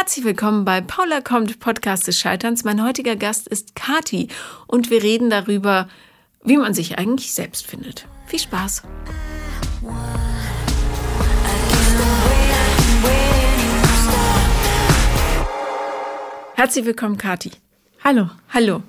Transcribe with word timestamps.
Herzlich 0.00 0.24
willkommen 0.24 0.64
bei 0.64 0.80
Paula 0.80 1.20
kommt, 1.20 1.60
Podcast 1.60 2.06
des 2.06 2.18
Scheiterns. 2.18 2.64
Mein 2.64 2.82
heutiger 2.82 3.16
Gast 3.16 3.46
ist 3.46 3.76
Kati 3.76 4.28
und 4.66 4.88
wir 4.88 5.02
reden 5.02 5.28
darüber, 5.28 5.90
wie 6.42 6.56
man 6.56 6.72
sich 6.72 6.96
eigentlich 6.96 7.34
selbst 7.34 7.66
findet. 7.66 8.06
Viel 8.24 8.38
Spaß! 8.38 8.82
Herzlich 16.54 16.86
willkommen, 16.86 17.18
Kati. 17.18 17.50
Hallo. 18.02 18.30
Hallo. 18.54 18.82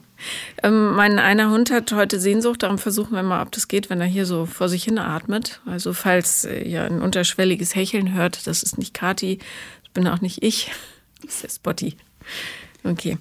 Ähm, 0.64 0.96
mein 0.96 1.20
einer 1.20 1.50
Hund 1.50 1.72
hat 1.72 1.92
heute 1.92 2.22
Sehnsucht, 2.22 2.64
darum 2.64 2.78
versuchen 2.78 3.16
wir 3.16 3.24
mal, 3.24 3.42
ob 3.42 3.52
das 3.52 3.68
geht, 3.68 3.90
wenn 3.90 4.00
er 4.00 4.08
hier 4.08 4.26
so 4.26 4.46
vor 4.46 4.70
sich 4.70 4.86
hin 4.86 4.98
atmet. 4.98 5.60
Also 5.66 5.92
falls 5.92 6.46
äh, 6.46 6.62
ihr 6.62 6.86
ein 6.86 7.02
unterschwelliges 7.02 7.76
Hecheln 7.76 8.14
hört, 8.14 8.48
das 8.48 8.64
ist 8.64 8.78
nicht 8.78 8.94
Kati, 8.94 9.40
das 9.84 9.92
bin 9.94 10.08
auch 10.08 10.22
nicht 10.22 10.42
ich, 10.42 10.72
das 11.22 11.36
ist 11.36 11.44
der 11.44 11.50
Spotty. 11.50 11.98
Okay. 12.84 13.18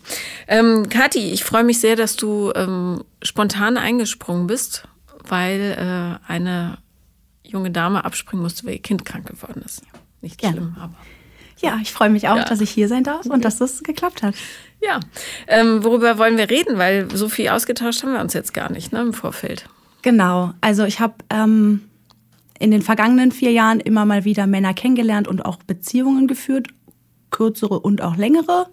Ähm, 0.49 0.89
Kathi, 0.89 1.33
ich 1.33 1.45
freue 1.45 1.65
mich 1.65 1.81
sehr, 1.81 1.97
dass 1.97 2.17
du 2.17 2.53
ähm, 2.55 3.05
spontan 3.23 3.77
eingesprungen 3.77 4.47
bist, 4.47 4.89
weil 5.29 5.77
äh, 5.79 6.31
eine 6.31 6.79
junge 7.45 7.71
Dame 7.71 8.05
abspringen 8.05 8.43
musste, 8.43 8.65
weil 8.65 8.75
ihr 8.75 8.83
Kind 8.83 9.05
krank 9.05 9.27
geworden 9.27 9.63
ist. 9.65 9.83
Nicht 10.23 10.41
schlimm, 10.41 10.77
aber. 10.79 10.95
Ja, 11.61 11.79
ich 11.83 11.93
freue 11.93 12.09
mich 12.09 12.27
auch, 12.29 12.37
ja. 12.37 12.45
dass 12.45 12.63
ich 12.63 12.71
hier 12.71 12.89
sein 12.89 13.05
darf 13.05 13.27
und 13.27 13.45
dass 13.45 13.59
das 13.59 13.83
geklappt 13.83 14.23
hat. 14.23 14.35
Ja, 14.81 15.01
ähm, 15.47 15.85
worüber 15.85 16.17
wollen 16.17 16.39
wir 16.39 16.49
reden? 16.49 16.79
Weil 16.79 17.15
so 17.15 17.29
viel 17.29 17.51
ausgetauscht 17.51 18.03
haben 18.03 18.15
wir 18.15 18.21
uns 18.21 18.33
jetzt 18.33 18.55
gar 18.55 18.73
nicht 18.73 18.93
ne, 18.93 19.03
im 19.03 19.13
Vorfeld. 19.13 19.67
Genau, 20.01 20.55
also 20.63 20.85
ich 20.85 21.01
habe 21.01 21.15
ähm, 21.29 21.83
in 22.59 22.71
den 22.71 22.81
vergangenen 22.81 23.31
vier 23.31 23.53
Jahren 23.53 23.81
immer 23.81 24.07
mal 24.07 24.25
wieder 24.25 24.47
Männer 24.47 24.73
kennengelernt 24.73 25.29
und 25.29 25.45
auch 25.45 25.57
Beziehungen 25.57 26.27
geführt, 26.27 26.69
kürzere 27.31 27.81
und 27.81 28.03
auch 28.03 28.17
längere, 28.17 28.67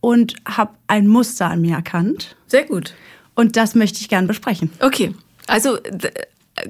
und 0.00 0.34
habe 0.46 0.74
ein 0.86 1.06
Muster 1.06 1.46
an 1.46 1.60
mir 1.60 1.76
erkannt. 1.76 2.36
Sehr 2.46 2.64
gut. 2.64 2.94
Und 3.34 3.56
das 3.56 3.74
möchte 3.74 4.00
ich 4.00 4.08
gern 4.08 4.26
besprechen. 4.26 4.70
Okay, 4.80 5.14
also 5.46 5.78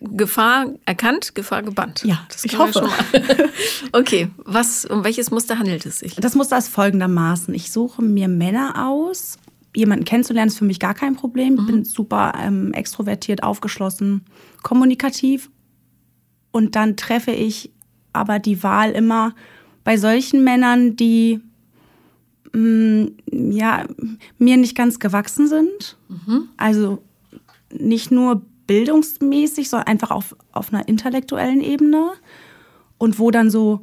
Gefahr 0.01 0.67
erkannt, 0.85 1.35
Gefahr 1.35 1.63
gebannt. 1.63 2.03
Ja, 2.05 2.25
das 2.29 2.45
ich 2.45 2.59
hoffe. 2.59 2.89
okay, 3.93 4.29
was, 4.45 4.85
um 4.85 5.05
welches 5.05 5.31
Muster 5.31 5.59
handelt 5.59 5.87
es 5.87 6.01
sich? 6.01 6.15
Das 6.17 6.35
Muster 6.35 6.59
ist 6.59 6.69
folgendermaßen. 6.69 7.55
Ich 7.55 7.73
suche 7.73 8.03
mir 8.03 8.29
Männer 8.29 8.87
aus. 8.87 9.39
Jemanden 9.75 10.05
kennenzulernen 10.05 10.49
ist 10.49 10.59
für 10.59 10.65
mich 10.65 10.81
gar 10.81 10.95
kein 10.95 11.17
Problem. 11.17 11.55
Ich 11.55 11.61
mhm. 11.63 11.67
bin 11.67 11.85
super 11.85 12.35
ähm, 12.41 12.73
extrovertiert, 12.73 13.43
aufgeschlossen, 13.43 14.25
kommunikativ. 14.63 15.51
Und 16.53 16.77
dann 16.77 16.97
treffe 16.97 17.31
ich 17.31 17.73
aber 18.13 18.39
die 18.39 18.63
Wahl 18.63 18.93
immer 18.93 19.35
bei 19.91 19.97
solchen 19.97 20.45
Männern, 20.45 20.95
die 20.95 21.41
mh, 22.53 22.61
mm, 22.61 23.51
ja, 23.51 23.85
mir 24.39 24.57
nicht 24.57 24.77
ganz 24.77 25.01
gewachsen 25.01 25.49
sind. 25.49 25.97
Mhm. 26.09 26.49
Also 26.57 27.03
nicht 27.77 28.13
nur 28.13 28.43
bildungsmäßig, 28.69 29.69
sondern 29.69 29.89
einfach 29.89 30.13
auf, 30.13 30.37
auf 30.53 30.73
einer 30.73 30.87
intellektuellen 30.87 31.61
Ebene 31.61 32.13
und 32.99 33.19
wo 33.19 33.33
dann 33.33 33.51
so, 33.51 33.83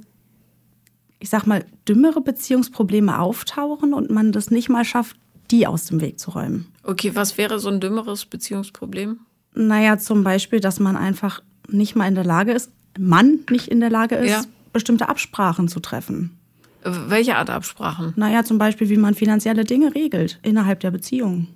ich 1.20 1.30
sag 1.30 1.46
mal, 1.46 1.66
dümmere 1.90 2.22
Beziehungsprobleme 2.22 3.20
auftauchen 3.20 3.94
und 3.94 4.10
man 4.10 4.32
das 4.32 4.50
nicht 4.50 4.70
mal 4.70 4.86
schafft, 4.86 5.18
die 5.52 5.68
aus 5.68 5.88
dem 5.88 6.00
Weg 6.00 6.22
zu 6.22 6.32
räumen. 6.32 6.68
Okay, 6.84 7.16
was 7.16 7.38
wäre 7.38 7.60
so 7.60 7.68
ein 7.68 7.82
dümmeres 7.82 8.26
Beziehungsproblem? 8.26 9.20
Naja, 9.56 9.98
zum 9.98 10.24
Beispiel, 10.24 10.62
dass 10.62 10.80
man 10.80 10.96
einfach 10.96 11.44
nicht 11.68 11.98
mal 11.98 12.08
in 12.08 12.16
der 12.16 12.24
Lage 12.24 12.54
ist, 12.54 12.72
Mann 12.98 13.40
nicht 13.50 13.68
in 13.68 13.82
der 13.82 13.90
Lage 13.90 14.16
ist, 14.16 14.30
ja. 14.30 14.42
Bestimmte 14.78 15.10
Absprachen 15.10 15.68
zu 15.68 15.80
treffen. 15.80 16.38
Welche 16.84 17.36
Art 17.36 17.50
Absprachen? 17.50 18.14
Naja, 18.16 18.44
zum 18.44 18.58
Beispiel, 18.58 18.90
wie 18.90 18.98
man 18.98 19.16
finanzielle 19.16 19.66
Dinge 19.66 19.94
regelt 19.96 20.40
innerhalb 20.44 20.80
der 20.80 20.92
Beziehung. 20.92 21.48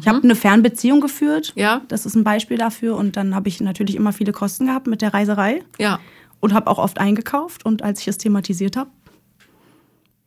Ich 0.00 0.06
habe 0.06 0.22
eine 0.22 0.36
Fernbeziehung 0.36 1.00
geführt. 1.00 1.52
Ja. 1.56 1.82
Das 1.88 2.06
ist 2.06 2.14
ein 2.14 2.22
Beispiel 2.22 2.56
dafür. 2.56 2.96
Und 2.96 3.16
dann 3.16 3.34
habe 3.34 3.48
ich 3.48 3.60
natürlich 3.60 3.96
immer 3.96 4.12
viele 4.12 4.32
Kosten 4.32 4.66
gehabt 4.66 4.86
mit 4.86 5.02
der 5.02 5.12
Reiserei. 5.12 5.62
Ja. 5.78 5.98
Und 6.38 6.54
habe 6.54 6.70
auch 6.70 6.78
oft 6.78 6.98
eingekauft. 6.98 7.66
Und 7.66 7.82
als 7.82 8.00
ich 8.00 8.08
es 8.08 8.16
thematisiert 8.16 8.76
habe, 8.76 8.90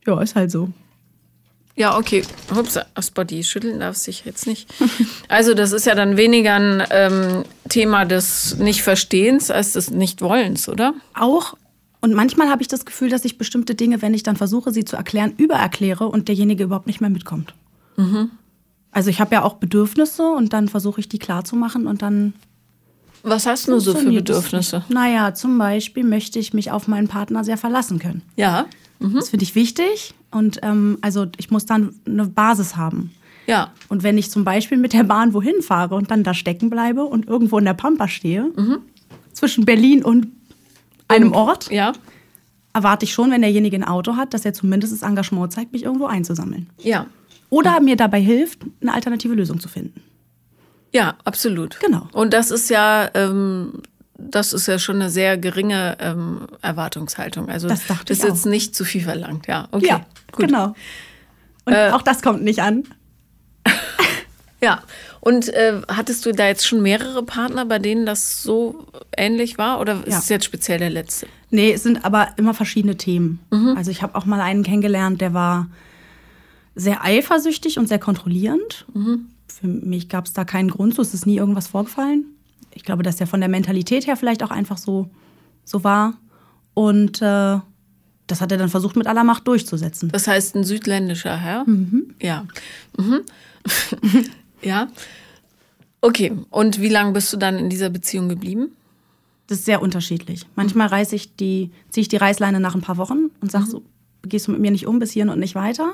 ja, 0.05 0.21
ist 0.21 0.35
halt 0.35 0.51
so. 0.51 0.69
Ja, 1.75 1.97
okay. 1.97 2.23
Ups, 2.55 2.77
Spotty, 2.99 3.43
schütteln 3.43 3.79
darf 3.79 3.95
sich 3.95 4.25
jetzt 4.25 4.45
nicht. 4.45 4.71
Also, 5.29 5.55
das 5.55 5.71
ist 5.71 5.87
ja 5.87 5.95
dann 5.95 6.17
weniger 6.17 6.55
ein 6.55 6.83
ähm, 6.91 7.43
Thema 7.69 8.05
des 8.05 8.57
Nicht-Verstehens 8.57 9.49
als 9.49 9.71
des 9.71 9.89
Nicht-Wollens, 9.89 10.69
oder? 10.69 10.93
Auch. 11.15 11.55
Und 12.03 12.13
manchmal 12.13 12.49
habe 12.49 12.61
ich 12.61 12.67
das 12.67 12.83
Gefühl, 12.83 13.07
dass 13.07 13.23
ich 13.23 13.37
bestimmte 13.37 13.75
Dinge, 13.75 14.01
wenn 14.01 14.13
ich 14.13 14.23
dann 14.23 14.35
versuche, 14.35 14.73
sie 14.73 14.83
zu 14.83 14.97
erklären, 14.97 15.31
übererkläre 15.37 16.05
und 16.05 16.27
derjenige 16.27 16.65
überhaupt 16.65 16.85
nicht 16.85 16.99
mehr 16.99 17.09
mitkommt. 17.09 17.53
Mhm. 17.95 18.29
Also 18.91 19.09
ich 19.09 19.21
habe 19.21 19.35
ja 19.35 19.41
auch 19.41 19.53
Bedürfnisse 19.53 20.29
und 20.29 20.51
dann 20.51 20.67
versuche 20.67 20.99
ich 20.99 21.07
die 21.07 21.17
klarzumachen 21.17 21.87
und 21.87 22.01
dann. 22.01 22.33
Was 23.23 23.45
hast 23.45 23.69
du 23.69 23.79
so 23.79 23.95
für 23.95 24.11
Bedürfnisse? 24.11 24.83
Naja, 24.89 25.33
zum 25.33 25.57
Beispiel 25.57 26.03
möchte 26.03 26.39
ich 26.39 26.53
mich 26.53 26.71
auf 26.71 26.89
meinen 26.89 27.07
Partner 27.07 27.45
sehr 27.45 27.55
verlassen 27.55 27.99
können. 27.99 28.21
Ja. 28.35 28.65
Mhm. 28.99 29.13
Das 29.13 29.29
finde 29.29 29.43
ich 29.43 29.55
wichtig 29.55 30.13
und 30.29 30.59
ähm, 30.61 30.97
also 30.99 31.27
ich 31.37 31.51
muss 31.51 31.65
dann 31.65 31.95
eine 32.05 32.25
Basis 32.25 32.75
haben. 32.75 33.11
Ja. 33.47 33.71
Und 33.87 34.03
wenn 34.03 34.17
ich 34.17 34.29
zum 34.29 34.43
Beispiel 34.43 34.77
mit 34.77 34.91
der 34.91 35.05
Bahn 35.05 35.33
wohin 35.33 35.61
fahre 35.61 35.95
und 35.95 36.11
dann 36.11 36.25
da 36.25 36.33
stecken 36.33 36.69
bleibe 36.69 37.05
und 37.05 37.29
irgendwo 37.29 37.57
in 37.59 37.63
der 37.63 37.75
Pampa 37.75 38.09
stehe, 38.09 38.51
mhm. 38.57 38.79
zwischen 39.31 39.63
Berlin 39.63 40.03
und 40.03 40.27
einem 41.15 41.33
Ort, 41.33 41.71
ja. 41.71 41.93
erwarte 42.73 43.05
ich 43.05 43.13
schon, 43.13 43.31
wenn 43.31 43.41
derjenige 43.41 43.75
ein 43.75 43.83
Auto 43.83 44.15
hat, 44.15 44.33
dass 44.33 44.45
er 44.45 44.53
zumindest 44.53 44.93
das 44.93 45.01
Engagement 45.01 45.51
zeigt, 45.53 45.73
mich 45.73 45.83
irgendwo 45.83 46.05
einzusammeln. 46.05 46.69
Ja. 46.79 47.07
Oder 47.49 47.79
mir 47.79 47.95
dabei 47.95 48.19
hilft, 48.19 48.61
eine 48.81 48.93
alternative 48.93 49.33
Lösung 49.33 49.59
zu 49.59 49.69
finden. 49.69 50.01
Ja, 50.93 51.15
absolut. 51.23 51.79
Genau. 51.79 52.07
Und 52.13 52.33
das 52.33 52.51
ist 52.51 52.69
ja, 52.69 53.09
ähm, 53.13 53.81
das 54.17 54.53
ist 54.53 54.67
ja 54.67 54.79
schon 54.79 54.97
eine 54.97 55.09
sehr 55.09 55.37
geringe 55.37 55.97
ähm, 55.99 56.47
Erwartungshaltung. 56.61 57.49
Also 57.49 57.67
das, 57.67 57.85
das 57.87 58.01
ist 58.09 58.23
jetzt 58.23 58.45
nicht 58.45 58.75
zu 58.75 58.85
viel 58.85 59.01
verlangt. 59.01 59.47
Ja, 59.47 59.67
okay. 59.71 59.87
Ja, 59.87 60.05
gut. 60.31 60.47
genau. 60.47 60.75
Und 61.65 61.73
äh, 61.73 61.89
auch 61.91 62.01
das 62.01 62.21
kommt 62.21 62.43
nicht 62.43 62.61
an. 62.61 62.83
ja. 64.61 64.81
Und 65.23 65.47
äh, 65.53 65.79
hattest 65.87 66.25
du 66.25 66.33
da 66.33 66.47
jetzt 66.47 66.67
schon 66.67 66.81
mehrere 66.81 67.23
Partner, 67.23 67.63
bei 67.63 67.79
denen 67.79 68.05
das 68.05 68.43
so 68.43 68.85
ähnlich 69.15 69.57
war? 69.57 69.79
Oder 69.79 70.05
ist 70.05 70.11
ja. 70.11 70.19
es 70.19 70.27
jetzt 70.27 70.43
speziell 70.43 70.79
der 70.79 70.89
letzte? 70.89 71.27
Nee, 71.49 71.71
es 71.71 71.83
sind 71.83 72.03
aber 72.03 72.33
immer 72.35 72.53
verschiedene 72.53 72.97
Themen. 72.97 73.39
Mhm. 73.49 73.77
Also 73.77 73.89
ich 73.89 74.01
habe 74.01 74.15
auch 74.15 74.25
mal 74.25 74.41
einen 74.41 74.63
kennengelernt, 74.63 75.21
der 75.21 75.33
war 75.33 75.69
sehr 76.75 77.05
eifersüchtig 77.05 77.79
und 77.79 77.87
sehr 77.87 77.99
kontrollierend. 77.99 78.85
Mhm. 78.93 79.29
Für 79.47 79.67
mich 79.67 80.09
gab 80.09 80.25
es 80.25 80.33
da 80.33 80.43
keinen 80.43 80.71
Grund, 80.71 80.93
so 80.93 81.01
es 81.01 81.13
ist 81.13 81.25
nie 81.25 81.37
irgendwas 81.37 81.67
vorgefallen. 81.67 82.25
Ich 82.73 82.83
glaube, 82.83 83.03
dass 83.03 83.15
der 83.15 83.27
von 83.27 83.39
der 83.39 83.47
Mentalität 83.47 84.05
her 84.05 84.17
vielleicht 84.17 84.43
auch 84.43 84.51
einfach 84.51 84.77
so, 84.77 85.09
so 85.63 85.85
war. 85.85 86.15
Und 86.73 87.21
äh, 87.21 87.59
das 88.27 88.41
hat 88.41 88.51
er 88.51 88.57
dann 88.57 88.67
versucht, 88.67 88.97
mit 88.97 89.07
aller 89.07 89.23
Macht 89.23 89.47
durchzusetzen. 89.47 90.09
Das 90.09 90.27
heißt, 90.27 90.53
ein 90.57 90.65
südländischer 90.65 91.37
Herr? 91.37 91.63
Mhm. 91.65 92.13
Ja. 92.21 92.45
Mhm. 92.97 93.21
ja. 94.63 94.89
Okay, 96.01 96.33
und 96.49 96.81
wie 96.81 96.89
lange 96.89 97.13
bist 97.13 97.31
du 97.31 97.37
dann 97.37 97.57
in 97.57 97.69
dieser 97.69 97.89
Beziehung 97.89 98.27
geblieben? 98.27 98.75
Das 99.47 99.59
ist 99.59 99.65
sehr 99.65 99.81
unterschiedlich. 99.81 100.45
Manchmal 100.55 100.87
reiße 100.87 101.15
ich 101.15 101.35
die, 101.35 101.71
ziehe 101.89 102.01
ich 102.01 102.07
die 102.07 102.17
Reißleine 102.17 102.59
nach 102.59 102.75
ein 102.75 102.81
paar 102.81 102.97
Wochen 102.97 103.29
und 103.41 103.51
sage 103.51 103.65
mhm. 103.65 103.69
so, 103.69 103.83
gehst 104.23 104.47
du 104.47 104.51
mit 104.51 104.61
mir 104.61 104.71
nicht 104.71 104.87
um 104.87 104.99
bis 104.99 105.11
hierhin 105.11 105.29
und 105.29 105.39
nicht 105.39 105.55
weiter. 105.55 105.93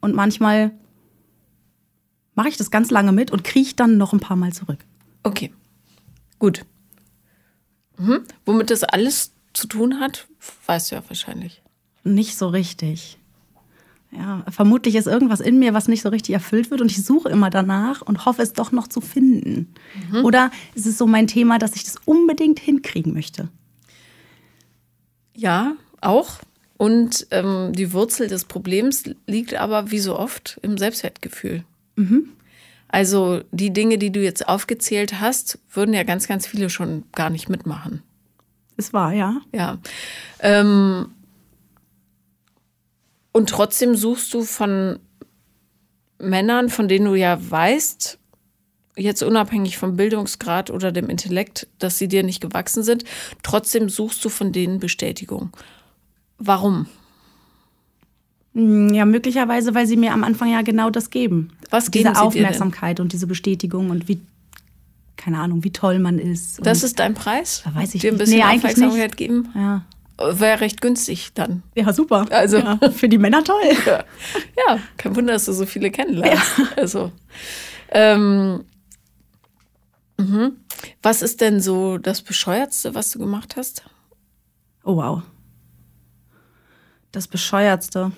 Und 0.00 0.14
manchmal 0.14 0.72
mache 2.34 2.48
ich 2.48 2.56
das 2.56 2.70
ganz 2.70 2.90
lange 2.90 3.12
mit 3.12 3.30
und 3.30 3.44
krieche 3.44 3.74
dann 3.74 3.96
noch 3.96 4.12
ein 4.12 4.20
paar 4.20 4.36
Mal 4.36 4.52
zurück. 4.52 4.78
Okay, 5.22 5.52
gut. 6.38 6.64
Mhm. 7.98 8.24
Womit 8.44 8.70
das 8.70 8.84
alles 8.84 9.32
zu 9.52 9.66
tun 9.66 10.00
hat, 10.00 10.26
weißt 10.66 10.90
du 10.90 10.96
ja 10.96 11.02
wahrscheinlich. 11.08 11.62
Nicht 12.02 12.36
so 12.36 12.48
richtig. 12.48 13.18
Ja, 14.16 14.44
vermutlich 14.48 14.94
ist 14.94 15.06
irgendwas 15.06 15.40
in 15.40 15.58
mir, 15.58 15.74
was 15.74 15.88
nicht 15.88 16.02
so 16.02 16.08
richtig 16.08 16.34
erfüllt 16.34 16.70
wird 16.70 16.80
und 16.80 16.90
ich 16.90 17.04
suche 17.04 17.28
immer 17.28 17.50
danach 17.50 18.00
und 18.02 18.26
hoffe 18.26 18.42
es 18.42 18.52
doch 18.52 18.70
noch 18.70 18.86
zu 18.86 19.00
finden. 19.00 19.74
Mhm. 20.10 20.24
Oder 20.24 20.50
ist 20.74 20.86
es 20.86 20.98
so 20.98 21.06
mein 21.06 21.26
Thema, 21.26 21.58
dass 21.58 21.74
ich 21.74 21.84
das 21.84 21.96
unbedingt 22.04 22.60
hinkriegen 22.60 23.12
möchte? 23.12 23.48
Ja, 25.34 25.72
auch. 26.00 26.38
Und 26.76 27.26
ähm, 27.30 27.72
die 27.74 27.92
Wurzel 27.92 28.28
des 28.28 28.44
Problems 28.44 29.04
liegt 29.26 29.54
aber 29.54 29.90
wie 29.90 29.98
so 29.98 30.18
oft 30.18 30.58
im 30.62 30.78
Selbstwertgefühl. 30.78 31.64
Mhm. 31.96 32.28
Also 32.88 33.40
die 33.50 33.72
Dinge, 33.72 33.98
die 33.98 34.12
du 34.12 34.22
jetzt 34.22 34.48
aufgezählt 34.48 35.20
hast, 35.20 35.58
würden 35.72 35.94
ja 35.94 36.04
ganz, 36.04 36.28
ganz 36.28 36.46
viele 36.46 36.70
schon 36.70 37.02
gar 37.12 37.30
nicht 37.30 37.48
mitmachen. 37.48 38.02
Es 38.76 38.92
war, 38.92 39.12
ja. 39.12 39.40
Ja. 39.52 39.78
Ähm, 40.40 41.08
und 43.34 43.50
trotzdem 43.50 43.94
suchst 43.96 44.32
du 44.32 44.42
von 44.44 44.98
Männern, 46.18 46.70
von 46.70 46.88
denen 46.88 47.04
du 47.06 47.14
ja 47.16 47.38
weißt, 47.50 48.18
jetzt 48.96 49.22
unabhängig 49.24 49.76
vom 49.76 49.96
Bildungsgrad 49.96 50.70
oder 50.70 50.92
dem 50.92 51.10
Intellekt, 51.10 51.66
dass 51.80 51.98
sie 51.98 52.06
dir 52.08 52.22
nicht 52.22 52.40
gewachsen 52.40 52.82
sind, 52.84 53.04
trotzdem 53.42 53.88
suchst 53.88 54.24
du 54.24 54.28
von 54.28 54.52
denen 54.52 54.78
Bestätigung. 54.78 55.50
Warum? 56.38 56.86
Mm, 58.52 58.94
Ja, 58.94 59.04
möglicherweise, 59.04 59.74
weil 59.74 59.86
sie 59.88 59.96
mir 59.96 60.12
am 60.12 60.22
Anfang 60.22 60.50
ja 60.52 60.62
genau 60.62 60.90
das 60.90 61.10
geben. 61.10 61.50
Was 61.70 61.90
geben 61.90 62.04
Diese 62.10 62.20
sie? 62.20 62.26
Aufmerksamkeit 62.26 63.00
und 63.00 63.12
diese 63.12 63.26
Bestätigung 63.26 63.90
und 63.90 64.06
wie, 64.06 64.20
keine 65.16 65.40
Ahnung, 65.40 65.64
wie 65.64 65.72
toll 65.72 65.98
man 65.98 66.20
ist. 66.20 66.64
Das 66.64 66.84
ist 66.84 67.00
dein 67.00 67.14
Preis? 67.14 67.62
Da 67.64 67.74
weiß 67.74 67.96
ich 67.96 68.02
Dir 68.02 68.12
ein 68.12 68.18
bisschen 68.18 68.38
Nee, 68.38 68.44
Aufmerksamkeit 68.44 69.16
geben? 69.16 69.48
ja. 69.56 69.84
Wäre 70.18 70.60
recht 70.60 70.80
günstig 70.80 71.32
dann. 71.34 71.62
ja, 71.74 71.92
super. 71.92 72.26
Also- 72.30 72.58
ja, 72.58 72.78
für 72.92 73.08
die 73.08 73.18
Männer 73.18 73.42
toll. 73.44 73.62
Ja. 73.86 74.04
ja, 74.56 74.78
kein 74.96 75.16
Wunder, 75.16 75.32
dass 75.32 75.46
du 75.46 75.52
so 75.52 75.66
viele 75.66 75.90
kennenlernst. 75.90 76.52
Also, 76.76 77.10
ähm, 77.90 78.64
mhm. 80.18 80.56
Was 81.02 81.22
ist 81.22 81.40
denn 81.40 81.60
so 81.60 81.98
das 81.98 82.22
Bescheuertste, 82.22 82.94
was 82.94 83.10
du 83.10 83.18
gemacht 83.18 83.56
hast? 83.56 83.84
Oh, 84.84 84.96
wow. 84.96 85.22
Das 87.12 87.26
Bescheuertste. 87.28 88.12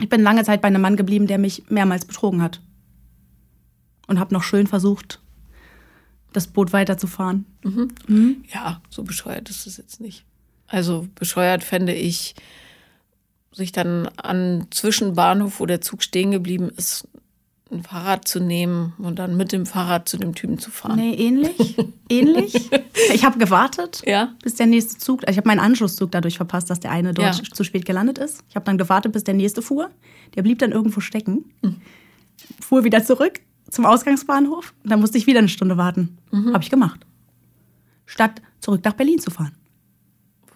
Ich 0.00 0.08
bin 0.08 0.22
lange 0.22 0.44
Zeit 0.44 0.60
bei 0.60 0.68
einem 0.68 0.80
Mann 0.82 0.96
geblieben, 0.96 1.26
der 1.26 1.38
mich 1.38 1.64
mehrmals 1.70 2.04
betrogen 2.04 2.42
hat. 2.42 2.60
Und 4.06 4.18
habe 4.18 4.32
noch 4.34 4.42
schön 4.42 4.66
versucht, 4.66 5.20
das 6.32 6.46
Boot 6.46 6.72
weiterzufahren. 6.72 7.46
Ja, 8.52 8.80
so 8.90 9.02
bescheuert 9.04 9.50
ist 9.50 9.66
es 9.66 9.76
jetzt 9.76 10.00
nicht. 10.00 10.24
Also 10.68 11.06
bescheuert 11.14 11.64
fände 11.64 11.92
ich, 11.94 12.34
sich 13.52 13.72
dann 13.72 14.06
an 14.16 14.66
Zwischenbahnhof, 14.70 15.58
wo 15.60 15.66
der 15.66 15.80
Zug 15.80 16.02
stehen 16.02 16.30
geblieben 16.30 16.70
ist, 16.76 17.08
ein 17.70 17.82
Fahrrad 17.82 18.26
zu 18.28 18.40
nehmen 18.40 18.94
und 18.98 19.18
dann 19.18 19.36
mit 19.36 19.52
dem 19.52 19.66
Fahrrad 19.66 20.08
zu 20.08 20.16
dem 20.16 20.34
Typen 20.34 20.58
zu 20.58 20.70
fahren. 20.70 20.96
Nee, 20.96 21.14
ähnlich. 21.14 21.76
ähnlich. 22.08 22.70
Ich 23.14 23.24
habe 23.24 23.38
gewartet, 23.38 24.02
Ja? 24.06 24.34
bis 24.42 24.56
der 24.56 24.66
nächste 24.66 24.98
Zug. 24.98 25.20
Also 25.22 25.30
ich 25.32 25.36
habe 25.38 25.46
meinen 25.48 25.60
Anschlusszug 25.60 26.10
dadurch 26.10 26.36
verpasst, 26.36 26.68
dass 26.68 26.80
der 26.80 26.90
eine 26.90 27.14
dort 27.14 27.36
Ja. 27.38 27.54
zu 27.54 27.62
spät 27.64 27.84
gelandet 27.86 28.18
ist. 28.18 28.42
Ich 28.48 28.56
habe 28.56 28.64
dann 28.66 28.76
gewartet, 28.76 29.12
bis 29.12 29.22
der 29.24 29.34
nächste 29.34 29.62
fuhr. 29.62 29.90
Der 30.34 30.42
blieb 30.42 30.58
dann 30.58 30.72
irgendwo 30.72 31.00
stecken. 31.00 31.44
Mhm. 31.62 31.76
Fuhr 32.60 32.84
wieder 32.84 33.04
zurück 33.04 33.40
zum 33.70 33.86
Ausgangsbahnhof. 33.86 34.74
Und 34.82 34.90
dann 34.90 35.00
musste 35.00 35.16
ich 35.16 35.26
wieder 35.26 35.38
eine 35.38 35.48
Stunde 35.48 35.76
warten. 35.76 36.18
Mhm. 36.32 36.52
Habe 36.52 36.62
ich 36.64 36.70
gemacht. 36.70 37.06
Statt 38.04 38.42
zurück 38.60 38.80
nach 38.84 38.94
Berlin 38.94 39.20
zu 39.20 39.30
fahren. 39.30 39.54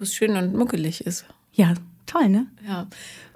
Wo 0.02 0.04
es 0.04 0.16
schön 0.16 0.34
und 0.34 0.52
muckelig 0.52 1.06
ist. 1.06 1.24
Ja, 1.52 1.74
toll, 2.06 2.28
ne? 2.28 2.48
Ja. 2.66 2.88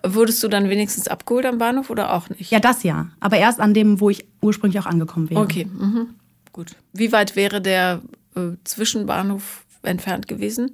Wurdest 0.05 0.43
du 0.43 0.49
dann 0.49 0.69
wenigstens 0.69 1.07
abgeholt 1.07 1.47
am 1.47 1.59
Bahnhof 1.59 1.91
oder 1.91 2.13
auch 2.13 2.29
nicht? 2.29 2.51
Ja, 2.51 2.59
das 2.59 2.83
ja. 2.83 3.07
Aber 3.21 3.37
erst 3.37 3.61
an 3.61 3.73
dem, 3.73 4.01
wo 4.01 4.11
ich 4.11 4.27
ursprünglich 4.41 4.81
auch 4.81 4.87
angekommen 4.87 5.31
wäre. 5.31 5.41
Okay, 5.41 5.67
mhm. 5.67 6.09
gut. 6.53 6.73
Wie 6.93 7.13
weit 7.13 7.37
wäre 7.37 7.61
der 7.61 8.03
äh, 8.35 8.57
Zwischenbahnhof 8.65 9.65
entfernt 9.85 10.27
gewesen? 10.27 10.73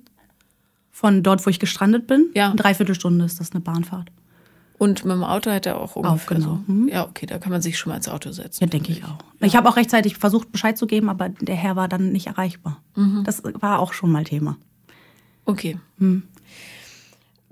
Von 0.91 1.23
dort, 1.23 1.45
wo 1.45 1.51
ich 1.51 1.61
gestrandet 1.61 2.07
bin, 2.07 2.31
Ja. 2.35 2.47
eine 2.47 2.57
Dreiviertelstunde 2.57 3.27
ist 3.27 3.39
das 3.39 3.53
eine 3.53 3.61
Bahnfahrt. 3.61 4.09
Und 4.79 5.05
mit 5.05 5.15
dem 5.15 5.25
Auto 5.25 5.51
hätte 5.51 5.69
er 5.69 5.79
auch 5.79 5.95
ungefähr 5.95 6.39
genau. 6.39 6.63
so. 6.67 6.73
Mhm. 6.73 6.89
Ja, 6.89 7.07
okay, 7.07 7.27
da 7.27 7.37
kann 7.37 7.53
man 7.53 7.61
sich 7.61 7.77
schon 7.77 7.91
mal 7.91 7.97
ins 7.97 8.09
Auto 8.09 8.33
setzen. 8.33 8.65
Ja, 8.65 8.71
denke 8.71 8.93
ich 8.93 9.05
auch. 9.05 9.19
Ich 9.41 9.57
habe 9.57 9.69
auch 9.69 9.77
rechtzeitig 9.77 10.17
versucht, 10.17 10.53
Bescheid 10.53 10.79
zu 10.79 10.87
geben, 10.87 11.11
aber 11.11 11.29
der 11.29 11.55
Herr 11.55 11.77
war 11.77 11.87
dann 11.87 12.13
nicht 12.13 12.29
erreichbar. 12.29 12.81
Mhm. 12.97 13.25
Das 13.25 13.43
war 13.61 13.79
auch 13.79 13.93
schon 13.93 14.11
mal 14.11 14.25
Thema. 14.25 14.57
Okay. 15.45 15.79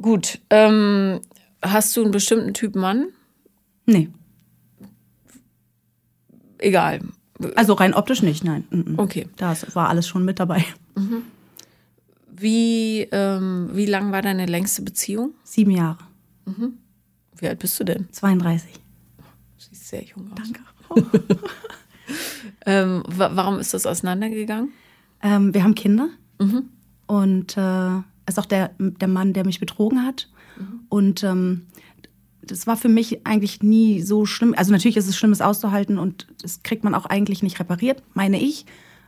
Gut. 0.01 0.41
Ähm, 0.51 1.21
hast 1.63 1.97
du 1.97 2.03
einen 2.03 2.11
bestimmten 2.11 2.55
Typ 2.55 2.75
Mann? 2.75 3.09
Nee. 3.87 4.09
Egal. 6.59 7.01
Also 7.57 7.73
rein 7.75 7.95
optisch 7.95 8.23
nicht, 8.23 8.45
nein. 8.45 8.65
Mhm. 8.71 8.99
Okay. 8.99 9.29
Das 9.37 9.75
war 9.75 9.89
alles 9.89 10.07
schon 10.07 10.25
mit 10.25 10.39
dabei. 10.39 10.65
Wie, 12.31 13.03
ähm, 13.13 13.71
wie 13.73 13.87
lang 13.87 14.13
war 14.13 14.23
deine 14.23 14.47
längste 14.47 14.83
Beziehung? 14.83 15.33
Sieben 15.45 15.71
Jahre. 15.71 15.99
Wie 17.37 17.49
alt 17.49 17.59
bist 17.59 17.79
du 17.81 17.85
denn? 17.85 18.09
32. 18.13 18.71
Siehst 19.59 19.89
sehr 19.89 20.05
jung 20.05 20.31
aus. 20.33 20.39
Danke. 20.39 21.39
Ähm, 22.67 23.03
wa 23.07 23.31
warum 23.35 23.59
ist 23.59 23.73
das 23.75 23.87
auseinandergegangen? 23.87 24.73
Ähm, 25.23 25.55
wir 25.55 25.65
haben 25.65 25.75
Kinder. 25.75 26.11
Und 27.11 27.57
äh, 27.57 27.97
ist 28.29 28.39
auch 28.39 28.47
der, 28.47 28.71
der 28.79 29.09
Mann, 29.09 29.33
der 29.33 29.45
mich 29.45 29.59
betrogen 29.59 30.07
hat. 30.07 30.29
Und 30.89 31.25
ähm, 31.25 31.67
das 32.41 32.69
war 32.69 32.77
für 32.77 32.89
mich 32.89 33.27
eigentlich 33.27 33.65
nie 33.65 34.01
so 34.01 34.27
schlimm. 34.27 34.55
Also 34.57 34.71
natürlich 34.71 34.97
ist 34.97 35.09
es 35.09 35.17
schlimm, 35.17 35.33
es 35.33 35.41
auszuhalten 35.41 35.99
und 35.99 36.29
das 36.41 36.63
kriegt 36.63 36.85
man 36.85 36.95
auch 36.95 37.07
eigentlich 37.07 37.43
nicht 37.43 37.59
repariert, 37.59 38.05
meine 38.15 38.41
ich. 38.41 38.65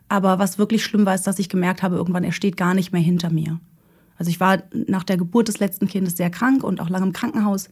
Aber 0.08 0.40
was 0.40 0.58
wirklich 0.58 0.82
schlimm 0.84 1.06
war, 1.06 1.14
ist, 1.14 1.28
dass 1.28 1.38
ich 1.38 1.48
gemerkt 1.48 1.84
habe, 1.84 1.94
irgendwann, 1.94 2.24
er 2.24 2.32
steht 2.32 2.56
gar 2.56 2.74
nicht 2.74 2.92
mehr 2.92 3.00
hinter 3.00 3.30
mir. 3.30 3.60
Also 4.18 4.30
ich 4.30 4.40
war 4.40 4.64
nach 4.72 5.04
der 5.04 5.16
Geburt 5.16 5.46
des 5.46 5.60
letzten 5.60 5.86
Kindes 5.86 6.16
sehr 6.16 6.30
krank 6.30 6.64
und 6.64 6.80
auch 6.80 6.90
lange 6.90 7.06
im 7.06 7.12
Krankenhaus 7.12 7.70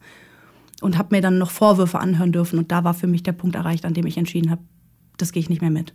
und 0.79 0.97
habe 0.97 1.13
mir 1.13 1.21
dann 1.21 1.39
noch 1.39 1.51
Vorwürfe 1.51 1.99
anhören 1.99 2.31
dürfen. 2.31 2.57
Und 2.57 2.71
da 2.71 2.85
war 2.85 2.93
für 2.93 3.07
mich 3.07 3.23
der 3.23 3.33
Punkt 3.33 3.57
erreicht, 3.57 3.83
an 3.83 3.93
dem 3.93 4.05
ich 4.05 4.17
entschieden 4.17 4.49
habe, 4.49 4.61
das 5.17 5.33
gehe 5.33 5.41
ich 5.41 5.49
nicht 5.49 5.61
mehr 5.61 5.71
mit. 5.71 5.93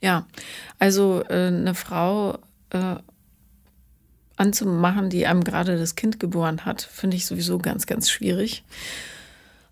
Ja, 0.00 0.26
also 0.78 1.22
äh, 1.28 1.48
eine 1.48 1.74
Frau 1.74 2.38
äh, 2.70 2.96
anzumachen, 4.36 5.10
die 5.10 5.26
einem 5.26 5.44
gerade 5.44 5.78
das 5.78 5.96
Kind 5.96 6.18
geboren 6.18 6.64
hat, 6.64 6.82
finde 6.82 7.16
ich 7.16 7.26
sowieso 7.26 7.58
ganz, 7.58 7.86
ganz 7.86 8.10
schwierig. 8.10 8.64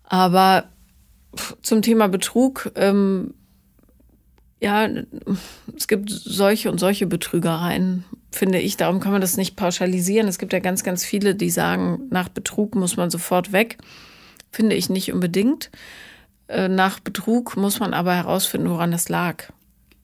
Aber 0.03 0.65
zum 1.61 1.81
Thema 1.81 2.07
Betrug, 2.07 2.71
ähm, 2.75 3.33
ja, 4.61 4.87
es 5.75 5.87
gibt 5.87 6.09
solche 6.09 6.69
und 6.69 6.79
solche 6.79 7.07
Betrügereien, 7.07 8.03
finde 8.31 8.59
ich. 8.59 8.77
Darum 8.77 8.99
kann 8.99 9.11
man 9.11 9.21
das 9.21 9.37
nicht 9.37 9.55
pauschalisieren. 9.55 10.27
Es 10.27 10.37
gibt 10.37 10.53
ja 10.53 10.59
ganz, 10.59 10.83
ganz 10.83 11.03
viele, 11.03 11.33
die 11.33 11.49
sagen, 11.49 12.07
nach 12.09 12.29
Betrug 12.29 12.75
muss 12.75 12.97
man 12.97 13.09
sofort 13.09 13.51
weg. 13.51 13.77
Finde 14.51 14.75
ich 14.75 14.89
nicht 14.89 15.13
unbedingt. 15.13 15.69
Äh, 16.47 16.67
Nach 16.67 16.99
Betrug 16.99 17.55
muss 17.55 17.79
man 17.79 17.93
aber 17.93 18.15
herausfinden, 18.15 18.69
woran 18.69 18.91
das 18.91 19.07
lag. 19.07 19.53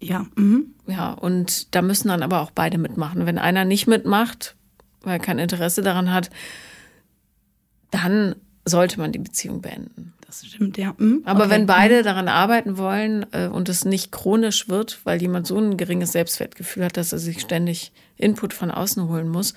Ja, 0.06 0.26
mhm. 0.36 0.74
Ja, 0.88 1.12
und 1.14 1.74
da 1.76 1.82
müssen 1.82 2.08
dann 2.10 2.22
aber 2.24 2.42
auch 2.42 2.52
beide 2.52 2.78
mitmachen. 2.78 3.26
Wenn 3.26 3.38
einer 3.38 3.66
nicht 3.66 3.88
mitmacht, 3.88 4.56
weil 5.02 5.14
er 5.14 5.20
kein 5.20 5.40
Interesse 5.40 5.82
daran 5.82 6.12
hat, 6.14 6.30
dann 7.92 8.36
sollte 8.66 9.00
man 9.00 9.12
die 9.12 9.20
Beziehung 9.20 9.62
beenden. 9.62 10.14
das 10.26 10.46
stimmt, 10.46 10.78
ja. 10.78 10.96
Mhm. 10.98 11.22
Aber 11.26 11.42
Okay. 11.46 11.52
wenn 11.52 11.66
beide 11.68 12.02
daran 12.04 12.28
arbeiten 12.28 12.78
wollen 12.78 13.26
äh, 13.32 13.48
und 13.48 13.70
es 13.70 13.86
nicht 13.86 14.12
chronisch 14.12 14.68
wird, 14.68 15.00
weil 15.06 15.22
jemand 15.22 15.48
so 15.48 15.58
ein 15.58 15.78
geringes 15.78 16.12
Selbstwertgefühl 16.14 16.84
hat, 16.86 16.98
dass 16.98 17.14
er 17.14 17.20
sich 17.20 17.40
ständig 17.42 17.92
Input 18.18 18.54
von 18.54 18.72
außen 18.72 19.08
holen 19.08 19.30
muss, 19.30 19.54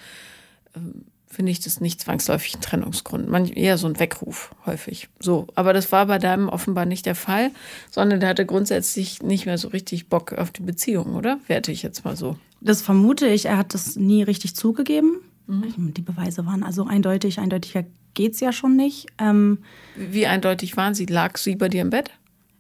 ähm, 0.76 1.06
finde 1.28 1.52
ich 1.52 1.60
das 1.60 1.80
nicht 1.80 2.00
zwangsläufig 2.00 2.56
ein 2.56 2.60
Trennungsgrund. 2.60 3.28
Man, 3.28 3.46
eher 3.46 3.78
so 3.78 3.86
ein 3.86 3.98
Weckruf 3.98 4.54
häufig. 4.66 5.08
So, 5.20 5.46
aber 5.54 5.72
das 5.72 5.92
war 5.92 6.06
bei 6.06 6.18
deinem 6.18 6.48
offenbar 6.48 6.86
nicht 6.86 7.06
der 7.06 7.14
Fall, 7.14 7.50
sondern 7.90 8.20
der 8.20 8.30
hatte 8.30 8.46
grundsätzlich 8.46 9.22
nicht 9.22 9.46
mehr 9.46 9.58
so 9.58 9.68
richtig 9.68 10.08
Bock 10.08 10.32
auf 10.32 10.50
die 10.50 10.62
Beziehung, 10.62 11.14
oder? 11.14 11.38
Werte 11.46 11.70
ich 11.70 11.82
jetzt 11.82 12.04
mal 12.04 12.16
so. 12.16 12.36
Das 12.60 12.82
vermute 12.82 13.28
ich, 13.28 13.46
er 13.46 13.58
hat 13.58 13.74
das 13.74 13.96
nie 13.96 14.22
richtig 14.22 14.56
zugegeben. 14.56 15.20
Mhm. 15.46 15.94
Die 15.94 16.02
Beweise 16.02 16.46
waren 16.46 16.62
also 16.62 16.84
eindeutig, 16.84 17.38
eindeutiger 17.38 17.84
geht's 18.14 18.40
ja 18.40 18.52
schon 18.52 18.74
nicht. 18.74 19.06
Ähm, 19.18 19.58
Wie 19.96 20.12
wie 20.12 20.26
eindeutig 20.26 20.76
waren 20.76 20.94
sie? 20.94 21.06
Lag 21.06 21.36
sie 21.36 21.56
bei 21.56 21.68
dir 21.68 21.82
im 21.82 21.90
Bett? 21.90 22.10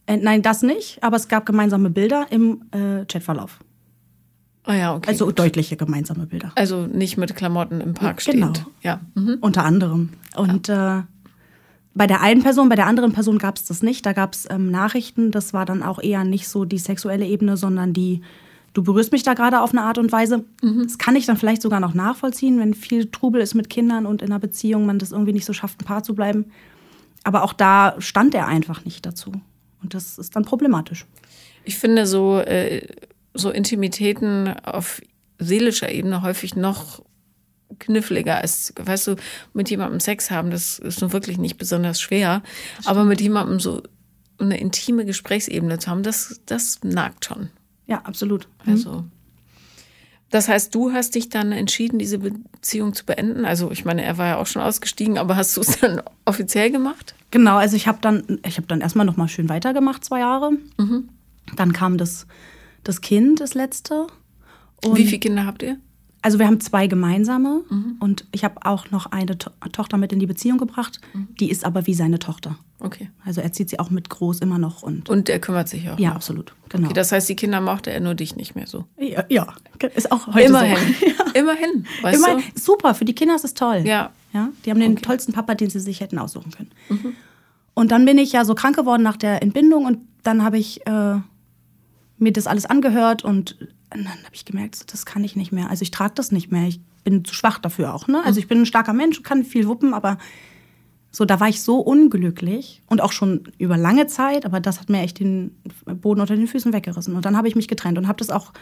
äh, 0.08 0.16
nein, 0.16 0.42
das 0.42 0.62
nicht, 0.62 1.02
aber 1.02 1.16
es 1.16 1.28
gab 1.28 1.46
gemeinsame 1.46 1.90
Bilder 1.90 2.26
im 2.30 2.62
äh, 2.72 3.04
Chatverlauf. 3.04 3.60
Ah 4.68 4.74
ja, 4.76 4.94
okay. 4.94 5.08
Also 5.08 5.30
deutliche 5.32 5.76
gemeinsame 5.76 6.26
Bilder. 6.26 6.52
also 6.54 6.86
nicht 6.86 7.16
mit 7.16 7.34
Klamotten 7.34 7.80
im 7.80 7.94
Park 7.94 8.22
Genau. 8.24 8.52
stehend. 8.52 8.66
Ja. 8.82 9.00
Mhm. 9.14 9.38
Unter 9.40 9.64
anderem. 9.64 10.10
Und 10.36 10.68
äh, 10.68 11.02
bei 11.94 12.06
der 12.06 12.20
einen 12.20 12.42
Person, 12.42 12.68
bei 12.68 12.76
der 12.76 12.86
anderen 12.86 13.12
Person 13.12 13.38
gab 13.38 13.56
es 13.56 13.64
das 13.64 13.82
nicht. 13.82 14.04
Da 14.04 14.12
gab 14.12 14.34
es 14.34 14.46
ähm, 14.50 14.70
Nachrichten. 14.70 15.30
Das 15.30 15.54
war 15.54 15.64
dann 15.64 15.82
auch 15.82 15.98
eher 16.00 16.22
nicht 16.24 16.48
so 16.48 16.64
die 16.66 16.76
sexuelle 16.78 17.26
Ebene, 17.26 17.56
sondern 17.56 17.94
die, 17.94 18.20
du 18.74 18.82
berührst 18.82 19.10
mich 19.10 19.22
da 19.22 19.32
gerade 19.32 19.62
auf 19.62 19.70
eine 19.72 19.82
Art 19.84 19.96
und 19.96 20.12
Weise. 20.12 20.44
Das 20.60 20.98
kann 20.98 21.16
ich 21.16 21.24
dann 21.24 21.38
vielleicht 21.38 21.62
sogar 21.62 21.80
noch 21.80 21.94
nachvollziehen, 21.94 22.60
wenn 22.60 22.74
viel 22.74 23.10
Trubel 23.10 23.40
ist 23.40 23.54
mit 23.54 23.70
Kindern 23.70 24.04
und 24.04 24.20
in 24.20 24.28
einer 24.28 24.38
Beziehung, 24.38 24.84
man 24.86 24.98
das 24.98 25.12
irgendwie 25.12 25.32
nicht 25.32 25.46
so 25.46 25.54
schafft, 25.54 25.80
ein 25.80 25.86
Paar 25.86 26.02
zu 26.02 26.14
bleiben. 26.14 26.44
Aber 27.24 27.42
auch 27.42 27.54
da 27.54 27.96
stand 28.00 28.34
er 28.34 28.46
einfach 28.46 28.84
nicht 28.84 29.06
dazu. 29.06 29.32
Und 29.82 29.94
das 29.94 30.18
ist 30.18 30.36
dann 30.36 30.44
problematisch. 30.44 31.06
Ich 31.64 31.78
finde 31.78 32.06
so, 32.06 32.38
äh, 32.38 32.86
so 33.34 33.50
Intimitäten 33.50 34.48
auf 34.64 35.00
seelischer 35.38 35.90
Ebene 35.90 36.22
häufig 36.22 36.56
noch 36.56 37.02
kniffliger 37.78 38.38
als, 38.38 38.72
weißt 38.76 39.08
du, 39.08 39.16
mit 39.52 39.70
jemandem 39.70 40.00
Sex 40.00 40.30
haben, 40.30 40.50
das 40.50 40.78
ist 40.78 41.00
nun 41.00 41.12
wirklich 41.12 41.38
nicht 41.38 41.58
besonders 41.58 42.00
schwer. 42.00 42.42
Aber 42.84 43.04
mit 43.04 43.20
jemandem 43.20 43.60
so 43.60 43.82
eine 44.38 44.58
intime 44.58 45.04
Gesprächsebene 45.04 45.78
zu 45.78 45.90
haben, 45.90 46.02
das, 46.02 46.40
das 46.46 46.80
nagt 46.82 47.24
schon. 47.24 47.50
Ja, 47.86 48.00
absolut. 48.04 48.48
Also. 48.66 49.04
Das 50.30 50.48
heißt, 50.48 50.74
du 50.74 50.92
hast 50.92 51.14
dich 51.14 51.30
dann 51.30 51.52
entschieden, 51.52 51.98
diese 51.98 52.18
Beziehung 52.18 52.92
zu 52.92 53.06
beenden. 53.06 53.44
Also, 53.44 53.70
ich 53.70 53.84
meine, 53.84 54.04
er 54.04 54.18
war 54.18 54.26
ja 54.26 54.36
auch 54.36 54.46
schon 54.46 54.60
ausgestiegen, 54.60 55.16
aber 55.16 55.36
hast 55.36 55.56
du 55.56 55.62
es 55.62 55.80
dann 55.80 56.02
offiziell 56.26 56.70
gemacht? 56.70 57.14
Genau, 57.30 57.56
also 57.56 57.76
ich 57.76 57.86
habe 57.86 57.98
dann, 58.00 58.38
ich 58.46 58.58
habe 58.58 58.66
dann 58.66 58.80
erstmal 58.80 59.06
noch 59.06 59.16
mal 59.16 59.28
schön 59.28 59.48
weitergemacht, 59.48 60.04
zwei 60.04 60.20
Jahre. 60.20 60.52
Dann 61.56 61.72
kam 61.72 61.96
das, 61.96 62.26
das 62.88 63.02
Kind, 63.02 63.40
das 63.40 63.52
letzte. 63.54 64.06
Und 64.82 64.96
Wie 64.96 65.04
viele 65.04 65.18
Kinder 65.18 65.44
habt 65.44 65.62
ihr? 65.62 65.76
Also 66.22 66.38
wir 66.38 66.46
haben 66.46 66.58
zwei 66.58 66.88
gemeinsame 66.88 67.62
und 68.00 68.24
ich 68.32 68.42
habe 68.44 68.56
auch 68.64 68.90
noch 68.90 69.06
eine 69.06 69.38
to 69.38 69.50
Tochter 69.70 69.98
mit 69.98 70.12
in 70.12 70.18
die 70.18 70.26
Beziehung 70.26 70.58
gebracht. 70.58 71.00
Die 71.38 71.48
ist 71.50 71.64
aber 71.64 71.86
wie 71.86 71.94
seine 71.94 72.18
Tochter. 72.18 72.58
Okay. 72.80 73.10
Also 73.24 73.40
er 73.40 73.52
zieht 73.52 73.70
sie 73.70 73.78
auch 73.78 73.90
mit 73.90 74.08
groß 74.08 74.40
immer 74.40 74.58
noch 74.58 74.82
und 74.82 75.08
Und 75.08 75.28
der 75.28 75.38
kümmert 75.38 75.68
sich 75.68 75.88
auch. 75.90 75.98
ja, 75.98 76.08
noch. 76.08 76.16
absolut. 76.16 76.54
Genau. 76.70 76.86
Okay, 76.86 76.94
das 76.94 77.12
heißt, 77.12 77.28
die 77.28 77.36
Kinder 77.36 77.60
mochte 77.60 77.92
er 77.92 78.00
nur 78.00 78.14
dich 78.14 78.34
nicht 78.36 78.56
mehr 78.56 78.66
so. 78.66 78.84
ja, 78.98 79.24
ja, 79.28 79.54
ist 79.94 80.10
auch 80.10 80.26
heute 80.28 80.46
Immerhin. 80.46 80.76
so. 80.98 81.32
Immerhin. 81.38 81.86
Weißt 82.02 82.18
Immer, 82.26 82.40
du? 82.40 82.60
super, 82.60 82.94
für 82.94 83.04
die 83.04 83.14
Kinder 83.14 83.36
ist 83.36 83.44
es 83.44 83.54
toll. 83.54 83.82
Ja. 83.84 84.10
ja 84.32 84.48
die 84.64 84.70
haben 84.70 84.80
den 84.80 84.96
tollsten 84.96 85.32
Papa, 85.32 85.54
den 85.54 85.70
sie 85.70 85.80
sich 85.80 86.00
hätten 86.00 86.18
aussuchen 86.18 86.50
können. 86.52 86.70
Und 87.74 87.90
dann 87.92 88.04
bin 88.06 88.18
ich 88.18 88.32
ja 88.32 88.44
so 88.44 88.54
krank 88.54 88.76
geworden 88.76 89.02
nach 89.02 89.16
der 89.16 89.42
Entbindung 89.42 89.84
und 89.84 89.98
dann 90.22 90.42
habe 90.42 90.58
ich 90.58 90.84
äh, 90.86 91.20
mir 92.18 92.32
das 92.32 92.46
alles 92.46 92.66
angehört 92.66 93.24
und 93.24 93.56
dann 93.90 94.06
habe 94.08 94.34
ich 94.34 94.44
gemerkt, 94.44 94.92
das 94.92 95.06
kann 95.06 95.24
ich 95.24 95.36
nicht 95.36 95.52
mehr. 95.52 95.70
Also 95.70 95.82
ich 95.82 95.90
trage 95.90 96.14
das 96.14 96.32
nicht 96.32 96.50
mehr. 96.50 96.68
Ich 96.68 96.80
bin 97.04 97.24
zu 97.24 97.34
schwach 97.34 97.58
dafür 97.58 97.94
auch. 97.94 98.06
Ne? 98.06 98.22
Also 98.24 98.38
ich 98.38 98.48
bin 98.48 98.62
ein 98.62 98.66
starker 98.66 98.92
Mensch, 98.92 99.22
kann 99.22 99.44
viel 99.44 99.66
wuppen, 99.66 99.94
aber 99.94 100.18
so, 101.10 101.24
da 101.24 101.40
war 101.40 101.48
ich 101.48 101.62
so 101.62 101.78
unglücklich 101.78 102.82
und 102.86 103.00
auch 103.00 103.12
schon 103.12 103.44
über 103.56 103.76
lange 103.78 104.06
Zeit, 104.06 104.44
aber 104.44 104.60
das 104.60 104.78
hat 104.78 104.90
mir 104.90 105.00
echt 105.00 105.20
den 105.20 105.56
Boden 105.86 106.20
unter 106.20 106.36
den 106.36 106.46
Füßen 106.46 106.72
weggerissen. 106.72 107.14
Und 107.14 107.24
dann 107.24 107.36
habe 107.36 107.48
ich 107.48 107.56
mich 107.56 107.66
getrennt 107.66 107.96
und 107.96 108.08
habe 108.08 108.18
das 108.18 108.30
auch 108.30 108.52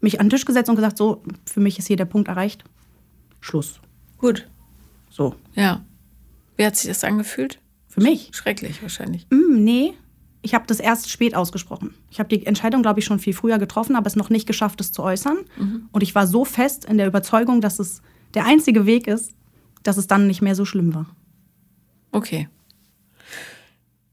mich 0.00 0.20
an 0.20 0.26
den 0.26 0.30
Tisch 0.30 0.44
gesetzt 0.44 0.68
und 0.70 0.76
gesagt, 0.76 0.98
so, 0.98 1.22
für 1.44 1.60
mich 1.60 1.78
ist 1.78 1.88
hier 1.88 1.96
der 1.96 2.04
Punkt 2.04 2.28
erreicht. 2.28 2.64
Schluss. 3.40 3.80
Gut. 4.18 4.46
So. 5.10 5.34
Ja. 5.54 5.84
Wie 6.56 6.64
hat 6.64 6.76
sich 6.76 6.88
das 6.88 7.02
angefühlt? 7.02 7.58
Für 7.88 8.00
mich? 8.00 8.30
Schrecklich 8.32 8.82
wahrscheinlich. 8.82 9.26
Mm, 9.30 9.64
nee. 9.64 9.94
Ich 10.46 10.54
habe 10.54 10.64
das 10.68 10.78
erst 10.78 11.10
spät 11.10 11.34
ausgesprochen. 11.34 11.92
Ich 12.08 12.20
habe 12.20 12.28
die 12.28 12.46
Entscheidung, 12.46 12.82
glaube 12.82 13.00
ich, 13.00 13.04
schon 13.04 13.18
viel 13.18 13.34
früher 13.34 13.58
getroffen, 13.58 13.96
aber 13.96 14.06
es 14.06 14.14
noch 14.14 14.30
nicht 14.30 14.46
geschafft, 14.46 14.80
es 14.80 14.92
zu 14.92 15.02
äußern. 15.02 15.38
Und 15.90 16.02
ich 16.04 16.14
war 16.14 16.28
so 16.28 16.44
fest 16.44 16.84
in 16.84 16.98
der 16.98 17.08
Überzeugung, 17.08 17.60
dass 17.60 17.80
es 17.80 18.00
der 18.34 18.44
einzige 18.44 18.86
Weg 18.86 19.08
ist, 19.08 19.34
dass 19.82 19.96
es 19.96 20.06
dann 20.06 20.28
nicht 20.28 20.42
mehr 20.42 20.54
so 20.54 20.64
schlimm 20.64 20.94
war. 20.94 21.06
Okay. 22.12 22.48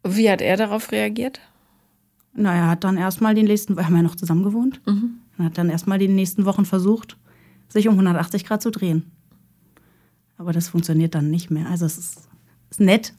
Wie 0.04 0.28
hat 0.28 0.42
er 0.42 0.58
darauf 0.58 0.92
reagiert? 0.92 1.40
Na, 2.34 2.52
er 2.56 2.68
hat 2.68 2.84
dann 2.84 2.98
erstmal 2.98 3.36
den 3.36 3.46
nächsten, 3.46 3.78
wir 3.78 3.86
haben 3.86 3.96
ja 3.96 4.02
noch 4.02 4.16
zusammen 4.16 4.42
gewohnt, 4.42 4.82
er 5.38 5.46
hat 5.46 5.60
dann 5.60 5.70
erstmal 5.70 6.00
die 6.00 6.08
nächsten 6.08 6.46
Wochen 6.46 6.66
versucht, 6.66 7.16
sich 7.68 7.88
um 7.88 7.94
180 7.94 8.44
Grad 8.44 8.64
zu 8.64 8.72
drehen. 8.72 9.12
Aber 10.38 10.52
das 10.52 10.70
funktioniert 10.70 11.14
dann 11.14 11.30
nicht 11.30 11.52
mehr. 11.52 11.70
Also 11.70 11.86
es 11.86 12.00
ist, 12.00 12.28
ist 12.72 12.80
nett, 12.80 13.14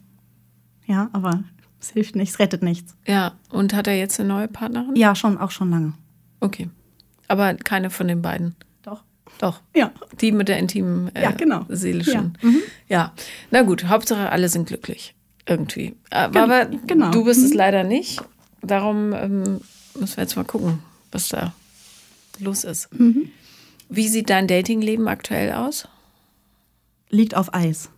ja, 0.85 1.09
aber 1.13 1.45
es 1.85 1.91
hilft 1.91 2.15
nichts, 2.15 2.39
rettet 2.39 2.63
nichts. 2.63 2.95
Ja. 3.05 3.33
Und 3.49 3.73
hat 3.73 3.87
er 3.87 3.97
jetzt 3.97 4.19
eine 4.19 4.29
neue 4.29 4.47
Partnerin? 4.47 4.95
Ja, 4.95 5.13
schon, 5.15 5.37
auch 5.37 5.51
schon 5.51 5.69
lange. 5.69 5.93
Okay. 6.39 6.69
Aber 7.27 7.53
keine 7.53 7.91
von 7.91 8.07
den 8.07 8.21
beiden. 8.23 8.55
Doch. 8.81 9.03
Doch. 9.37 9.61
Ja. 9.75 9.91
Die 10.19 10.31
mit 10.31 10.47
der 10.47 10.57
intimen 10.57 11.15
äh, 11.15 11.23
Ja, 11.23 11.31
genau. 11.31 11.65
seelischen. 11.69 12.37
Ja. 12.41 12.49
Mhm. 12.49 12.61
Ja. 12.87 13.13
Na 13.51 13.61
gut, 13.61 13.85
Hauptsache 13.85 14.31
alle 14.31 14.49
sind 14.49 14.67
glücklich. 14.67 15.13
Irgendwie. 15.47 15.95
Aber, 16.09 16.43
aber 16.43 16.65
genau. 16.65 17.11
du 17.11 17.23
bist 17.23 17.43
es 17.43 17.53
leider 17.53 17.83
nicht. 17.83 18.19
Darum 18.63 19.13
ähm, 19.13 19.61
müssen 19.99 20.17
wir 20.17 20.23
jetzt 20.23 20.35
mal 20.35 20.43
gucken, 20.45 20.79
was 21.11 21.27
da 21.27 21.53
los 22.39 22.63
ist. 22.63 22.91
Mhm. 22.97 23.29
Wie 23.89 24.07
sieht 24.07 24.31
dein 24.31 24.47
Datingleben 24.47 25.07
aktuell 25.07 25.51
aus? 25.53 25.87
Liegt 27.09 27.35
auf 27.35 27.53
Eis. 27.53 27.91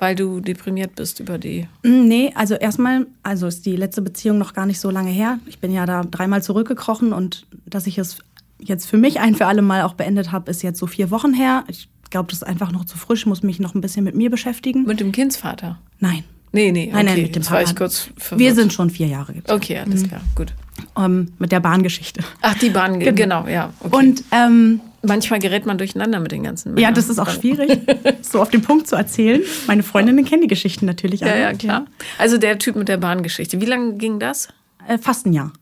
Weil 0.00 0.16
du 0.16 0.40
deprimiert 0.40 0.96
bist 0.96 1.20
über 1.20 1.38
die. 1.38 1.68
Mm, 1.84 2.08
Nee, 2.08 2.32
also 2.34 2.54
erstmal, 2.54 3.06
also 3.22 3.46
ist 3.46 3.64
die 3.66 3.76
letzte 3.76 4.02
Beziehung 4.02 4.38
noch 4.38 4.54
gar 4.54 4.66
nicht 4.66 4.80
so 4.80 4.90
lange 4.90 5.10
her. 5.10 5.38
Ich 5.46 5.60
bin 5.60 5.72
ja 5.72 5.86
da 5.86 6.02
dreimal 6.02 6.42
zurückgekrochen 6.42 7.12
und 7.12 7.46
dass 7.66 7.86
ich 7.86 7.98
es 7.98 8.18
jetzt 8.58 8.86
für 8.86 8.96
mich 8.96 9.20
ein 9.20 9.34
für 9.36 9.46
alle 9.46 9.62
Mal 9.62 9.82
auch 9.82 9.94
beendet 9.94 10.32
habe, 10.32 10.50
ist 10.50 10.62
jetzt 10.62 10.78
so 10.78 10.86
vier 10.86 11.10
Wochen 11.10 11.32
her. 11.34 11.64
Ich 11.68 11.88
glaube, 12.10 12.28
das 12.30 12.38
ist 12.38 12.48
einfach 12.48 12.72
noch 12.72 12.84
zu 12.84 12.98
frisch, 12.98 13.26
muss 13.26 13.42
mich 13.42 13.60
noch 13.60 13.74
ein 13.74 13.80
bisschen 13.80 14.04
mit 14.04 14.14
mir 14.16 14.30
beschäftigen. 14.30 14.84
Mit 14.84 15.00
dem 15.00 15.12
Kindsvater? 15.12 15.78
Nein. 16.00 16.24
Nee, 16.52 16.72
nee. 16.72 16.84
Okay. 16.84 16.92
Nein, 16.92 17.06
nein, 17.06 17.22
mit 17.22 17.36
dem 17.36 17.42
verwirrt. 17.44 18.12
Wir 18.36 18.54
sind 18.54 18.72
schon 18.72 18.90
vier 18.90 19.06
Jahre 19.06 19.34
getrennt. 19.34 19.62
Okay, 19.62 19.78
alles 19.78 20.08
klar. 20.08 20.20
Gut. 20.34 20.52
Ähm, 20.98 21.32
mit 21.38 21.52
der 21.52 21.60
Bahngeschichte. 21.60 22.22
Ach, 22.40 22.54
die 22.54 22.70
Bahn, 22.70 22.98
genau, 23.14 23.46
ja. 23.46 23.72
Okay. 23.80 23.96
Und 23.96 24.24
ähm, 24.32 24.80
manchmal 25.02 25.38
gerät 25.40 25.66
man 25.66 25.78
durcheinander 25.78 26.20
mit 26.20 26.32
den 26.32 26.42
ganzen 26.42 26.74
Männern. 26.74 26.90
ja, 26.90 26.92
das 26.94 27.08
ist 27.08 27.18
auch 27.18 27.28
schwierig, 27.30 27.78
so 28.22 28.40
auf 28.40 28.50
den 28.50 28.62
Punkt 28.62 28.86
zu 28.86 28.96
erzählen. 28.96 29.42
Meine 29.66 29.82
Freundinnen 29.82 30.24
kennen 30.24 30.42
die 30.42 30.48
Geschichten 30.48 30.86
natürlich 30.86 31.20
Ja, 31.20 31.28
alle. 31.28 31.40
ja, 31.40 31.52
klar. 31.54 31.86
Also 32.18 32.38
der 32.38 32.58
Typ 32.58 32.76
mit 32.76 32.88
der 32.88 32.96
Bahngeschichte. 32.98 33.60
Wie 33.60 33.66
lange 33.66 33.94
ging 33.94 34.18
das? 34.18 34.48
Äh, 34.86 34.98
fast 34.98 35.26
ein 35.26 35.32
Jahr. 35.32 35.52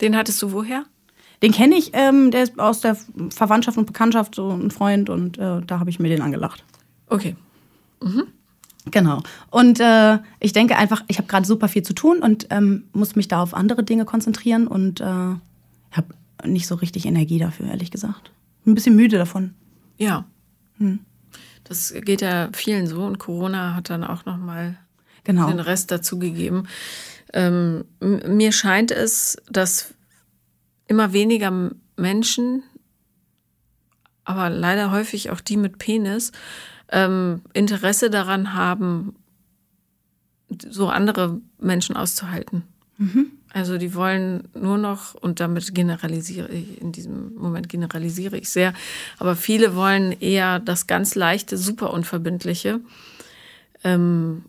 Den 0.00 0.16
hattest 0.16 0.40
du 0.42 0.52
woher? 0.52 0.84
Den 1.42 1.52
kenne 1.52 1.74
ich, 1.76 1.90
ähm, 1.94 2.30
der 2.30 2.44
ist 2.44 2.58
aus 2.58 2.80
der 2.80 2.96
Verwandtschaft 3.30 3.76
und 3.76 3.86
Bekanntschaft, 3.86 4.34
so 4.34 4.50
ein 4.50 4.70
Freund 4.70 5.10
und 5.10 5.36
äh, 5.38 5.60
da 5.66 5.78
habe 5.80 5.90
ich 5.90 5.98
mir 6.00 6.08
den 6.08 6.22
angelacht. 6.22 6.64
Okay. 7.08 7.36
Genau. 8.90 9.22
Und 9.50 9.80
äh, 9.80 10.18
ich 10.40 10.52
denke 10.52 10.76
einfach, 10.76 11.02
ich 11.08 11.16
habe 11.18 11.26
gerade 11.26 11.46
super 11.46 11.68
viel 11.68 11.82
zu 11.82 11.94
tun 11.94 12.18
und 12.18 12.46
ähm, 12.50 12.84
muss 12.92 13.16
mich 13.16 13.28
da 13.28 13.42
auf 13.42 13.54
andere 13.54 13.82
Dinge 13.82 14.04
konzentrieren 14.04 14.66
und 14.66 15.00
äh, 15.00 15.04
nicht 16.46 16.66
so 16.66 16.74
richtig 16.76 17.06
Energie 17.06 17.38
dafür, 17.38 17.66
ehrlich 17.66 17.90
gesagt. 17.90 18.32
Ein 18.66 18.74
bisschen 18.74 18.96
müde 18.96 19.18
davon. 19.18 19.54
Ja. 19.98 20.26
Das 21.64 21.94
geht 22.04 22.20
ja 22.20 22.50
vielen 22.52 22.86
so 22.86 23.04
und 23.04 23.18
Corona 23.18 23.74
hat 23.74 23.90
dann 23.90 24.04
auch 24.04 24.24
noch 24.26 24.36
mal 24.36 24.76
Genau. 25.24 25.48
den 25.48 25.60
Rest 25.60 25.90
dazugegeben. 25.90 26.68
Ähm, 27.32 27.84
mir 28.00 28.52
scheint 28.52 28.90
es, 28.90 29.36
dass 29.50 29.94
immer 30.86 31.12
weniger 31.14 31.70
Menschen, 31.96 32.62
aber 34.24 34.50
leider 34.50 34.90
häufig 34.90 35.30
auch 35.30 35.40
die 35.40 35.56
mit 35.56 35.78
Penis, 35.78 36.32
ähm, 36.90 37.40
Interesse 37.54 38.10
daran 38.10 38.52
haben, 38.54 39.16
so 40.68 40.88
andere 40.88 41.40
Menschen 41.58 41.96
auszuhalten. 41.96 42.62
Also 43.54 43.78
die 43.78 43.94
wollen 43.94 44.48
nur 44.60 44.78
noch, 44.78 45.14
und 45.14 45.38
damit 45.38 45.74
generalisiere 45.76 46.48
ich, 46.48 46.80
in 46.80 46.90
diesem 46.90 47.34
Moment 47.36 47.68
generalisiere 47.68 48.36
ich 48.36 48.50
sehr, 48.50 48.74
aber 49.18 49.36
viele 49.36 49.76
wollen 49.76 50.10
eher 50.10 50.58
das 50.58 50.88
ganz 50.88 51.14
leichte, 51.14 51.56
super 51.56 51.92
unverbindliche, 51.92 52.80
ähm, 53.84 54.44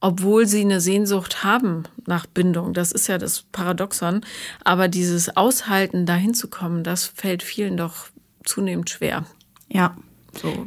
obwohl 0.00 0.46
sie 0.48 0.62
eine 0.62 0.80
Sehnsucht 0.80 1.44
haben 1.44 1.84
nach 2.04 2.26
Bindung. 2.26 2.74
Das 2.74 2.90
ist 2.90 3.06
ja 3.06 3.16
das 3.18 3.42
Paradoxon. 3.52 4.22
Aber 4.64 4.88
dieses 4.88 5.36
Aushalten, 5.36 6.04
dahin 6.04 6.34
zu 6.34 6.48
kommen, 6.48 6.82
das 6.82 7.04
fällt 7.04 7.44
vielen 7.44 7.76
doch 7.76 8.08
zunehmend 8.44 8.90
schwer. 8.90 9.24
Ja, 9.68 9.96
So. 10.32 10.66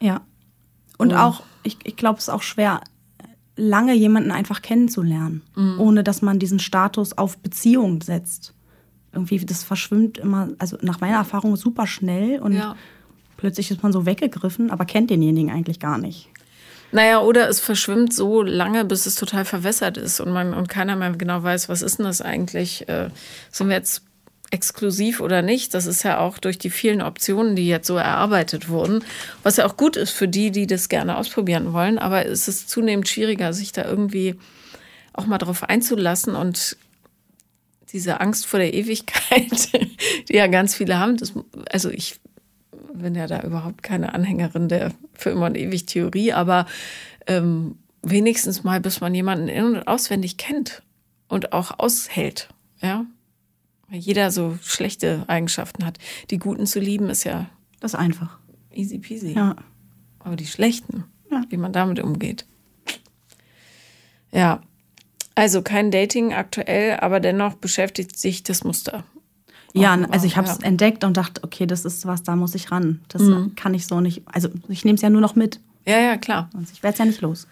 ja. 0.00 0.20
Und 0.98 1.14
Oh. 1.14 1.16
auch, 1.16 1.42
ich, 1.62 1.78
ich 1.84 1.96
glaube, 1.96 2.18
es 2.18 2.24
ist 2.24 2.28
auch 2.34 2.42
schwer, 2.42 2.80
lange 3.56 3.94
jemanden 3.94 4.30
einfach 4.30 4.62
kennenzulernen, 4.62 5.42
ohne 5.78 6.02
dass 6.04 6.22
man 6.22 6.38
diesen 6.38 6.58
Status 6.58 7.16
auf 7.18 7.38
Beziehung 7.38 8.00
setzt. 8.02 8.54
Irgendwie, 9.12 9.38
das 9.44 9.64
verschwimmt 9.64 10.18
immer, 10.18 10.48
also 10.58 10.78
nach 10.82 11.00
meiner 11.00 11.16
Erfahrung 11.16 11.56
super 11.56 11.86
schnell 11.86 12.38
und 12.40 12.52
Ja. 12.54 12.76
plötzlich 13.36 13.70
ist 13.70 13.82
man 13.82 13.92
so 13.92 14.06
weggegriffen, 14.06 14.70
aber 14.70 14.84
kennt 14.84 15.10
denjenigen 15.10 15.50
eigentlich 15.50 15.80
gar 15.80 15.98
nicht. 15.98 16.28
Naja, 16.92 17.20
oder 17.20 17.48
es 17.48 17.60
verschwimmt 17.60 18.12
so 18.12 18.42
lange, 18.42 18.84
bis 18.84 19.06
es 19.06 19.14
total 19.14 19.44
verwässert 19.44 19.96
ist 19.96 20.20
und 20.20 20.32
man 20.32 20.54
und 20.54 20.68
keiner 20.68 20.96
mehr 20.96 21.10
genau 21.12 21.42
weiß, 21.42 21.68
was 21.68 21.82
ist 21.82 21.98
denn 21.98 22.06
das 22.06 22.20
eigentlich? 22.20 22.88
Äh, 22.88 23.10
sind 23.50 23.68
wir 23.68 23.76
jetzt 23.76 24.02
exklusiv 24.50 25.20
oder 25.20 25.42
nicht? 25.42 25.74
Das 25.74 25.86
ist 25.86 26.02
ja 26.02 26.18
auch 26.18 26.38
durch 26.38 26.58
die 26.58 26.70
vielen 26.70 27.02
Optionen, 27.02 27.56
die 27.56 27.68
jetzt 27.68 27.86
so 27.86 27.96
erarbeitet 27.96 28.68
wurden, 28.68 29.04
was 29.42 29.56
ja 29.56 29.66
auch 29.66 29.76
gut 29.76 29.96
ist 29.96 30.10
für 30.10 30.28
die, 30.28 30.50
die 30.50 30.66
das 30.66 30.88
gerne 30.88 31.16
ausprobieren 31.16 31.72
wollen. 31.72 31.98
Aber 31.98 32.26
es 32.26 32.48
ist 32.48 32.68
zunehmend 32.68 33.08
schwieriger, 33.08 33.52
sich 33.52 33.72
da 33.72 33.84
irgendwie 33.84 34.36
auch 35.12 35.26
mal 35.26 35.38
drauf 35.38 35.64
einzulassen 35.64 36.34
und 36.34 36.76
diese 37.92 38.20
Angst 38.20 38.46
vor 38.46 38.60
der 38.60 38.74
Ewigkeit, 38.74 39.72
die 40.28 40.34
ja 40.34 40.46
ganz 40.46 40.74
viele 40.74 40.98
haben. 40.98 41.16
Das, 41.16 41.32
also 41.70 41.90
ich 41.90 42.20
bin 42.92 43.14
ja 43.14 43.26
da 43.26 43.42
überhaupt 43.42 43.82
keine 43.82 44.14
Anhängerin 44.14 44.68
der 44.68 44.92
für 45.14 45.30
immer 45.30 45.46
und 45.46 45.56
ewig 45.56 45.86
Theorie, 45.86 46.32
aber 46.32 46.66
ähm, 47.26 47.76
wenigstens 48.02 48.64
mal, 48.64 48.80
bis 48.80 49.00
man 49.00 49.14
jemanden 49.14 49.48
in- 49.48 49.64
und 49.64 49.88
auswendig 49.88 50.36
kennt 50.36 50.82
und 51.28 51.52
auch 51.52 51.78
aushält. 51.78 52.48
Ja, 52.80 53.04
weil 53.90 53.98
jeder 53.98 54.30
so 54.30 54.58
schlechte 54.62 55.24
Eigenschaften 55.26 55.84
hat. 55.84 55.98
Die 56.30 56.38
guten 56.38 56.66
zu 56.66 56.78
lieben 56.80 57.08
ist 57.10 57.24
ja 57.24 57.46
Das 57.80 57.92
ist 57.94 57.98
einfach. 57.98 58.38
easy 58.72 58.98
peasy. 58.98 59.32
Ja. 59.32 59.56
Aber 60.20 60.36
die 60.36 60.46
schlechten, 60.46 61.04
Ja. 61.30 61.42
wie 61.48 61.56
man 61.56 61.72
damit 61.72 61.98
umgeht. 62.00 62.44
Ja, 64.32 64.60
also 65.34 65.62
kein 65.62 65.90
Dating 65.90 66.32
aktuell, 66.32 66.98
aber 67.00 67.20
dennoch 67.20 67.54
beschäftigt 67.54 68.16
sich 68.18 68.42
das 68.42 68.64
Muster. 68.64 69.04
Ja, 69.72 69.94
Auch- 69.94 70.10
also 70.12 70.26
ich 70.26 70.36
habe 70.36 70.48
es 70.48 70.58
ja. 70.60 70.64
entdeckt 70.66 71.04
und 71.04 71.16
dachte, 71.16 71.42
okay, 71.44 71.66
das 71.66 71.84
ist 71.84 72.06
was, 72.06 72.22
da 72.22 72.36
muss 72.36 72.54
ich 72.54 72.70
ran. 72.70 73.00
Das 73.08 73.22
Mhm. 73.22 73.54
kann 73.56 73.74
ich 73.74 73.86
so 73.86 74.00
nicht. 74.00 74.22
Also 74.26 74.48
ich 74.68 74.84
nehme 74.84 74.96
es 74.96 75.02
ja 75.02 75.10
nur 75.10 75.20
noch 75.20 75.36
mit. 75.36 75.60
Ja, 75.86 75.98
ja, 75.98 76.16
klar. 76.16 76.50
Also 76.54 76.72
ich 76.72 76.82
werde 76.82 76.94
es 76.94 76.98
ja 76.98 77.04
nicht 77.04 77.20
los. 77.20 77.46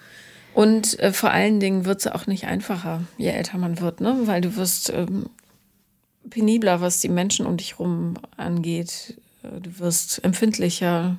Und 0.55 0.99
äh, 0.99 1.13
vor 1.13 1.31
allen 1.31 1.61
Dingen 1.61 1.85
wird 1.85 2.01
es 2.01 2.07
auch 2.09 2.27
nicht 2.27 2.47
einfacher, 2.47 3.03
je 3.17 3.29
älter 3.29 3.59
man 3.59 3.81
wird, 3.81 4.01
ne? 4.01 4.17
Weil 4.25 4.41
du 4.41 4.57
wirst 4.57 4.91
ähm, 4.93 5.27
penibler, 6.29 6.81
was 6.81 7.01
die 7.01 7.09
Menschen 7.09 7.47
um 7.47 7.57
dich 7.57 7.79
rum 7.79 8.15
angeht. 8.37 9.21
äh, 9.43 9.61
du 9.61 9.79
wirst 9.79 10.25
empfindlicher 10.25 11.17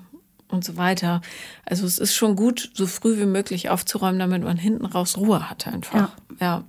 und 0.49 0.65
so 0.65 0.77
weiter. 0.77 1.21
Also 1.65 1.85
es 1.85 1.99
ist 1.99 2.15
schon 2.15 2.35
gut, 2.35 2.71
so 2.73 2.87
früh 2.87 3.19
wie 3.19 3.25
möglich 3.25 3.69
aufzuräumen, 3.69 4.19
damit 4.19 4.43
man 4.43 4.57
hinten 4.57 4.85
raus 4.85 5.17
Ruhe 5.17 5.49
hat 5.49 5.67
einfach. 5.67 5.95
Ja. 5.95 6.11
ja. 6.39 6.63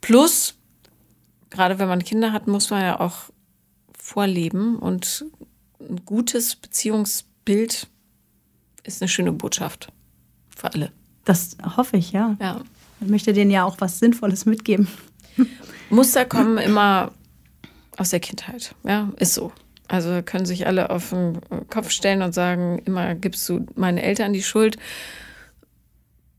Plus, 0.00 0.54
gerade 1.50 1.78
wenn 1.78 1.88
man 1.88 2.04
Kinder 2.04 2.32
hat, 2.32 2.48
muss 2.48 2.70
man 2.70 2.82
ja 2.82 3.00
auch 3.00 3.30
vorleben 3.96 4.78
und 4.78 5.24
ein 5.80 6.04
gutes 6.04 6.56
Beziehungsbild 6.56 7.86
ist 8.82 9.00
eine 9.00 9.08
schöne 9.08 9.32
Botschaft 9.32 9.92
für 10.56 10.72
alle. 10.72 10.92
Das 11.24 11.56
hoffe 11.76 11.96
ich, 11.96 12.12
ja. 12.12 12.36
Ja. 12.40 12.60
Ich 13.00 13.08
möchte 13.08 13.32
denen 13.32 13.50
ja 13.50 13.64
auch 13.64 13.76
was 13.80 13.98
Sinnvolles 14.00 14.44
mitgeben. 14.44 14.88
Muster 15.90 16.24
kommen 16.24 16.58
immer 16.58 17.12
aus 17.96 18.10
der 18.10 18.20
Kindheit. 18.20 18.74
Ja, 18.84 19.10
ist 19.18 19.34
so. 19.34 19.52
Also 19.88 20.22
können 20.24 20.46
sich 20.46 20.66
alle 20.66 20.90
auf 20.90 21.10
den 21.10 21.38
Kopf 21.68 21.90
stellen 21.90 22.22
und 22.22 22.32
sagen, 22.32 22.80
immer 22.84 23.14
gibst 23.14 23.48
du 23.48 23.66
meinen 23.74 23.98
Eltern 23.98 24.32
die 24.32 24.42
Schuld. 24.42 24.78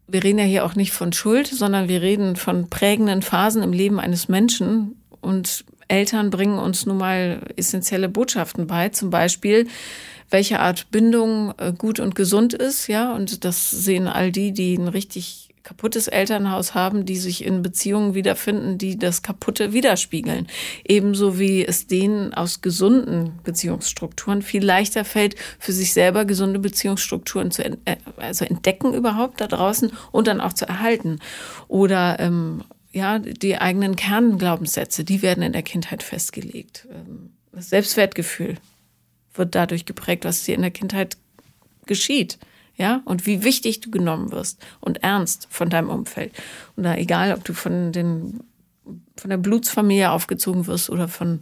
Wir 0.08 0.24
reden 0.24 0.40
ja 0.40 0.46
hier 0.46 0.66
auch 0.66 0.76
nicht 0.76 0.92
von 0.92 1.14
Schuld, 1.14 1.48
sondern 1.48 1.88
wir 1.88 2.02
reden 2.02 2.36
von 2.36 2.70
prägenden 2.70 3.22
Phasen 3.22 3.62
im 3.62 3.74
Leben 3.74 4.00
eines 4.00 4.28
Menschen. 4.28 5.02
Und 5.22 5.66
Eltern 5.88 6.30
bringen 6.30 6.58
uns 6.58 6.86
nun 6.86 6.98
mal 6.98 7.42
essentielle 7.56 8.10
Botschaften 8.10 8.68
bei, 8.68 8.90
zum 8.90 9.10
Beispiel, 9.10 9.68
welche 10.30 10.60
Art 10.60 10.90
Bindung 10.90 11.54
äh, 11.58 11.74
gut 11.78 12.00
und 12.00 12.16
gesund 12.16 12.54
ist, 12.54 12.88
ja. 12.88 13.14
Und 13.14 13.46
das 13.46 13.70
sehen 13.70 14.08
all 14.08 14.32
die, 14.32 14.52
die 14.52 14.76
ein 14.76 14.88
richtig 14.88 15.43
kaputtes 15.64 16.10
Elternhaus 16.10 16.76
haben, 16.76 17.06
die 17.06 17.16
sich 17.16 17.46
in 17.46 17.62
Beziehungen 17.62 18.14
wiederfinden, 18.14 18.78
die 18.78 18.98
das 18.98 19.22
Kaputte 19.22 19.72
widerspiegeln. 19.72 20.48
Ebenso 20.86 21.40
wie 21.40 21.66
es 21.66 21.88
denen 21.88 22.34
aus 22.34 22.62
gesunden 22.62 23.40
Beziehungsstrukturen 23.44 24.42
viel 24.42 24.64
leichter 24.64 25.06
fällt, 25.06 25.36
für 25.60 25.72
sich 25.72 25.94
selber 25.94 26.26
gesunde 26.26 26.60
Beziehungsstrukturen 26.60 27.50
zu 27.52 27.64
äh, 27.64 27.98
also 28.18 28.44
entdecken 28.44 28.94
überhaupt 28.94 29.40
da 29.40 29.48
draußen 29.48 29.92
und 30.12 30.28
dann 30.28 30.42
auch 30.42 30.54
zu 30.54 30.68
erhalten. 30.68 31.20
Oder 31.70 32.20
ähm, 32.20 32.64
ja, 32.92 33.20
die 33.20 33.58
eigenen 33.58 33.96
Kernglaubenssätze, 33.96 35.06
die 35.06 35.22
werden 35.22 35.44
in 35.44 35.54
der 35.54 35.64
Kindheit 35.64 36.04
festgelegt. 36.04 36.88
Ähm, 36.92 37.32
das 37.54 37.70
Selbstwertgefühl 37.70 38.58
wird 39.34 39.56
dadurch 39.56 39.86
geprägt, 39.86 40.26
was 40.26 40.44
dir 40.44 40.56
in 40.56 40.62
der 40.62 40.72
Kindheit 40.72 41.18
geschieht 41.86 42.38
ja, 42.76 43.02
und 43.06 43.26
wie 43.26 43.44
wichtig 43.44 43.82
du 43.82 43.92
genommen 43.92 44.32
wirst 44.32 44.60
und 44.80 45.04
ernst 45.04 45.48
von 45.50 45.70
deinem 45.70 45.90
Umfeld. 45.90 46.34
Und 46.76 46.84
da 46.84 46.96
egal, 46.96 47.34
ob 47.34 47.44
du 47.44 47.54
von 47.54 47.92
den, 47.92 48.42
von 49.16 49.30
der 49.30 49.38
Blutsfamilie 49.38 50.12
aufgezogen 50.12 50.66
wirst 50.66 50.90
oder 50.90 51.08
von 51.08 51.42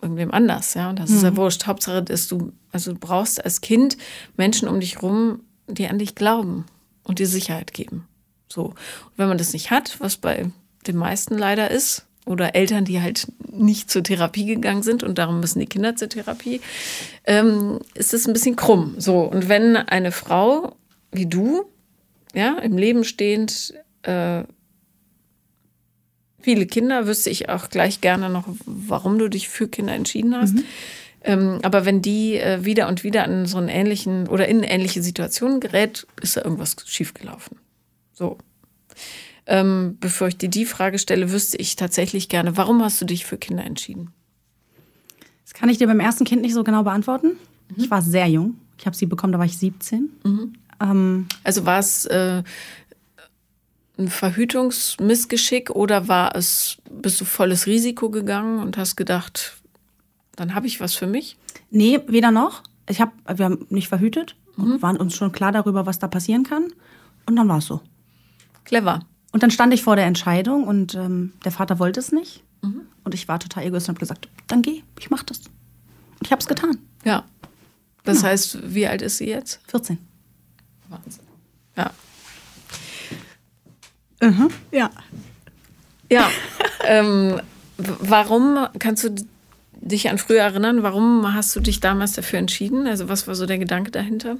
irgendwem 0.00 0.30
anders, 0.30 0.74
ja, 0.74 0.92
das 0.92 1.10
mhm. 1.10 1.16
ist 1.16 1.22
ja 1.22 1.30
mhm. 1.32 1.36
wurscht. 1.36 1.66
Hauptsache, 1.66 2.02
dass 2.02 2.28
du, 2.28 2.52
also 2.70 2.92
du 2.92 2.98
brauchst 2.98 3.44
als 3.44 3.60
Kind 3.60 3.96
Menschen 4.36 4.68
um 4.68 4.78
dich 4.78 5.02
rum, 5.02 5.40
die 5.66 5.88
an 5.88 5.98
dich 5.98 6.14
glauben 6.14 6.66
und 7.02 7.18
dir 7.18 7.26
Sicherheit 7.26 7.72
geben. 7.72 8.06
So. 8.48 8.66
Und 8.66 8.76
wenn 9.16 9.28
man 9.28 9.38
das 9.38 9.52
nicht 9.52 9.70
hat, 9.70 9.98
was 10.00 10.16
bei 10.16 10.50
den 10.86 10.96
meisten 10.96 11.36
leider 11.36 11.70
ist, 11.70 12.06
oder 12.24 12.54
Eltern, 12.54 12.84
die 12.84 13.00
halt 13.00 13.26
nicht 13.50 13.90
zur 13.90 14.02
Therapie 14.02 14.46
gegangen 14.46 14.82
sind 14.82 15.02
und 15.02 15.18
darum 15.18 15.40
müssen 15.40 15.60
die 15.60 15.66
Kinder 15.66 15.96
zur 15.96 16.08
Therapie, 16.08 16.60
ähm, 17.24 17.80
ist 17.94 18.14
es 18.14 18.26
ein 18.26 18.32
bisschen 18.32 18.56
krumm. 18.56 18.94
So, 18.98 19.20
und 19.20 19.48
wenn 19.48 19.76
eine 19.76 20.12
Frau 20.12 20.76
wie 21.12 21.26
du, 21.26 21.64
ja, 22.34 22.58
im 22.58 22.76
Leben 22.76 23.04
stehend, 23.04 23.74
äh, 24.02 24.42
viele 26.40 26.66
Kinder, 26.66 27.06
wüsste 27.06 27.30
ich 27.30 27.48
auch 27.48 27.68
gleich 27.70 28.00
gerne 28.00 28.28
noch, 28.28 28.48
warum 28.66 29.18
du 29.18 29.28
dich 29.28 29.48
für 29.48 29.68
Kinder 29.68 29.94
entschieden 29.94 30.36
hast. 30.36 30.54
Mhm. 30.54 30.64
Ähm, 31.22 31.58
aber 31.62 31.86
wenn 31.86 32.02
die 32.02 32.36
äh, 32.36 32.64
wieder 32.64 32.86
und 32.88 33.02
wieder 33.02 33.24
an 33.24 33.46
so 33.46 33.56
einen 33.56 33.68
ähnlichen 33.68 34.28
oder 34.28 34.46
in 34.46 34.62
ähnliche 34.62 35.02
Situationen 35.02 35.58
gerät, 35.60 36.06
ist 36.20 36.36
da 36.36 36.42
irgendwas 36.42 36.76
schiefgelaufen. 36.84 37.58
So. 38.12 38.36
Ähm, 39.46 39.96
bevor 40.00 40.28
ich 40.28 40.38
dir 40.38 40.48
die 40.48 40.64
Frage 40.64 40.98
stelle, 40.98 41.30
wüsste 41.30 41.56
ich 41.58 41.76
tatsächlich 41.76 42.28
gerne, 42.28 42.56
warum 42.56 42.82
hast 42.82 43.00
du 43.00 43.04
dich 43.04 43.26
für 43.26 43.36
Kinder 43.36 43.64
entschieden? 43.64 44.12
Das 45.44 45.52
kann 45.52 45.68
ich 45.68 45.78
dir 45.78 45.86
beim 45.86 46.00
ersten 46.00 46.24
Kind 46.24 46.42
nicht 46.42 46.54
so 46.54 46.64
genau 46.64 46.82
beantworten. 46.82 47.32
Mhm. 47.68 47.84
Ich 47.84 47.90
war 47.90 48.00
sehr 48.00 48.26
jung. 48.26 48.56
Ich 48.78 48.86
habe 48.86 48.96
sie 48.96 49.06
bekommen, 49.06 49.32
da 49.32 49.38
war 49.38 49.46
ich 49.46 49.58
17. 49.58 50.08
Mhm. 50.24 50.52
Ähm, 50.80 51.26
also 51.42 51.66
war 51.66 51.78
es 51.78 52.06
äh, 52.06 52.42
ein 53.98 54.08
Verhütungsmissgeschick 54.08 55.70
oder 55.70 56.08
war 56.08 56.34
es, 56.34 56.78
bist 56.90 57.20
du 57.20 57.24
volles 57.24 57.66
Risiko 57.66 58.10
gegangen 58.10 58.60
und 58.60 58.76
hast 58.78 58.96
gedacht, 58.96 59.58
dann 60.36 60.54
habe 60.54 60.66
ich 60.66 60.80
was 60.80 60.94
für 60.94 61.06
mich? 61.06 61.36
Nee, 61.70 62.00
weder 62.06 62.30
noch. 62.30 62.62
Ich 62.88 63.00
hab, 63.00 63.12
wir 63.26 63.44
haben 63.44 63.66
nicht 63.68 63.88
verhütet 63.88 64.36
mhm. 64.56 64.82
waren 64.82 64.96
uns 64.96 65.14
schon 65.14 65.32
klar 65.32 65.52
darüber, 65.52 65.86
was 65.86 65.98
da 65.98 66.08
passieren 66.08 66.44
kann. 66.44 66.72
Und 67.26 67.36
dann 67.36 67.48
war 67.48 67.58
es 67.58 67.66
so. 67.66 67.80
Clever. 68.64 69.00
Und 69.34 69.42
dann 69.42 69.50
stand 69.50 69.74
ich 69.74 69.82
vor 69.82 69.96
der 69.96 70.04
Entscheidung 70.04 70.62
und 70.62 70.94
ähm, 70.94 71.32
der 71.44 71.50
Vater 71.50 71.80
wollte 71.80 71.98
es 71.98 72.12
nicht. 72.12 72.44
Mhm. 72.62 72.82
Und 73.02 73.14
ich 73.14 73.26
war 73.26 73.40
total 73.40 73.64
egoistisch 73.64 73.88
und 73.88 73.96
habe 73.96 73.98
gesagt, 73.98 74.28
dann 74.46 74.62
geh, 74.62 74.84
ich 75.00 75.10
mach 75.10 75.24
das. 75.24 75.38
Und 75.38 76.20
ich 76.22 76.30
habe 76.30 76.38
es 76.38 76.46
getan. 76.46 76.78
Ja. 77.04 77.24
Das 78.04 78.18
genau. 78.18 78.28
heißt, 78.28 78.58
wie 78.72 78.86
alt 78.86 79.02
ist 79.02 79.16
sie 79.16 79.26
jetzt? 79.26 79.58
14. 79.66 79.98
Wahnsinn. 80.88 81.24
Ja. 81.76 81.90
Mhm. 84.20 84.50
Ja. 84.70 84.90
Ja. 86.08 86.30
ähm, 86.84 87.40
warum 87.76 88.68
kannst 88.78 89.02
du 89.02 89.16
dich 89.72 90.10
an 90.10 90.18
früher 90.18 90.42
erinnern? 90.42 90.84
Warum 90.84 91.34
hast 91.34 91.56
du 91.56 91.60
dich 91.60 91.80
damals 91.80 92.12
dafür 92.12 92.38
entschieden? 92.38 92.86
Also 92.86 93.08
was 93.08 93.26
war 93.26 93.34
so 93.34 93.46
der 93.46 93.58
Gedanke 93.58 93.90
dahinter? 93.90 94.36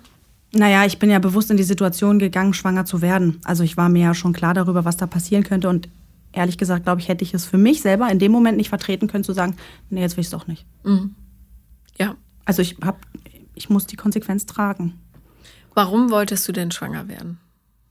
Naja, 0.54 0.84
ich 0.84 0.98
bin 0.98 1.10
ja 1.10 1.18
bewusst 1.18 1.50
in 1.50 1.56
die 1.56 1.62
Situation 1.64 2.18
gegangen, 2.18 2.54
schwanger 2.54 2.84
zu 2.84 3.02
werden. 3.02 3.40
Also 3.44 3.62
ich 3.62 3.76
war 3.76 3.88
mir 3.88 4.04
ja 4.04 4.14
schon 4.14 4.32
klar 4.32 4.54
darüber, 4.54 4.84
was 4.84 4.96
da 4.96 5.06
passieren 5.06 5.44
könnte. 5.44 5.68
Und 5.68 5.88
ehrlich 6.32 6.58
gesagt, 6.58 6.84
glaube 6.84 7.00
ich, 7.00 7.08
hätte 7.08 7.24
ich 7.24 7.34
es 7.34 7.44
für 7.44 7.58
mich 7.58 7.80
selber 7.82 8.10
in 8.10 8.18
dem 8.18 8.32
Moment 8.32 8.56
nicht 8.56 8.68
vertreten 8.68 9.08
können, 9.08 9.24
zu 9.24 9.32
sagen, 9.32 9.56
nee, 9.90 10.00
jetzt 10.00 10.16
will 10.16 10.22
ich 10.22 10.28
es 10.28 10.30
doch 10.30 10.46
nicht. 10.46 10.66
Mhm. 10.84 11.14
Ja. 11.98 12.16
Also 12.44 12.62
ich 12.62 12.76
hab, 12.84 13.00
ich 13.54 13.70
muss 13.70 13.86
die 13.86 13.96
Konsequenz 13.96 14.46
tragen. 14.46 14.94
Warum 15.74 16.10
wolltest 16.10 16.46
du 16.46 16.52
denn 16.52 16.70
schwanger 16.70 17.08
werden? 17.08 17.38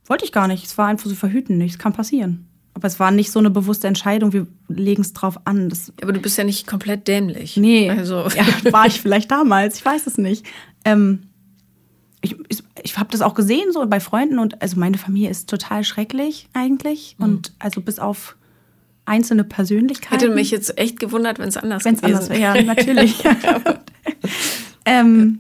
Wollte 0.06 0.26
ich 0.26 0.32
gar 0.32 0.48
nicht. 0.48 0.66
Es 0.66 0.78
war 0.78 0.88
einfach 0.88 1.10
so 1.10 1.16
verhüten. 1.16 1.58
Nichts 1.58 1.80
kann 1.80 1.94
passieren. 1.94 2.48
Aber 2.74 2.88
es 2.88 3.00
war 3.00 3.12
nicht 3.12 3.32
so 3.32 3.40
eine 3.40 3.50
bewusste 3.50 3.88
Entscheidung, 3.88 4.34
wir 4.34 4.48
legen 4.68 5.04
es 5.04 5.14
drauf 5.14 5.40
an. 5.46 5.70
Das 5.70 5.94
aber 6.02 6.12
du 6.12 6.20
bist 6.20 6.38
ja 6.38 6.44
nicht 6.44 6.66
komplett 6.66 7.08
dämlich. 7.08 7.56
Nee. 7.56 7.90
Also. 7.90 8.28
Ja, 8.36 8.46
war 8.72 8.88
ich 8.88 9.00
vielleicht 9.00 9.30
damals, 9.30 9.78
ich 9.78 9.86
weiß 9.86 10.08
es 10.08 10.18
nicht. 10.18 10.46
Ähm, 10.84 11.28
ich, 12.24 12.36
ich, 12.48 12.64
ich 12.82 12.98
habe 12.98 13.10
das 13.12 13.22
auch 13.22 13.34
gesehen, 13.34 13.72
so 13.72 13.86
bei 13.86 14.00
Freunden 14.00 14.40
und 14.40 14.62
also 14.62 14.80
meine 14.80 14.98
Familie 14.98 15.30
ist 15.30 15.50
total 15.50 15.84
schrecklich 15.84 16.48
eigentlich. 16.54 17.16
Mhm. 17.18 17.26
Und 17.26 17.54
also 17.60 17.82
bis 17.82 18.00
auf 18.00 18.36
einzelne 19.06 19.44
Persönlichkeiten. 19.44 20.22
Hätte 20.22 20.34
mich 20.34 20.50
jetzt 20.50 20.78
echt 20.78 21.00
gewundert, 21.00 21.38
wenn 21.38 21.50
es 21.50 21.58
anders 21.58 21.84
wenn's 21.84 22.02
gewesen 22.02 22.30
wäre. 22.30 22.58
Ja, 22.58 22.64
natürlich. 22.64 23.22
ähm, 24.86 25.40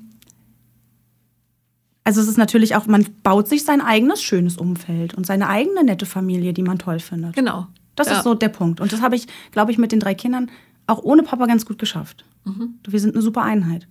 also 2.03 2.19
es 2.19 2.27
ist 2.27 2.37
natürlich 2.37 2.75
auch, 2.75 2.85
man 2.85 3.07
baut 3.23 3.47
sich 3.47 3.63
sein 3.63 3.79
eigenes 3.79 4.21
schönes 4.21 4.57
Umfeld 4.57 5.13
und 5.13 5.25
seine 5.25 5.47
eigene 5.47 5.85
nette 5.85 6.05
Familie, 6.05 6.51
die 6.51 6.63
man 6.63 6.77
toll 6.79 6.99
findet. 6.99 7.33
Genau. 7.33 7.67
Das 7.95 8.07
ja. 8.07 8.17
ist 8.17 8.23
so 8.23 8.33
der 8.33 8.49
Punkt. 8.49 8.81
Und 8.81 8.91
das 8.91 9.01
habe 9.01 9.15
ich, 9.15 9.27
glaube 9.51 9.71
ich, 9.71 9.77
mit 9.77 9.93
den 9.93 10.01
drei 10.01 10.13
Kindern 10.13 10.51
auch 10.85 11.01
ohne 11.01 11.23
Papa 11.23 11.45
ganz 11.45 11.65
gut 11.65 11.79
geschafft. 11.79 12.25
Mhm. 12.43 12.75
Wir 12.85 12.99
sind 12.99 13.15
eine 13.15 13.21
super 13.21 13.43
Einheit. 13.43 13.87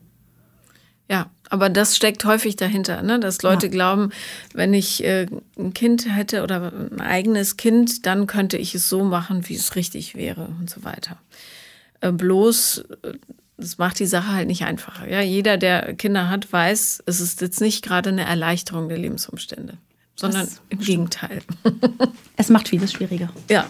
Ja, 1.08 1.30
aber 1.50 1.68
das 1.68 1.96
steckt 1.96 2.24
häufig 2.24 2.56
dahinter, 2.56 3.02
ne? 3.02 3.20
dass 3.20 3.42
Leute 3.42 3.66
ja. 3.66 3.72
glauben, 3.72 4.10
wenn 4.54 4.72
ich 4.72 5.04
äh, 5.04 5.26
ein 5.58 5.74
Kind 5.74 6.06
hätte 6.08 6.42
oder 6.42 6.72
ein 6.72 7.00
eigenes 7.00 7.58
Kind, 7.58 8.06
dann 8.06 8.26
könnte 8.26 8.56
ich 8.56 8.74
es 8.74 8.88
so 8.88 9.04
machen, 9.04 9.48
wie 9.48 9.54
es 9.54 9.76
richtig 9.76 10.14
wäre 10.14 10.48
und 10.58 10.70
so 10.70 10.84
weiter. 10.84 11.18
Äh, 12.00 12.12
bloß, 12.12 12.84
äh, 13.02 13.12
das 13.58 13.76
macht 13.76 13.98
die 13.98 14.06
Sache 14.06 14.32
halt 14.32 14.46
nicht 14.46 14.64
einfacher. 14.64 15.06
Ja? 15.08 15.20
Jeder, 15.20 15.58
der 15.58 15.94
Kinder 15.94 16.30
hat, 16.30 16.50
weiß, 16.50 17.02
es 17.04 17.20
ist 17.20 17.42
jetzt 17.42 17.60
nicht 17.60 17.84
gerade 17.84 18.08
eine 18.08 18.24
Erleichterung 18.24 18.88
der 18.88 18.98
Lebensumstände, 18.98 19.76
sondern 20.16 20.46
das 20.46 20.62
im 20.70 20.78
Gegenteil. 20.78 21.42
es 22.36 22.48
macht 22.48 22.68
vieles 22.68 22.92
schwieriger. 22.92 23.30
Ja. 23.50 23.68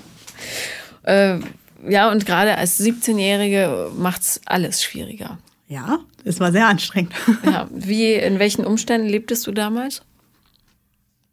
Äh, 1.03 1.41
ja, 1.89 2.11
und 2.13 2.27
gerade 2.27 2.57
als 2.57 2.79
17-Jährige 2.81 3.91
macht 3.97 4.23
es 4.23 4.41
alles 4.47 4.85
schwieriger. 4.85 5.39
Ja, 5.73 6.01
es 6.23 6.39
war 6.39 6.53
sehr 6.53 6.69
anstrengend. 6.69 7.15
Ja, 7.45 7.67
wie, 7.73 8.13
in 8.13 8.39
welchen 8.39 8.67
Umständen 8.67 9.09
lebtest 9.09 9.47
du 9.47 9.53
damals? 9.53 10.03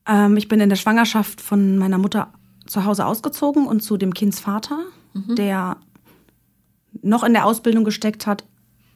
Ähm, 0.08 0.38
ich 0.38 0.48
bin 0.48 0.62
in 0.62 0.70
der 0.70 0.78
Schwangerschaft 0.78 1.42
von 1.42 1.78
meiner 1.78 1.98
Mutter 1.98 2.32
zu 2.66 2.86
Hause 2.86 3.06
ausgezogen 3.06 3.68
und 3.68 3.82
zu 3.82 3.98
dem 3.98 4.14
Kindsvater, 4.14 4.80
mhm. 5.14 5.36
der 5.36 5.76
noch 7.02 7.26
in 7.26 7.34
der 7.34 7.46
Ausbildung 7.46 7.84
gesteckt 7.84 8.28
hat, 8.28 8.46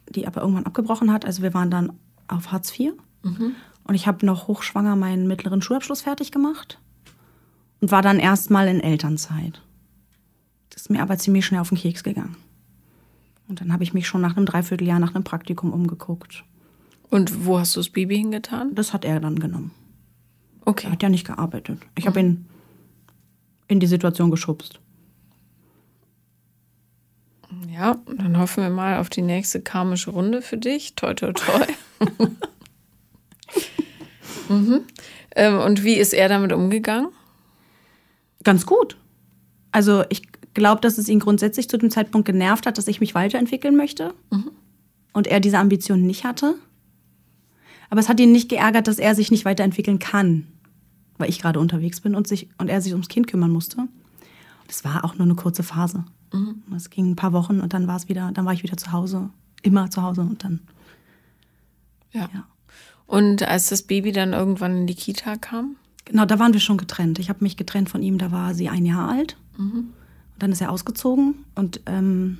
die 0.07 0.27
aber 0.27 0.39
irgendwann 0.39 0.65
abgebrochen 0.65 1.11
hat. 1.11 1.25
Also 1.25 1.43
wir 1.43 1.53
waren 1.53 1.69
dann 1.69 1.91
auf 2.29 2.53
Hartz 2.53 2.79
IV. 2.79 2.93
Mhm. 3.23 3.53
Und 3.83 3.95
ich 3.95 4.07
habe 4.07 4.25
noch 4.25 4.47
hochschwanger 4.47 4.95
meinen 4.95 5.27
mittleren 5.27 5.61
Schulabschluss 5.61 6.03
fertig 6.03 6.31
gemacht 6.31 6.79
und 7.81 7.91
war 7.91 8.01
dann 8.01 8.17
erstmal 8.17 8.69
in 8.69 8.79
Elternzeit. 8.79 9.61
Das 10.69 10.83
ist 10.83 10.89
mir 10.89 11.01
aber 11.01 11.17
ziemlich 11.17 11.45
schnell 11.45 11.59
auf 11.59 11.67
den 11.67 11.77
Keks 11.77 12.01
gegangen. 12.01 12.37
Und 13.53 13.61
dann 13.61 13.71
habe 13.71 13.83
ich 13.83 13.93
mich 13.93 14.07
schon 14.07 14.21
nach 14.21 14.35
einem 14.35 14.47
Dreivierteljahr 14.47 14.97
nach 14.97 15.13
einem 15.13 15.23
Praktikum 15.23 15.71
umgeguckt. 15.71 16.43
Und 17.11 17.45
wo 17.45 17.59
hast 17.59 17.75
du 17.75 17.81
das 17.81 17.89
Baby 17.89 18.17
hingetan? 18.17 18.73
Das 18.73 18.93
hat 18.93 19.05
er 19.05 19.19
dann 19.19 19.37
genommen. 19.37 19.69
Okay. 20.65 20.87
Er 20.87 20.93
hat 20.93 21.03
ja 21.03 21.09
nicht 21.09 21.27
gearbeitet. 21.27 21.77
Ich 21.95 22.07
habe 22.07 22.19
ihn 22.19 22.47
in 23.67 23.79
die 23.79 23.85
Situation 23.85 24.31
geschubst. 24.31 24.79
Ja, 27.71 27.97
dann 28.07 28.39
hoffen 28.39 28.63
wir 28.63 28.71
mal 28.71 28.97
auf 28.97 29.09
die 29.09 29.21
nächste 29.21 29.61
karmische 29.61 30.09
Runde 30.09 30.41
für 30.41 30.57
dich. 30.57 30.95
Toi, 30.95 31.13
toi, 31.13 31.33
toi. 31.33 31.67
mhm. 34.49 34.81
ähm, 35.35 35.59
und 35.59 35.83
wie 35.83 35.93
ist 35.93 36.15
er 36.15 36.27
damit 36.27 36.53
umgegangen? 36.53 37.11
Ganz 38.43 38.65
gut. 38.65 38.97
Also 39.71 40.05
ich 40.09 40.23
glaube, 40.53 40.81
dass 40.81 40.97
es 40.97 41.07
ihn 41.07 41.19
grundsätzlich 41.19 41.69
zu 41.69 41.77
dem 41.77 41.89
Zeitpunkt 41.89 42.25
genervt 42.25 42.65
hat, 42.65 42.77
dass 42.77 42.87
ich 42.87 42.99
mich 42.99 43.15
weiterentwickeln 43.15 43.75
möchte. 43.75 44.13
Und 45.13 45.27
er 45.27 45.39
diese 45.39 45.59
Ambition 45.59 46.01
nicht 46.01 46.23
hatte. 46.23 46.55
Aber 47.89 47.99
es 47.99 48.09
hat 48.09 48.19
ihn 48.19 48.31
nicht 48.31 48.49
geärgert, 48.49 48.87
dass 48.87 48.99
er 48.99 49.15
sich 49.15 49.31
nicht 49.31 49.45
weiterentwickeln 49.45 49.99
kann. 49.99 50.47
Weil 51.17 51.29
ich 51.29 51.39
gerade 51.39 51.59
unterwegs 51.59 52.01
bin 52.01 52.15
und, 52.15 52.27
sich, 52.27 52.49
und 52.57 52.69
er 52.69 52.81
sich 52.81 52.93
ums 52.93 53.07
Kind 53.07 53.27
kümmern 53.27 53.51
musste. 53.51 53.87
Es 54.67 54.83
war 54.83 55.05
auch 55.05 55.15
nur 55.15 55.25
eine 55.25 55.35
kurze 55.35 55.63
Phase. 55.63 56.03
Es 56.75 56.89
ging 56.89 57.11
ein 57.11 57.15
paar 57.15 57.33
Wochen 57.33 57.59
und 57.59 57.73
dann 57.73 57.85
war 57.85 57.95
es 57.95 58.09
wieder, 58.09 58.31
dann 58.33 58.45
war 58.45 58.53
ich 58.53 58.63
wieder 58.63 58.77
zu 58.77 58.91
Hause. 58.91 59.29
Immer 59.61 59.91
zu 59.91 60.01
Hause 60.01 60.21
und 60.21 60.43
dann. 60.43 60.61
Ja. 62.11 62.29
Ja. 62.33 62.47
Und 63.05 63.43
als 63.43 63.69
das 63.69 63.83
Baby 63.83 64.11
dann 64.11 64.33
irgendwann 64.33 64.77
in 64.77 64.87
die 64.87 64.95
Kita 64.95 65.35
kam? 65.35 65.75
Genau, 66.05 66.25
da 66.25 66.39
waren 66.39 66.53
wir 66.53 66.59
schon 66.59 66.77
getrennt. 66.77 67.19
Ich 67.19 67.29
habe 67.29 67.43
mich 67.43 67.55
getrennt 67.55 67.89
von 67.89 68.01
ihm, 68.01 68.17
da 68.17 68.31
war 68.31 68.55
sie 68.55 68.69
ein 68.69 68.85
Jahr 68.85 69.09
alt. 69.09 69.37
Und 69.57 69.93
dann 70.43 70.51
ist 70.51 70.61
er 70.61 70.71
ausgezogen 70.71 71.35
und 71.55 71.79
ähm, 71.85 72.37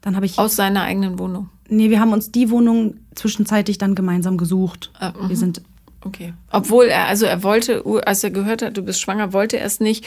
dann 0.00 0.16
habe 0.16 0.24
ich. 0.24 0.38
Aus 0.38 0.56
seiner 0.56 0.82
eigenen 0.82 1.18
Wohnung. 1.18 1.50
Nee, 1.68 1.90
wir 1.90 2.00
haben 2.00 2.14
uns 2.14 2.32
die 2.32 2.50
Wohnung 2.50 2.94
zwischenzeitlich 3.14 3.76
dann 3.76 3.94
gemeinsam 3.94 4.38
gesucht. 4.38 4.90
Ah, 4.98 5.12
mhm. 5.12 5.28
wir 5.28 5.36
sind. 5.36 5.60
Okay. 6.00 6.32
Obwohl 6.50 6.86
er, 6.86 7.06
also 7.06 7.26
er 7.26 7.42
wollte, 7.42 7.84
als 8.06 8.24
er 8.24 8.30
gehört 8.30 8.62
hat, 8.62 8.76
du 8.76 8.82
bist 8.82 9.00
schwanger, 9.00 9.34
wollte 9.34 9.58
er 9.58 9.66
es 9.66 9.80
nicht. 9.80 10.06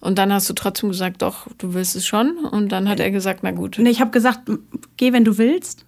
Und 0.00 0.18
dann 0.18 0.32
hast 0.32 0.48
du 0.48 0.52
trotzdem 0.52 0.90
gesagt, 0.90 1.22
doch, 1.22 1.48
du 1.58 1.74
willst 1.74 1.96
es 1.96 2.06
schon. 2.06 2.36
Und 2.36 2.70
dann 2.70 2.88
hat 2.88 3.00
er 3.00 3.10
gesagt, 3.10 3.40
na 3.42 3.50
gut. 3.50 3.76
Nee, 3.80 3.90
ich 3.90 4.00
habe 4.00 4.12
gesagt, 4.12 4.48
geh, 4.98 5.12
wenn 5.12 5.24
du 5.24 5.36
willst. 5.36 5.84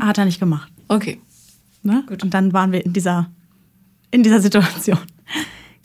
Hat 0.00 0.18
er 0.18 0.26
nicht 0.26 0.40
gemacht. 0.40 0.70
Okay. 0.88 1.20
Ne? 1.82 2.04
Und 2.10 2.34
dann 2.34 2.52
waren 2.52 2.72
wir 2.72 2.84
in 2.84 2.92
dieser, 2.92 3.30
in 4.10 4.22
dieser 4.22 4.40
Situation. 4.40 4.98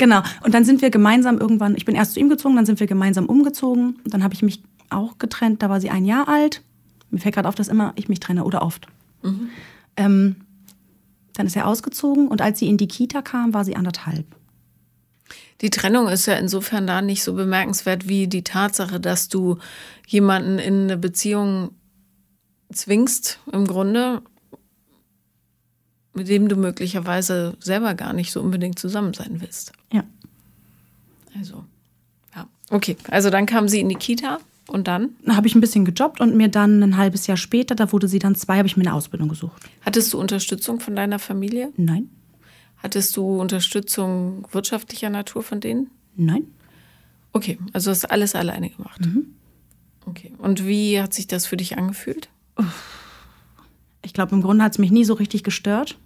Genau. 0.02 0.24
Und 0.44 0.56
dann 0.56 0.66
sind 0.66 0.82
wir 0.82 0.90
gemeinsam 0.90 1.38
irgendwann, 1.38 1.76
ich 1.76 1.86
bin 1.86 1.94
erst 1.94 2.14
zu 2.14 2.20
ihm 2.20 2.28
gezogen, 2.28 2.56
dann 2.56 2.66
sind 2.66 2.80
wir 2.80 2.88
gemeinsam 2.88 3.28
umgezogen. 3.28 4.00
Und 4.04 4.12
dann 4.12 4.24
habe 4.24 4.34
ich 4.34 4.42
mich 4.42 4.64
auch 4.90 5.20
getrennt, 5.20 5.62
da 5.62 5.70
war 5.70 5.80
sie 5.80 5.92
ein 5.92 6.06
Jahr 6.06 6.28
alt. 6.28 6.64
Mir 7.12 7.20
fällt 7.20 7.36
gerade 7.36 7.48
auf, 7.48 7.54
dass 7.54 7.68
immer 7.68 7.94
ich 7.96 8.10
mich 8.10 8.20
trenne 8.20 8.44
oder 8.44 8.64
oft. 8.64 8.88
Ähm, 9.98 10.38
dann 11.34 11.46
ist 11.46 11.56
er 11.56 11.68
ausgezogen 11.68 12.30
und 12.30 12.42
als 12.42 12.58
sie 12.58 12.68
in 12.68 12.78
die 12.78 12.88
Kita 12.88 13.22
kam, 13.22 13.54
war 13.54 13.64
sie 13.64 13.76
anderthalb. 13.76 14.26
Die 15.62 15.70
Trennung 15.70 16.08
ist 16.08 16.26
ja 16.26 16.34
insofern 16.34 16.88
da 16.88 17.04
nicht 17.04 17.22
so 17.22 17.36
bemerkenswert 17.36 18.08
wie 18.10 18.26
die 18.26 18.44
Tatsache, 18.44 19.00
dass 19.00 19.30
du 19.30 19.60
jemanden 20.08 20.58
in 20.58 20.86
eine 20.86 20.98
Beziehung 20.98 21.76
zwingst, 22.74 23.40
im 23.52 23.68
Grunde, 23.68 24.24
mit 26.14 26.28
dem 26.28 26.50
du 26.50 26.56
möglicherweise 26.56 27.56
selber 27.60 27.94
gar 27.94 28.14
nicht 28.14 28.32
so 28.32 28.42
unbedingt 28.42 28.80
zusammen 28.80 29.14
sein 29.14 29.40
willst. 29.40 29.72
Ja. 29.92 30.04
Also, 31.38 31.64
ja. 32.36 32.48
Okay, 32.70 32.98
also 33.10 33.30
dann 33.30 33.46
kam 33.46 33.68
sie 33.68 33.80
in 33.80 33.90
die 33.90 33.96
Kita 33.96 34.40
und 34.68 34.88
dann? 34.88 35.12
Habe 35.28 35.48
ich 35.48 35.56
ein 35.56 35.62
bisschen 35.62 35.86
gejobbt 35.86 36.20
und 36.20 36.36
mir 36.36 36.50
dann 36.50 36.82
ein 36.84 36.98
halbes 36.98 37.28
Jahr 37.28 37.38
später, 37.38 37.76
da 37.76 37.92
wurde 37.92 38.08
sie 38.08 38.20
dann 38.20 38.36
zwei, 38.36 38.58
habe 38.58 38.68
ich 38.68 38.76
mir 38.78 38.84
eine 38.84 38.94
Ausbildung 38.94 39.30
gesucht. 39.30 39.62
Hattest 39.86 40.14
du 40.14 40.20
Unterstützung 40.20 40.80
von 40.80 40.96
deiner 40.96 41.20
Familie? 41.20 41.72
Nein, 41.78 42.10
Hattest 42.78 43.16
du 43.16 43.40
Unterstützung 43.40 44.48
wirtschaftlicher 44.52 45.10
Natur 45.10 45.44
von 45.44 45.60
denen? 45.60 45.92
nein. 46.16 46.44
Okay, 47.34 47.58
also 47.72 47.92
hast 47.92 48.04
du 48.04 48.12
alles 48.12 48.36
alleine 48.36 48.70
gemacht. 48.70 49.00
Okay. 50.06 50.34
Und 50.40 50.68
wie 50.68 51.00
hat 51.00 51.14
sich 51.14 51.28
das 51.28 51.46
für 51.46 51.56
dich 51.56 51.78
angefühlt? 51.78 52.28
Ich 54.04 54.14
glaube, 54.14 54.36
im 54.36 54.42
Grunde 54.42 54.64
hat 54.64 54.74
es 54.74 54.80
mich 54.80 54.92
nie 54.92 55.06
so 55.06 55.14
richtig 55.14 55.44
gestört. 55.44 55.98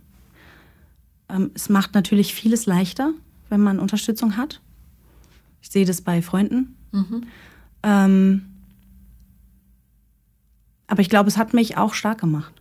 Ähm, 1.29 1.51
es 1.53 1.69
macht 1.69 1.93
natürlich 1.93 2.33
vieles 2.33 2.65
leichter, 2.65 3.11
wenn 3.49 3.61
man 3.61 3.79
Unterstützung 3.79 4.37
hat. 4.37 4.61
Ich 5.61 5.69
sehe 5.69 5.85
das 5.85 6.01
bei 6.01 6.21
Freunden. 6.21 6.75
Ähm, 7.83 8.45
aber 10.87 11.01
ich 11.01 11.09
glaube, 11.09 11.29
es 11.29 11.37
hat 11.37 11.53
mich 11.53 11.77
auch 11.77 11.93
stark 11.93 12.19
gemacht. 12.19 12.53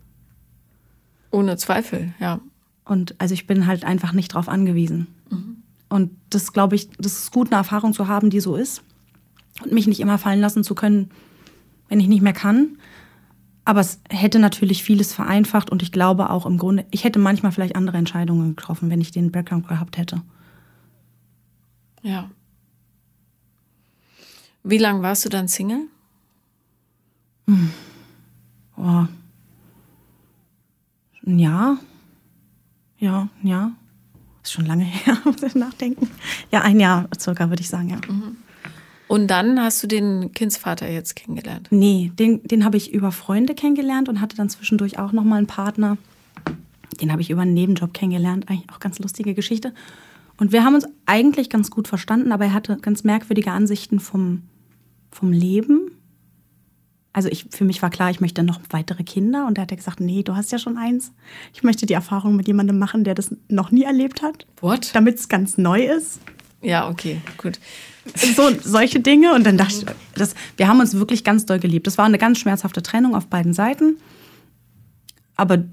Ohne 1.31 1.57
Zweifel, 1.57 2.15
ja. 2.21 2.41
Und 2.85 3.15
also 3.19 3.35
ich 3.35 3.47
bin 3.47 3.67
halt 3.67 3.85
einfach 3.85 4.13
nicht 4.13 4.35
drauf 4.35 4.49
angewiesen. 4.49 5.07
Und 5.89 6.11
das 6.31 6.53
glaube 6.53 6.77
ich, 6.77 6.91
das 6.99 7.19
ist 7.19 7.33
gut, 7.33 7.49
eine 7.49 7.57
Erfahrung 7.57 7.93
zu 7.93 8.09
haben, 8.09 8.31
die 8.31 8.41
so 8.41 8.57
ist. 8.57 8.83
Und 9.63 9.73
mich 9.73 9.87
nicht 9.87 10.01
immer 10.01 10.19
fallen 10.19 10.41
lassen 10.41 10.65
zu 10.65 10.75
können, 10.75 11.11
wenn 11.89 12.01
ich 12.01 12.09
nicht 12.09 12.23
mehr 12.23 12.33
kann. 12.33 12.79
Aber 13.65 13.81
es 13.81 14.01
hätte 14.11 14.39
natürlich 14.39 14.85
vieles 14.85 15.15
vereinfacht 15.15 15.71
und 15.71 15.83
ich 15.83 15.91
glaube 15.91 16.31
auch 16.31 16.45
im 16.45 16.59
Grunde, 16.59 16.85
ich 16.91 17.05
hätte 17.05 17.19
manchmal 17.19 17.53
vielleicht 17.53 17.77
andere 17.77 17.97
Entscheidungen 17.97 18.57
getroffen, 18.57 18.91
wenn 18.91 19.01
ich 19.01 19.11
den 19.11 19.33
Background 19.33 19.69
gehabt 19.69 19.97
hätte. 19.97 20.23
Ja. 22.03 22.31
Wie 24.63 24.79
lange 24.79 25.03
warst 25.03 25.25
du 25.25 25.31
dann 25.31 25.49
Single? 25.49 25.89
Oh. 28.77 29.07
Ein 31.27 31.39
Jahr? 31.39 31.79
Ja, 32.99 33.29
ein 33.43 33.47
Jahr. 33.47 33.73
Ist 34.43 34.53
schon 34.53 34.67
lange 34.67 34.85
her, 35.05 35.17
muss 35.25 35.43
ich 35.43 35.55
nachdenken. 35.55 36.11
Ja, 36.51 36.61
ein 36.63 36.81
Jahr 36.81 37.09
circa, 37.19 37.49
würde 37.49 37.63
ich 37.63 37.69
sagen, 37.69 37.89
ja. 37.91 37.99
Und 39.09 39.29
dann 39.29 39.61
hast 39.61 39.83
du 39.83 39.87
den 39.87 40.33
Kindsvater 40.33 40.91
jetzt 40.91 41.15
kennengelernt. 41.17 41.69
Nee, 41.71 42.11
den, 42.19 42.43
den 42.43 42.65
habe 42.65 42.77
ich 42.77 42.93
über 42.93 43.13
Freunde 43.13 43.55
kennengelernt 43.55 44.09
und 44.09 44.21
hatte 44.21 44.37
dann 44.37 44.49
zwischendurch 44.49 44.99
auch 44.99 45.13
nochmal 45.13 45.39
einen 45.39 45.47
Partner. 45.47 45.99
Den 47.01 47.13
habe 47.13 47.23
ich 47.23 47.31
über 47.31 47.43
einen 47.43 47.55
Nebenjob 47.55 47.93
kennengelernt. 47.93 48.49
Eigentlich 48.49 48.71
auch 48.71 48.81
ganz 48.81 48.99
lustige 48.99 49.35
Geschichte. 49.35 49.75
Und 50.37 50.53
wir 50.53 50.65
haben 50.65 50.75
uns 50.75 50.87
eigentlich 51.07 51.51
ganz 51.51 51.71
gut 51.71 51.87
verstanden, 51.87 52.33
aber 52.33 52.47
er 52.47 52.55
hatte 52.55 52.77
ganz 52.79 53.05
merkwürdige 53.05 53.53
Ansichten 53.53 54.01
vom, 54.01 54.43
vom 55.11 55.33
Leben. 55.33 55.91
Also 57.13 57.29
ich, 57.29 57.47
für 57.51 57.65
mich 57.65 57.81
war 57.83 57.91
klar, 57.91 58.11
ich 58.11 58.21
möchte 58.21 58.43
noch 58.43 58.61
weitere 58.71 59.05
Kinder. 59.05 59.47
Und 59.47 59.59
er 59.59 59.63
hat 59.63 59.71
ja 59.71 59.77
gesagt, 59.77 60.01
nee, 60.01 60.23
du 60.23 60.35
hast 60.35 60.51
ja 60.51 60.59
schon 60.59 60.77
eins. 60.77 61.13
Ich 61.53 61.63
möchte 61.63 61.87
die 61.87 61.95
Erfahrung 61.95 62.35
mit 62.35 62.49
jemandem 62.49 62.79
machen, 62.79 63.05
der 63.05 63.15
das 63.15 63.37
noch 63.49 63.71
nie 63.71 63.85
erlebt 63.85 64.23
hat. 64.23 64.47
What? 64.61 64.91
Damit 64.95 65.19
es 65.19 65.29
ganz 65.29 65.57
neu 65.57 65.85
ist. 65.85 66.21
Ja, 66.61 66.89
okay, 66.89 67.21
gut. 67.37 67.61
So 68.15 68.51
solche 68.63 69.01
Dinge. 69.01 69.35
Und 69.35 69.45
dann 69.45 69.57
dachte 69.57 69.75
ich, 69.75 69.87
das, 70.15 70.35
wir 70.57 70.69
haben 70.69 70.81
uns 70.81 70.95
wirklich 70.95 71.25
ganz 71.25 71.47
doll 71.47 71.59
geliebt. 71.59 71.87
Das 71.87 71.99
war 71.99 72.05
eine 72.05 72.19
ganz 72.19 72.39
schmerzhafte 72.39 72.83
Trennung 72.83 73.15
auf 73.15 73.27
beiden 73.27 73.53
Seiten. 73.53 73.97
Aber 75.37 75.65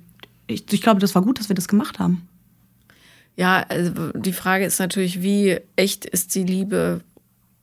ich, 0.48 0.72
ich 0.72 0.82
glaube, 0.82 1.00
das 1.00 1.16
war 1.16 1.22
gut, 1.22 1.40
dass 1.40 1.50
wir 1.50 1.56
das 1.56 1.68
gemacht 1.68 2.00
haben. 2.00 2.28
Ja, 3.38 3.66
also 3.70 4.12
die 4.14 4.34
Frage 4.34 4.66
ist 4.66 4.80
natürlich, 4.80 5.22
wie 5.22 5.58
echt 5.76 6.06
ist 6.06 6.36
die 6.36 6.44
Liebe, 6.44 7.02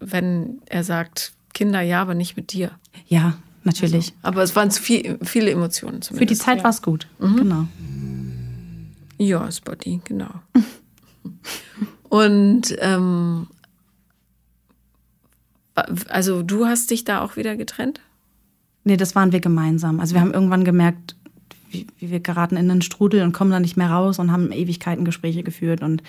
wenn 0.01 0.61
er 0.67 0.85
sagt, 0.85 1.33
Kinder 1.55 1.81
ja, 1.81 2.01
aber 2.03 2.15
nicht 2.15 2.37
mit 2.37 2.53
dir. 2.53 2.71
Ja, 3.07 3.37
natürlich. 3.65 4.13
Aber 4.23 4.43
es 4.43 4.57
waren 4.57 4.71
zu 4.71 4.83
viel, 4.83 5.19
viele 5.23 5.51
Emotionen 5.51 6.03
Für 6.03 6.09
zumindest. 6.09 6.41
die 6.41 6.45
Zeit 6.45 6.59
ja. 6.59 6.65
war 6.65 6.71
es 6.71 6.83
gut. 6.83 7.07
Genau. 7.19 7.67
Ja, 9.19 9.51
Spotty, 9.51 10.01
genau. 10.05 10.31
Und 12.09 12.75
ähm, 12.79 13.49
also 16.09 16.43
du 16.43 16.67
hast 16.67 16.91
dich 16.91 17.05
da 17.05 17.21
auch 17.21 17.37
wieder 17.37 17.57
getrennt? 17.57 18.01
Nee, 18.85 18.97
das 18.97 19.15
waren 19.15 19.33
wir 19.33 19.41
gemeinsam. 19.41 20.01
Also 20.01 20.15
wir 20.15 20.21
haben 20.21 20.33
irgendwann 20.33 20.65
gemerkt, 20.65 21.17
wie, 21.71 21.87
wie 21.99 22.11
wir 22.11 22.21
geraten 22.21 22.57
in 22.57 22.71
einen 22.71 22.83
Strudel 22.83 23.23
und 23.23 23.33
kommen 23.33 23.51
da 23.51 23.61
nicht 23.61 23.77
mehr 23.77 23.91
raus 23.91 24.19
und 24.19 24.33
haben 24.33 24.53
Ewigkeiten 24.53 25.05
Gespräche 25.05 25.43
geführt 25.43 25.83
und 25.83 26.03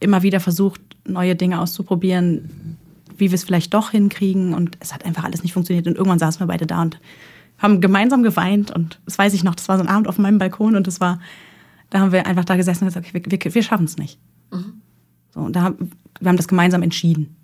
immer 0.00 0.22
wieder 0.22 0.40
versucht, 0.40 0.80
neue 1.06 1.36
Dinge 1.36 1.60
auszuprobieren, 1.60 2.76
wie 3.16 3.30
wir 3.30 3.34
es 3.34 3.44
vielleicht 3.44 3.72
doch 3.74 3.90
hinkriegen. 3.90 4.54
Und 4.54 4.76
es 4.80 4.92
hat 4.92 5.04
einfach 5.04 5.24
alles 5.24 5.42
nicht 5.42 5.52
funktioniert. 5.52 5.86
Und 5.86 5.96
irgendwann 5.96 6.18
saßen 6.18 6.40
wir 6.40 6.46
beide 6.46 6.66
da 6.66 6.82
und 6.82 7.00
haben 7.58 7.80
gemeinsam 7.80 8.22
geweint. 8.22 8.70
Und 8.70 9.00
das 9.04 9.18
weiß 9.18 9.34
ich 9.34 9.44
noch, 9.44 9.54
das 9.54 9.68
war 9.68 9.76
so 9.76 9.82
ein 9.82 9.88
Abend 9.88 10.08
auf 10.08 10.18
meinem 10.18 10.38
Balkon 10.38 10.76
und 10.76 10.86
das 10.86 11.00
war, 11.00 11.20
da 11.90 12.00
haben 12.00 12.12
wir 12.12 12.26
einfach 12.26 12.44
da 12.44 12.56
gesessen 12.56 12.84
und 12.84 12.88
gesagt, 12.88 13.06
okay, 13.06 13.24
wir, 13.24 13.44
wir, 13.44 13.54
wir 13.54 13.62
schaffen 13.62 13.84
es 13.84 13.96
nicht. 13.96 14.18
So, 15.32 15.40
und 15.40 15.54
da 15.54 15.74
wir 16.20 16.28
haben 16.28 16.36
das 16.36 16.48
gemeinsam 16.48 16.82
entschieden. 16.82 17.36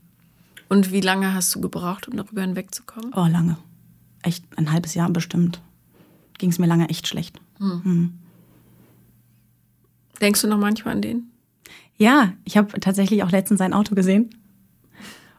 Und 0.68 0.92
wie 0.92 1.00
lange 1.00 1.34
hast 1.34 1.54
du 1.54 1.60
gebraucht, 1.60 2.08
um 2.08 2.16
darüber 2.16 2.42
hinwegzukommen? 2.42 3.12
Oh, 3.14 3.26
lange. 3.26 3.56
Echt 4.22 4.44
ein 4.58 4.72
halbes 4.72 4.94
Jahr 4.94 5.10
bestimmt. 5.10 5.60
Ging 6.38 6.50
es 6.50 6.58
mir 6.58 6.66
lange 6.66 6.88
echt 6.88 7.06
schlecht. 7.06 7.40
Denkst 10.20 10.42
du 10.42 10.48
noch 10.48 10.58
manchmal 10.58 10.94
an 10.94 11.02
den? 11.02 11.30
Ja, 11.96 12.32
ich 12.44 12.56
habe 12.56 12.78
tatsächlich 12.80 13.22
auch 13.22 13.30
letztens 13.30 13.58
sein 13.58 13.72
Auto 13.72 13.94
gesehen. 13.94 14.30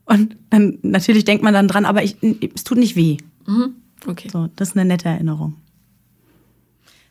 Und 0.06 0.38
dann 0.50 0.80
natürlich 0.82 1.26
denkt 1.26 1.44
man 1.44 1.54
dann 1.54 1.68
dran, 1.68 1.86
aber 1.86 2.04
ich, 2.04 2.18
es 2.56 2.64
tut 2.64 2.78
nicht 2.78 2.96
weh. 2.96 3.18
Okay. 4.06 4.30
So, 4.32 4.48
das 4.56 4.70
ist 4.70 4.78
eine 4.78 4.86
nette 4.86 5.10
Erinnerung. 5.10 5.56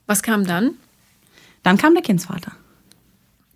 Was 0.06 0.22
kam 0.22 0.44
dann? 0.44 0.72
Dann 1.62 1.76
kam 1.76 1.94
der 1.94 2.02
Kindsvater. 2.02 2.52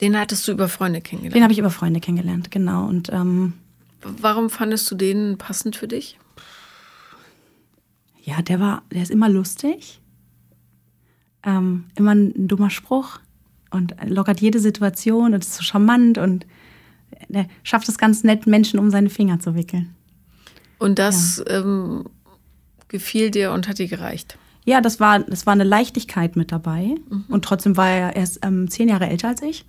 Den 0.01 0.18
hattest 0.18 0.46
du 0.46 0.53
über 0.53 0.68
Freunde 0.68 1.01
kennengelernt. 1.01 1.37
Den 1.37 1.42
habe 1.42 1.53
ich 1.53 1.59
über 1.59 1.70
Freunde 1.70 2.01
kennengelernt, 2.01 2.51
genau. 2.51 2.87
Und 2.87 3.11
ähm, 3.12 3.55
Warum 4.02 4.50
fandest 4.50 4.90
du 4.90 4.94
den 4.94 5.36
passend 5.38 5.76
für 5.76 5.88
dich? 5.88 6.18
ja, 8.30 8.42
der 8.42 8.60
war, 8.60 8.82
der 8.92 9.02
ist 9.02 9.10
immer 9.10 9.28
lustig. 9.28 10.00
Ähm, 11.42 11.84
immer 11.94 12.14
ein 12.14 12.48
dummer 12.48 12.70
Spruch 12.70 13.18
und 13.70 13.94
lockert 14.06 14.40
jede 14.40 14.60
Situation 14.60 15.32
und 15.32 15.42
ist 15.42 15.54
so 15.54 15.62
charmant 15.62 16.18
und 16.18 16.46
der 17.28 17.46
schafft 17.62 17.88
es 17.88 17.98
ganz 17.98 18.24
nett, 18.24 18.46
Menschen 18.46 18.78
um 18.78 18.90
seine 18.90 19.10
Finger 19.10 19.40
zu 19.40 19.54
wickeln. 19.54 19.94
Und 20.78 20.98
das 20.98 21.42
ähm, 21.48 22.04
gefiel 22.88 23.30
dir 23.30 23.52
und 23.52 23.68
hat 23.68 23.78
dir 23.78 23.88
gereicht. 23.88 24.38
Ja, 24.64 24.80
das 24.80 25.00
war, 25.00 25.20
das 25.20 25.46
war 25.46 25.54
eine 25.54 25.64
Leichtigkeit 25.64 26.36
mit 26.36 26.52
dabei. 26.52 26.94
Und 27.28 27.44
trotzdem 27.44 27.76
war 27.76 27.88
er 27.88 28.16
erst 28.16 28.44
ähm, 28.44 28.68
zehn 28.68 28.88
Jahre 28.88 29.08
älter 29.08 29.28
als 29.28 29.42
ich. 29.42 29.64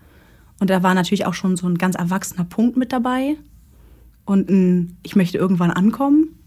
Und 0.59 0.69
da 0.69 0.83
war 0.83 0.93
natürlich 0.93 1.25
auch 1.25 1.33
schon 1.33 1.55
so 1.55 1.67
ein 1.67 1.77
ganz 1.77 1.95
erwachsener 1.95 2.43
Punkt 2.43 2.77
mit 2.77 2.91
dabei. 2.91 3.37
Und 4.25 4.49
ein, 4.49 4.97
ich 5.03 5.15
möchte 5.15 5.37
irgendwann 5.37 5.71
ankommen. 5.71 6.39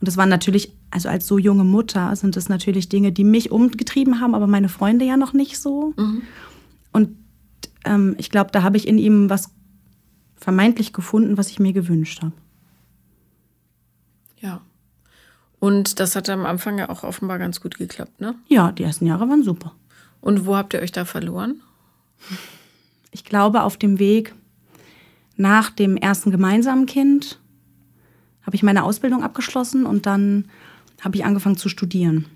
Und 0.00 0.08
das 0.08 0.16
waren 0.16 0.28
natürlich, 0.28 0.74
also 0.90 1.08
als 1.08 1.26
so 1.26 1.38
junge 1.38 1.64
Mutter 1.64 2.14
sind 2.16 2.36
das 2.36 2.48
natürlich 2.48 2.88
Dinge, 2.88 3.12
die 3.12 3.24
mich 3.24 3.50
umgetrieben 3.50 4.20
haben, 4.20 4.34
aber 4.34 4.46
meine 4.46 4.68
Freunde 4.68 5.04
ja 5.04 5.16
noch 5.16 5.32
nicht 5.32 5.58
so. 5.58 5.94
Und 6.92 7.16
ähm, 7.84 8.14
ich 8.18 8.30
glaube, 8.30 8.50
da 8.52 8.62
habe 8.62 8.76
ich 8.76 8.86
in 8.86 8.98
ihm 8.98 9.30
was 9.30 9.50
vermeintlich 10.36 10.92
gefunden, 10.92 11.38
was 11.38 11.48
ich 11.48 11.58
mir 11.58 11.72
gewünscht 11.72 12.22
habe. 12.22 12.32
Ja. 14.38 14.60
Und 15.58 15.98
das 15.98 16.14
hat 16.14 16.28
am 16.28 16.44
Anfang 16.44 16.78
ja 16.78 16.90
auch 16.90 17.02
offenbar 17.02 17.38
ganz 17.38 17.60
gut 17.60 17.78
geklappt, 17.78 18.20
ne? 18.20 18.34
Ja, 18.48 18.72
die 18.72 18.82
ersten 18.82 19.06
Jahre 19.06 19.28
waren 19.28 19.42
super. 19.42 19.72
Und 20.20 20.44
wo 20.44 20.56
habt 20.56 20.74
ihr 20.74 20.80
euch 20.80 20.92
da 20.92 21.04
verloren? 21.04 21.62
Ich 23.12 23.24
glaube, 23.24 23.62
auf 23.62 23.76
dem 23.76 23.98
Weg 23.98 24.34
nach 25.36 25.70
dem 25.70 25.96
ersten 25.96 26.30
gemeinsamen 26.30 26.86
Kind 26.86 27.40
habe 28.42 28.56
ich 28.56 28.62
meine 28.62 28.84
Ausbildung 28.84 29.22
abgeschlossen 29.22 29.86
und 29.86 30.06
dann 30.06 30.46
habe 31.00 31.16
ich 31.16 31.24
angefangen 31.24 31.56
zu 31.56 31.68
studieren. 31.68 32.26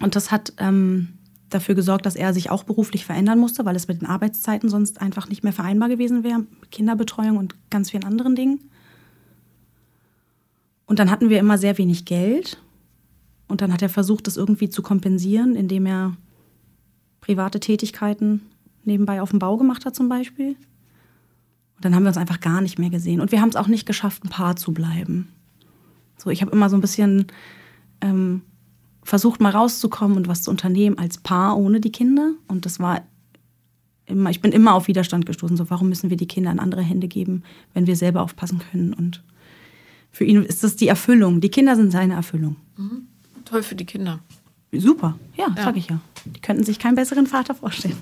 Und 0.00 0.14
das 0.16 0.30
hat 0.30 0.52
ähm, 0.58 1.08
dafür 1.48 1.74
gesorgt, 1.74 2.06
dass 2.06 2.16
er 2.16 2.34
sich 2.34 2.50
auch 2.50 2.64
beruflich 2.64 3.04
verändern 3.04 3.38
musste, 3.38 3.64
weil 3.64 3.76
es 3.76 3.88
mit 3.88 4.00
den 4.00 4.08
Arbeitszeiten 4.08 4.68
sonst 4.68 5.00
einfach 5.00 5.28
nicht 5.28 5.44
mehr 5.44 5.52
vereinbar 5.52 5.88
gewesen 5.88 6.24
wäre. 6.24 6.44
Kinderbetreuung 6.70 7.36
und 7.36 7.54
ganz 7.70 7.90
vielen 7.90 8.04
anderen 8.04 8.36
Dingen. 8.36 8.60
Und 10.86 10.98
dann 10.98 11.10
hatten 11.10 11.30
wir 11.30 11.38
immer 11.38 11.58
sehr 11.58 11.78
wenig 11.78 12.04
Geld. 12.04 12.62
Und 13.46 13.62
dann 13.62 13.72
hat 13.72 13.82
er 13.82 13.88
versucht, 13.88 14.26
das 14.26 14.36
irgendwie 14.36 14.68
zu 14.68 14.82
kompensieren, 14.82 15.54
indem 15.54 15.86
er 15.86 16.16
private 17.20 17.60
Tätigkeiten 17.60 18.42
nebenbei 18.84 19.22
auf 19.22 19.30
dem 19.30 19.38
Bau 19.38 19.56
gemacht 19.56 19.84
hat 19.84 19.94
zum 19.94 20.08
Beispiel. 20.08 20.56
Und 21.78 21.84
dann 21.84 21.94
haben 21.94 22.02
wir 22.02 22.08
uns 22.08 22.16
einfach 22.16 22.40
gar 22.40 22.60
nicht 22.60 22.78
mehr 22.78 22.90
gesehen. 22.90 23.20
Und 23.20 23.30
wir 23.32 23.40
haben 23.40 23.48
es 23.50 23.56
auch 23.56 23.68
nicht 23.68 23.86
geschafft, 23.86 24.24
ein 24.24 24.30
Paar 24.30 24.56
zu 24.56 24.72
bleiben. 24.72 25.28
So, 26.16 26.28
ich 26.30 26.42
habe 26.42 26.50
immer 26.50 26.68
so 26.68 26.76
ein 26.76 26.80
bisschen 26.80 27.26
ähm, 28.00 28.42
versucht, 29.04 29.40
mal 29.40 29.50
rauszukommen 29.52 30.16
und 30.16 30.26
was 30.26 30.42
zu 30.42 30.50
unternehmen 30.50 30.98
als 30.98 31.18
Paar 31.18 31.56
ohne 31.56 31.80
die 31.80 31.92
Kinder. 31.92 32.32
Und 32.48 32.66
das 32.66 32.80
war 32.80 33.02
immer, 34.06 34.30
ich 34.30 34.40
bin 34.40 34.50
immer 34.50 34.74
auf 34.74 34.88
Widerstand 34.88 35.24
gestoßen. 35.26 35.56
So, 35.56 35.70
warum 35.70 35.88
müssen 35.88 36.10
wir 36.10 36.16
die 36.16 36.26
Kinder 36.26 36.50
in 36.50 36.58
andere 36.58 36.82
Hände 36.82 37.06
geben, 37.06 37.44
wenn 37.74 37.86
wir 37.86 37.94
selber 37.94 38.22
aufpassen 38.22 38.60
können? 38.72 38.92
Und 38.92 39.22
für 40.10 40.24
ihn 40.24 40.42
ist 40.42 40.64
das 40.64 40.74
die 40.74 40.88
Erfüllung. 40.88 41.40
Die 41.40 41.48
Kinder 41.50 41.76
sind 41.76 41.92
seine 41.92 42.14
Erfüllung. 42.14 42.56
Toll 43.44 43.62
für 43.62 43.76
die 43.76 43.84
Kinder. 43.84 44.18
Super, 44.72 45.16
ja, 45.36 45.46
Ja. 45.56 45.62
sag 45.62 45.76
ich 45.76 45.88
ja. 45.88 46.00
Die 46.24 46.40
könnten 46.40 46.64
sich 46.64 46.78
keinen 46.80 46.96
besseren 46.96 47.26
Vater 47.28 47.54
vorstellen. 47.54 47.96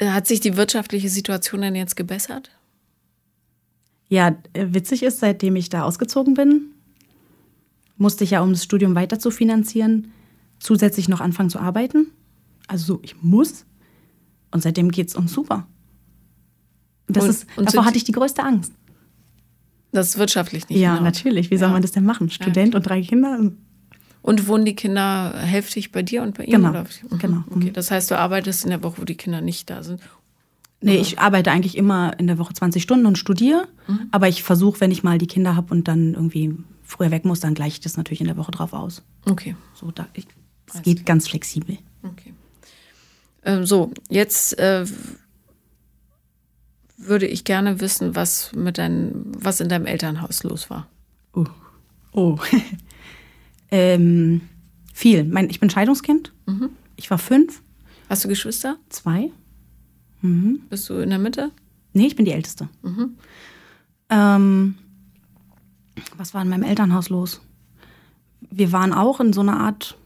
Hat 0.00 0.26
sich 0.26 0.40
die 0.40 0.56
wirtschaftliche 0.56 1.08
Situation 1.08 1.60
denn 1.60 1.74
jetzt 1.74 1.96
gebessert? 1.96 2.50
Ja, 4.08 4.36
äh, 4.52 4.66
witzig 4.70 5.02
ist, 5.02 5.20
seitdem 5.20 5.56
ich 5.56 5.68
da 5.68 5.82
ausgezogen 5.82 6.34
bin, 6.34 6.70
musste 7.96 8.24
ich 8.24 8.30
ja, 8.30 8.40
um 8.42 8.52
das 8.52 8.62
Studium 8.64 8.94
weiter 8.94 9.18
zu 9.18 9.30
finanzieren, 9.30 10.12
zusätzlich 10.60 11.08
noch 11.08 11.20
anfangen 11.20 11.50
zu 11.50 11.58
arbeiten. 11.58 12.06
Also 12.68 12.94
so, 12.94 13.00
ich 13.02 13.20
muss. 13.22 13.64
Und 14.50 14.62
seitdem 14.62 14.90
geht's 14.90 15.14
uns 15.16 15.32
super. 15.32 15.66
Das 17.08 17.24
Und- 17.24 17.30
ist, 17.30 17.46
und 17.56 17.66
davor 17.68 17.84
hatte 17.84 17.96
ich 17.96 18.04
die 18.04 18.12
größte 18.12 18.42
Angst. 18.42 18.72
Das 19.92 20.08
ist 20.10 20.18
wirtschaftlich 20.18 20.68
nicht. 20.68 20.78
Ja, 20.78 20.92
genau. 20.92 21.04
natürlich. 21.04 21.50
Wie 21.50 21.56
soll 21.56 21.68
Ja. 21.68 21.72
man 21.72 21.82
das 21.82 21.92
denn 21.92 22.04
machen? 22.04 22.30
Student 22.30 22.74
und 22.74 22.82
drei 22.86 23.00
Kinder? 23.02 23.50
Und 24.22 24.46
wohnen 24.48 24.64
die 24.64 24.74
Kinder 24.74 25.32
hälftig 25.36 25.92
bei 25.92 26.02
dir 26.02 26.22
und 26.22 26.36
bei 26.36 26.44
ihm? 26.44 26.52
Genau, 26.52 26.70
Oder? 26.70 26.84
Mhm, 27.10 27.18
genau. 27.18 27.44
Okay, 27.50 27.70
das 27.70 27.90
heißt, 27.90 28.10
du 28.10 28.18
arbeitest 28.18 28.64
in 28.64 28.70
der 28.70 28.82
Woche, 28.82 29.00
wo 29.00 29.04
die 29.04 29.14
Kinder 29.16 29.40
nicht 29.40 29.70
da 29.70 29.82
sind. 29.82 30.00
Nee, 30.80 30.96
ich 30.96 31.18
arbeite 31.18 31.50
eigentlich 31.50 31.76
immer 31.76 32.18
in 32.20 32.26
der 32.28 32.38
Woche 32.38 32.54
20 32.54 32.82
Stunden 32.82 33.06
und 33.06 33.18
studiere. 33.18 33.66
Aber 34.12 34.28
ich 34.28 34.42
versuche, 34.42 34.80
wenn 34.80 34.90
ich 34.92 35.02
mal 35.02 35.18
die 35.18 35.26
Kinder 35.26 35.56
habe 35.56 35.72
und 35.74 35.88
dann 35.88 36.14
irgendwie 36.14 36.54
früher 36.84 37.10
weg 37.10 37.24
muss, 37.24 37.40
dann 37.40 37.54
gleiche 37.54 37.74
ich 37.74 37.80
das 37.80 37.96
natürlich 37.96 38.20
in 38.20 38.28
der 38.28 38.36
Woche 38.36 38.52
drauf 38.52 38.72
aus. 38.72 39.02
Okay, 39.26 39.56
So, 39.74 39.90
da, 39.90 40.06
ich, 40.12 40.26
es 40.72 40.82
geht 40.82 41.04
ganz 41.04 41.28
flexibel. 41.28 41.78
okay. 42.02 42.32
Ähm, 43.44 43.64
so, 43.66 43.92
jetzt 44.08 44.58
äh, 44.58 44.84
würde 46.96 47.26
ich 47.26 47.44
gerne 47.44 47.80
wissen, 47.80 48.14
was 48.14 48.52
mit 48.54 48.78
dein, 48.78 49.12
was 49.38 49.60
in 49.60 49.68
deinem 49.68 49.86
Elternhaus 49.86 50.42
los 50.42 50.70
war. 50.70 50.86
Oh. 51.34 51.46
oh. 52.12 52.38
ähm, 53.70 54.40
viel. 54.92 55.24
Mein, 55.24 55.50
ich 55.50 55.60
bin 55.60 55.70
Scheidungskind. 55.70 56.32
Ich 56.96 57.10
war 57.10 57.18
fünf, 57.18 57.62
Hast 58.08 58.24
du 58.24 58.28
Geschwister? 58.28 58.76
zwei. 58.88 59.30
Bist 60.22 60.88
du 60.88 60.94
in 60.94 61.10
der 61.10 61.18
Mitte? 61.18 61.50
Nee, 61.92 62.06
ich 62.06 62.16
bin 62.16 62.24
die 62.24 62.32
Älteste. 62.32 62.68
Ähm, 64.10 64.74
was 66.16 66.34
war 66.34 66.42
in 66.42 66.48
meinem 66.48 66.62
Elternhaus 66.64 67.08
los? 67.08 67.40
Wir 68.50 68.72
waren 68.72 68.92
auch 68.92 69.20
in 69.20 69.32
so 69.32 69.40
einer 69.42 69.60
Art 69.60 69.96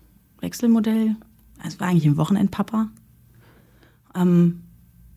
Wechselmodell. 0.41 1.17
Es 1.65 1.79
war 1.81 1.89
eigentlich 1.89 2.07
ein 2.07 2.17
Wochenendpapa. 2.17 2.89
Ähm, 4.15 4.63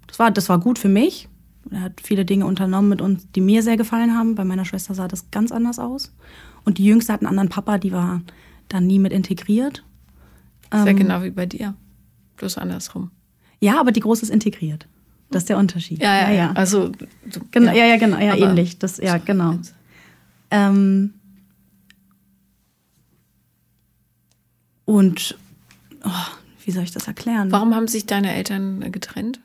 das, 0.08 0.19
war, 0.19 0.31
das 0.31 0.47
war 0.49 0.60
gut 0.60 0.77
für 0.79 0.89
mich. 0.89 1.27
Er 1.71 1.81
hat 1.81 1.99
viele 2.01 2.25
Dinge 2.25 2.45
unternommen 2.45 2.89
mit 2.89 3.01
uns, 3.01 3.29
die 3.31 3.41
mir 3.41 3.63
sehr 3.63 3.77
gefallen 3.77 4.15
haben. 4.15 4.36
Bei 4.36 4.45
meiner 4.45 4.65
Schwester 4.65 4.93
sah 4.93 5.08
das 5.08 5.31
ganz 5.31 5.51
anders 5.51 5.79
aus. 5.79 6.13
Und 6.65 6.78
die 6.80 6.86
Jüngste 6.86 7.13
hat 7.13 7.21
einen 7.21 7.28
anderen 7.30 7.49
Papa, 7.49 7.78
die 7.78 7.91
war 7.91 8.21
dann 8.69 8.88
nie 8.88 8.99
mit 8.99 9.13
integriert. 9.13 9.84
Sehr 10.73 10.88
Ähm. 10.88 10.97
genau 10.97 11.23
wie 11.23 11.30
bei 11.30 11.45
dir. 11.45 11.75
Bloß 12.38 12.58
andersrum. 12.58 13.12
Ja, 13.60 13.80
aber 13.80 13.91
die 13.91 13.99
Große 14.01 14.23
ist 14.23 14.32
integriert. 14.32 14.88
Das 15.32 15.43
ist 15.43 15.49
der 15.49 15.58
Unterschied. 15.58 16.04
Also, 16.04 16.89
du, 16.89 17.39
Genau, 17.51 17.71
ja, 17.71 17.86
ja, 17.86 17.97
genau, 17.97 18.17
ja, 18.19 18.34
Aber- 18.34 18.49
ähnlich. 18.49 18.78
Das, 18.80 18.97
ja, 18.97 19.17
genau. 19.17 19.58
Ähm, 20.51 21.13
und 24.86 25.38
oh, 26.04 26.10
wie 26.63 26.71
soll 26.71 26.84
ich 26.84 26.91
das 26.91 27.08
erklären? 27.08 27.51
Warum 27.51 27.73
haben 27.75 27.88
sich 27.88 28.06
deine 28.06 28.34
Eltern 28.34 28.91
getrennt? 28.91 29.39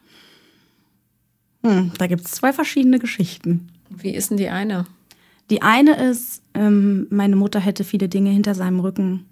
Hm, 1.64 1.92
da 1.98 2.06
gibt 2.06 2.24
es 2.24 2.32
zwei 2.32 2.52
verschiedene 2.52 2.98
Geschichten. 2.98 3.68
Wie 3.88 4.10
ist 4.14 4.30
denn 4.30 4.36
die 4.38 4.48
eine? 4.48 4.86
Die 5.50 5.62
eine 5.62 5.96
ist, 5.96 6.42
ähm, 6.54 7.06
meine 7.10 7.36
Mutter 7.36 7.60
hätte 7.60 7.84
viele 7.84 8.08
Dinge 8.08 8.30
hinter 8.30 8.54
seinem 8.54 8.80
Rücken 8.80 9.26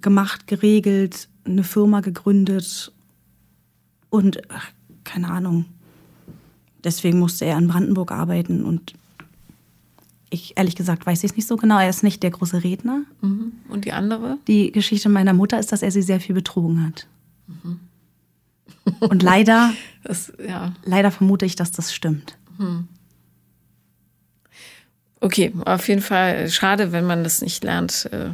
gemacht, 0.00 0.46
geregelt, 0.46 1.28
eine 1.44 1.64
Firma 1.64 2.00
gegründet 2.00 2.92
und 4.10 4.42
ach, 4.50 4.70
keine 5.04 5.28
Ahnung. 5.28 5.64
Deswegen 6.84 7.18
musste 7.18 7.46
er 7.46 7.58
in 7.58 7.68
Brandenburg 7.68 8.12
arbeiten 8.12 8.64
und 8.64 8.94
ich 10.30 10.56
ehrlich 10.56 10.76
gesagt 10.76 11.06
weiß 11.06 11.24
ich 11.24 11.32
es 11.32 11.36
nicht 11.36 11.48
so 11.48 11.56
genau. 11.56 11.78
Er 11.78 11.90
ist 11.90 12.04
nicht 12.04 12.22
der 12.22 12.30
große 12.30 12.62
Redner. 12.62 13.02
Mhm. 13.20 13.52
Und 13.68 13.84
die 13.84 13.92
andere? 13.92 14.38
Die 14.46 14.70
Geschichte 14.70 15.08
meiner 15.08 15.32
Mutter 15.32 15.58
ist, 15.58 15.72
dass 15.72 15.82
er 15.82 15.90
sie 15.90 16.02
sehr 16.02 16.20
viel 16.20 16.34
betrogen 16.34 16.86
hat. 16.86 17.06
Und 19.00 19.22
leider, 19.22 19.72
Das, 20.02 20.32
ja. 20.46 20.72
leider 20.84 21.10
vermute 21.10 21.46
ich, 21.46 21.56
dass 21.56 21.72
das 21.72 21.92
stimmt. 21.92 22.36
Okay, 25.20 25.52
auf 25.64 25.88
jeden 25.88 26.02
Fall 26.02 26.48
schade, 26.48 26.92
wenn 26.92 27.04
man 27.06 27.24
das 27.24 27.42
nicht 27.42 27.62
lernt, 27.62 28.08
äh, 28.12 28.30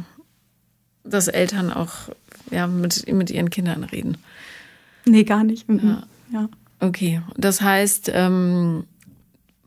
dass 1.03 1.27
Eltern 1.27 1.71
auch 1.71 2.09
ja, 2.49 2.67
mit, 2.67 3.11
mit 3.11 3.29
ihren 3.29 3.49
Kindern 3.49 3.83
reden. 3.83 4.17
Nee, 5.05 5.23
gar 5.23 5.43
nicht. 5.43 5.67
Mhm. 5.67 5.79
Ja. 5.83 6.03
Ja. 6.31 6.49
Okay, 6.79 7.21
das 7.35 7.61
heißt, 7.61 8.11
ähm, 8.13 8.85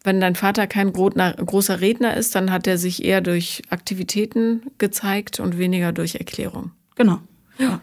wenn 0.04 0.20
dein 0.20 0.36
Vater 0.36 0.66
kein 0.66 0.92
großer 0.92 1.80
Redner 1.80 2.16
ist, 2.16 2.34
dann 2.34 2.50
hat 2.50 2.66
er 2.66 2.78
sich 2.78 3.04
eher 3.04 3.20
durch 3.20 3.62
Aktivitäten 3.68 4.62
gezeigt 4.78 5.40
und 5.40 5.58
weniger 5.58 5.92
durch 5.92 6.14
Erklärung. 6.14 6.72
Genau. 6.94 7.20
Ja. 7.58 7.80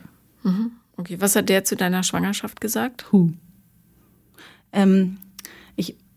Okay, 0.96 1.20
was 1.20 1.36
hat 1.36 1.50
der 1.50 1.64
zu 1.64 1.76
deiner 1.76 2.04
Schwangerschaft 2.04 2.60
gesagt? 2.60 3.12
Huh. 3.12 3.32
Ähm, 4.72 5.18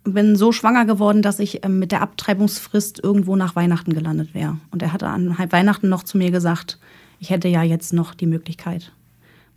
bin 0.05 0.37
so 0.37 0.53
schwanger 0.53 0.85
geworden, 0.87 1.23
dass 1.23 1.39
ich 1.39 1.65
ähm, 1.65 1.79
mit 1.79 1.93
der 1.93 2.03
Abtreibungsfrist 2.03 3.03
irgendwo 3.03 3.37
nach 3.37 3.57
Weihnachten 3.57 3.93
gelandet 3.93 4.35
wäre. 4.35 4.59
Und 4.71 4.83
er 4.83 4.93
hatte 4.93 5.09
an 5.09 5.37
Weihnachten 5.51 5.89
noch 5.89 6.03
zu 6.03 6.19
mir 6.19 6.31
gesagt, 6.31 6.79
ich 7.19 7.31
hätte 7.31 7.49
ja 7.49 7.63
jetzt 7.63 7.93
noch 7.93 8.15
die 8.15 8.27
Möglichkeit, 8.27 8.93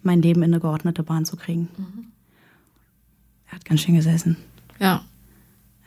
mein 0.04 0.22
Leben 0.22 0.44
in 0.44 0.54
eine 0.54 0.60
geordnete 0.60 1.04
Bahn 1.04 1.26
zu 1.26 1.38
kriegen. 1.38 1.70
Mhm. 1.78 2.08
Er 3.48 3.54
hat 3.54 3.66
ganz 3.66 3.82
schön 3.82 3.96
gesessen. 3.96 4.38
Ja. 4.80 5.04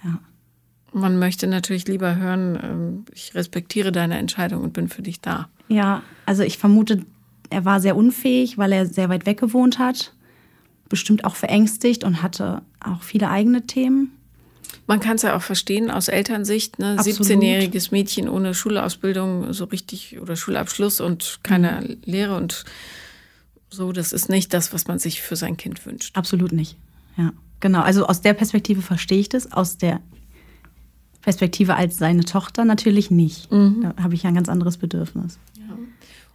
Ja. 0.05 0.19
Man 0.92 1.19
möchte 1.19 1.47
natürlich 1.47 1.87
lieber 1.87 2.16
hören, 2.16 2.59
ähm, 2.62 3.05
ich 3.12 3.35
respektiere 3.35 3.92
deine 3.92 4.19
Entscheidung 4.19 4.62
und 4.62 4.73
bin 4.73 4.88
für 4.88 5.03
dich 5.03 5.21
da. 5.21 5.49
Ja, 5.69 6.03
also 6.25 6.42
ich 6.42 6.59
vermute, 6.59 7.05
er 7.51 7.64
war 7.64 7.81
sehr 7.81 7.97
unfähig, 7.97 8.57
weil 8.57 8.73
er 8.73 8.87
sehr 8.87 9.09
weit 9.09 9.27
weg 9.27 9.38
gewohnt 9.38 9.79
hat. 9.79 10.14
Bestimmt 10.88 11.25
auch 11.25 11.35
verängstigt 11.35 12.05
und 12.05 12.23
hatte 12.23 12.62
auch 12.81 13.03
viele 13.03 13.29
eigene 13.29 13.66
Themen. 13.66 14.16
Man 14.87 15.01
kann 15.01 15.16
es 15.16 15.22
ja 15.22 15.37
auch 15.37 15.42
verstehen 15.42 15.90
aus 15.90 16.09
Elternsicht, 16.09 16.79
ne? 16.79 16.96
17-jähriges 16.96 17.88
Mädchen 17.90 18.29
ohne 18.29 18.55
Schulausbildung 18.55 19.53
so 19.53 19.64
richtig 19.64 20.20
oder 20.20 20.37
Schulabschluss 20.37 21.01
und 21.01 21.40
keine 21.42 21.81
mhm. 21.81 21.96
Lehre 22.05 22.37
und 22.37 22.64
so, 23.68 23.92
das 23.92 24.12
ist 24.12 24.29
nicht 24.29 24.55
das, 24.55 24.72
was 24.72 24.87
man 24.87 24.99
sich 24.99 25.22
für 25.22 25.37
sein 25.37 25.57
Kind 25.57 25.85
wünscht. 25.87 26.16
Absolut 26.16 26.53
nicht. 26.53 26.77
Ja, 27.16 27.33
genau. 27.61 27.81
Also 27.81 28.07
aus 28.07 28.20
der 28.20 28.33
Perspektive 28.33 28.81
verstehe 28.81 29.18
ich 29.18 29.29
das, 29.29 29.53
aus 29.53 29.77
der 29.77 30.01
Perspektive 31.20 31.75
als 31.75 31.99
seine 31.99 32.25
Tochter 32.25 32.64
natürlich 32.64 33.11
nicht. 33.11 33.51
Mhm. 33.51 33.83
Da 33.83 34.03
habe 34.03 34.14
ich 34.14 34.22
ja 34.22 34.29
ein 34.29 34.37
ganz 34.37 34.49
anderes 34.49 34.77
Bedürfnis. 34.77 35.40
Ja. 35.59 35.77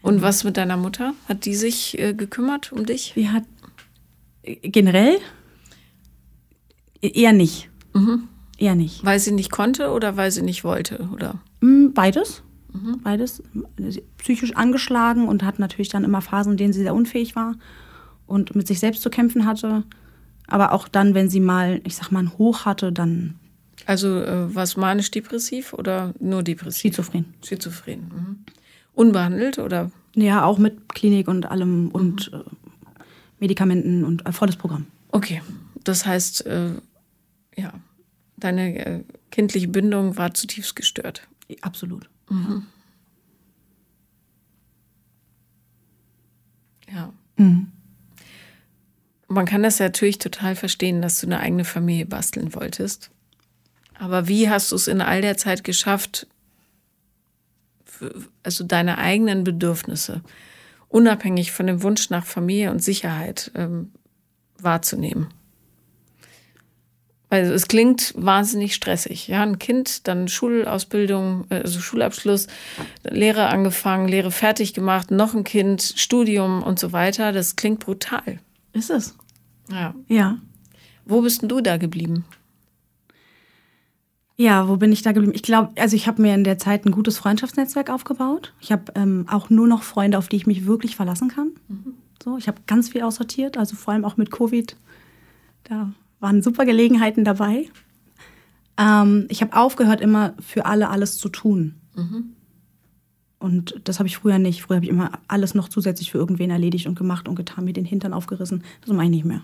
Und 0.01 0.21
was 0.21 0.43
mit 0.43 0.57
deiner 0.57 0.75
Mutter? 0.75 1.13
Hat 1.29 1.45
die 1.45 1.55
sich 1.55 1.97
äh, 1.97 2.13
gekümmert 2.13 2.73
um 2.73 2.85
dich? 2.85 3.13
Die 3.15 3.29
hat 3.29 3.43
äh, 4.43 4.55
generell 4.55 5.17
eher 7.01 7.31
nicht. 7.31 7.69
Mhm. 7.93 8.27
Eher 8.61 8.75
nicht. 8.75 9.03
Weil 9.03 9.19
sie 9.19 9.31
nicht 9.31 9.51
konnte 9.51 9.89
oder 9.89 10.17
weil 10.17 10.29
sie 10.29 10.43
nicht 10.43 10.63
wollte, 10.63 11.09
oder? 11.11 11.39
Mm, 11.61 11.93
beides. 11.95 12.43
Mhm. 12.71 12.99
Beides. 13.03 13.41
Psychisch 14.19 14.55
angeschlagen 14.55 15.27
und 15.27 15.43
hat 15.43 15.57
natürlich 15.57 15.89
dann 15.89 16.03
immer 16.03 16.21
Phasen, 16.21 16.51
in 16.51 16.57
denen 16.57 16.73
sie 16.73 16.83
sehr 16.83 16.93
unfähig 16.93 17.35
war 17.35 17.55
und 18.27 18.55
mit 18.55 18.67
sich 18.67 18.79
selbst 18.79 19.01
zu 19.01 19.09
kämpfen 19.09 19.47
hatte. 19.47 19.83
Aber 20.45 20.73
auch 20.73 20.87
dann, 20.87 21.15
wenn 21.15 21.27
sie 21.27 21.39
mal, 21.39 21.81
ich 21.85 21.95
sag 21.95 22.11
mal, 22.11 22.19
ein 22.19 22.37
Hoch 22.37 22.65
hatte, 22.65 22.91
dann. 22.91 23.33
Also 23.87 24.21
äh, 24.21 24.53
was 24.53 24.77
manisch-depressiv 24.77 25.73
oder 25.73 26.13
nur 26.19 26.43
depressiv? 26.43 26.81
Schizophren. 26.81 27.33
Schizophren. 27.43 27.99
Mhm. 27.99 28.39
Unbehandelt 28.93 29.57
oder? 29.57 29.89
Ja, 30.13 30.45
auch 30.45 30.59
mit 30.59 30.93
Klinik 30.93 31.27
und 31.27 31.49
allem 31.49 31.89
und 31.89 32.31
mhm. 32.31 32.41
äh, 32.41 32.43
Medikamenten 33.39 34.05
und 34.05 34.27
äh, 34.27 34.31
volles 34.31 34.55
Programm. 34.55 34.85
Okay. 35.11 35.41
Das 35.83 36.05
heißt, 36.05 36.45
äh, 36.45 36.73
ja, 37.57 37.73
deine 38.43 38.85
äh, 38.85 39.03
kindliche 39.29 39.67
Bindung 39.67 40.17
war 40.17 40.33
zutiefst 40.33 40.75
gestört. 40.75 41.27
Absolut. 41.61 42.09
Mhm. 42.29 42.65
Ja. 46.93 47.13
Mhm. 47.37 47.71
Man 49.27 49.45
kann 49.45 49.63
das 49.63 49.79
ja 49.79 49.85
natürlich 49.85 50.17
total 50.19 50.55
verstehen, 50.55 51.01
dass 51.01 51.21
du 51.21 51.27
eine 51.27 51.39
eigene 51.39 51.63
Familie 51.63 52.05
basteln 52.05 52.53
wolltest. 52.53 53.11
Aber 53.97 54.27
wie 54.27 54.49
hast 54.49 54.71
du 54.71 54.75
es 54.75 54.87
in 54.87 54.99
all 54.99 55.21
der 55.21 55.37
Zeit 55.37 55.63
geschafft, 55.63 56.27
also 58.43 58.63
deine 58.63 58.97
eigenen 58.97 59.43
Bedürfnisse, 59.43 60.21
unabhängig 60.89 61.51
von 61.51 61.67
dem 61.67 61.83
Wunsch 61.83 62.09
nach 62.09 62.25
Familie 62.25 62.71
und 62.71 62.83
Sicherheit, 62.83 63.51
ähm, 63.55 63.91
wahrzunehmen? 64.57 65.27
Also 67.31 67.53
es 67.53 67.69
klingt 67.69 68.13
wahnsinnig 68.17 68.75
stressig. 68.75 69.29
Ja, 69.29 69.41
ein 69.41 69.57
Kind, 69.57 70.05
dann 70.09 70.27
Schulausbildung, 70.27 71.45
also 71.49 71.79
Schulabschluss, 71.79 72.47
Lehre 73.09 73.47
angefangen, 73.47 74.09
Lehre 74.09 74.31
fertig 74.31 74.73
gemacht, 74.73 75.11
noch 75.11 75.33
ein 75.33 75.45
Kind, 75.45 75.93
Studium 75.95 76.61
und 76.61 76.77
so 76.77 76.91
weiter. 76.91 77.31
Das 77.31 77.55
klingt 77.55 77.79
brutal. 77.79 78.39
Ist 78.73 78.89
es? 78.89 79.15
Ja. 79.71 79.95
Ja. 80.09 80.39
Wo 81.05 81.21
bist 81.21 81.41
denn 81.41 81.47
du 81.47 81.61
da 81.61 81.77
geblieben? 81.77 82.25
Ja, 84.35 84.67
wo 84.67 84.75
bin 84.75 84.91
ich 84.91 85.01
da 85.01 85.13
geblieben? 85.13 85.33
Ich 85.33 85.43
glaube, 85.43 85.71
also 85.79 85.95
ich 85.95 86.07
habe 86.07 86.21
mir 86.21 86.35
in 86.35 86.43
der 86.43 86.57
Zeit 86.57 86.85
ein 86.85 86.91
gutes 86.91 87.17
Freundschaftsnetzwerk 87.17 87.89
aufgebaut. 87.89 88.53
Ich 88.59 88.73
habe 88.73 88.91
ähm, 88.95 89.25
auch 89.29 89.49
nur 89.49 89.69
noch 89.69 89.83
Freunde, 89.83 90.17
auf 90.17 90.27
die 90.27 90.35
ich 90.35 90.47
mich 90.47 90.65
wirklich 90.65 90.97
verlassen 90.97 91.29
kann. 91.29 91.51
Mhm. 91.69 91.93
So, 92.21 92.37
ich 92.37 92.49
habe 92.49 92.59
ganz 92.67 92.89
viel 92.89 93.03
aussortiert, 93.03 93.55
also 93.55 93.77
vor 93.77 93.93
allem 93.93 94.03
auch 94.03 94.17
mit 94.17 94.31
Covid. 94.31 94.75
Da 95.63 95.93
waren 96.21 96.41
super 96.41 96.65
Gelegenheiten 96.65 97.25
dabei. 97.25 97.67
Ähm, 98.77 99.25
ich 99.29 99.41
habe 99.41 99.55
aufgehört, 99.57 99.99
immer 99.99 100.33
für 100.39 100.65
alle 100.65 100.89
alles 100.89 101.17
zu 101.17 101.29
tun. 101.29 101.75
Mhm. 101.95 102.35
Und 103.39 103.81
das 103.83 103.99
habe 103.99 104.07
ich 104.07 104.17
früher 104.17 104.37
nicht. 104.37 104.61
Früher 104.61 104.77
habe 104.77 104.85
ich 104.85 104.91
immer 104.91 105.11
alles 105.27 105.55
noch 105.55 105.67
zusätzlich 105.67 106.11
für 106.11 106.19
irgendwen 106.19 106.51
erledigt 106.51 106.87
und 106.87 106.95
gemacht 106.95 107.27
und 107.27 107.35
getan, 107.35 107.65
mir 107.65 107.73
den 107.73 107.85
Hintern 107.85 108.13
aufgerissen. 108.13 108.63
Das 108.81 108.93
mache 108.95 109.05
ich 109.05 109.11
nicht 109.11 109.25
mehr. 109.25 109.41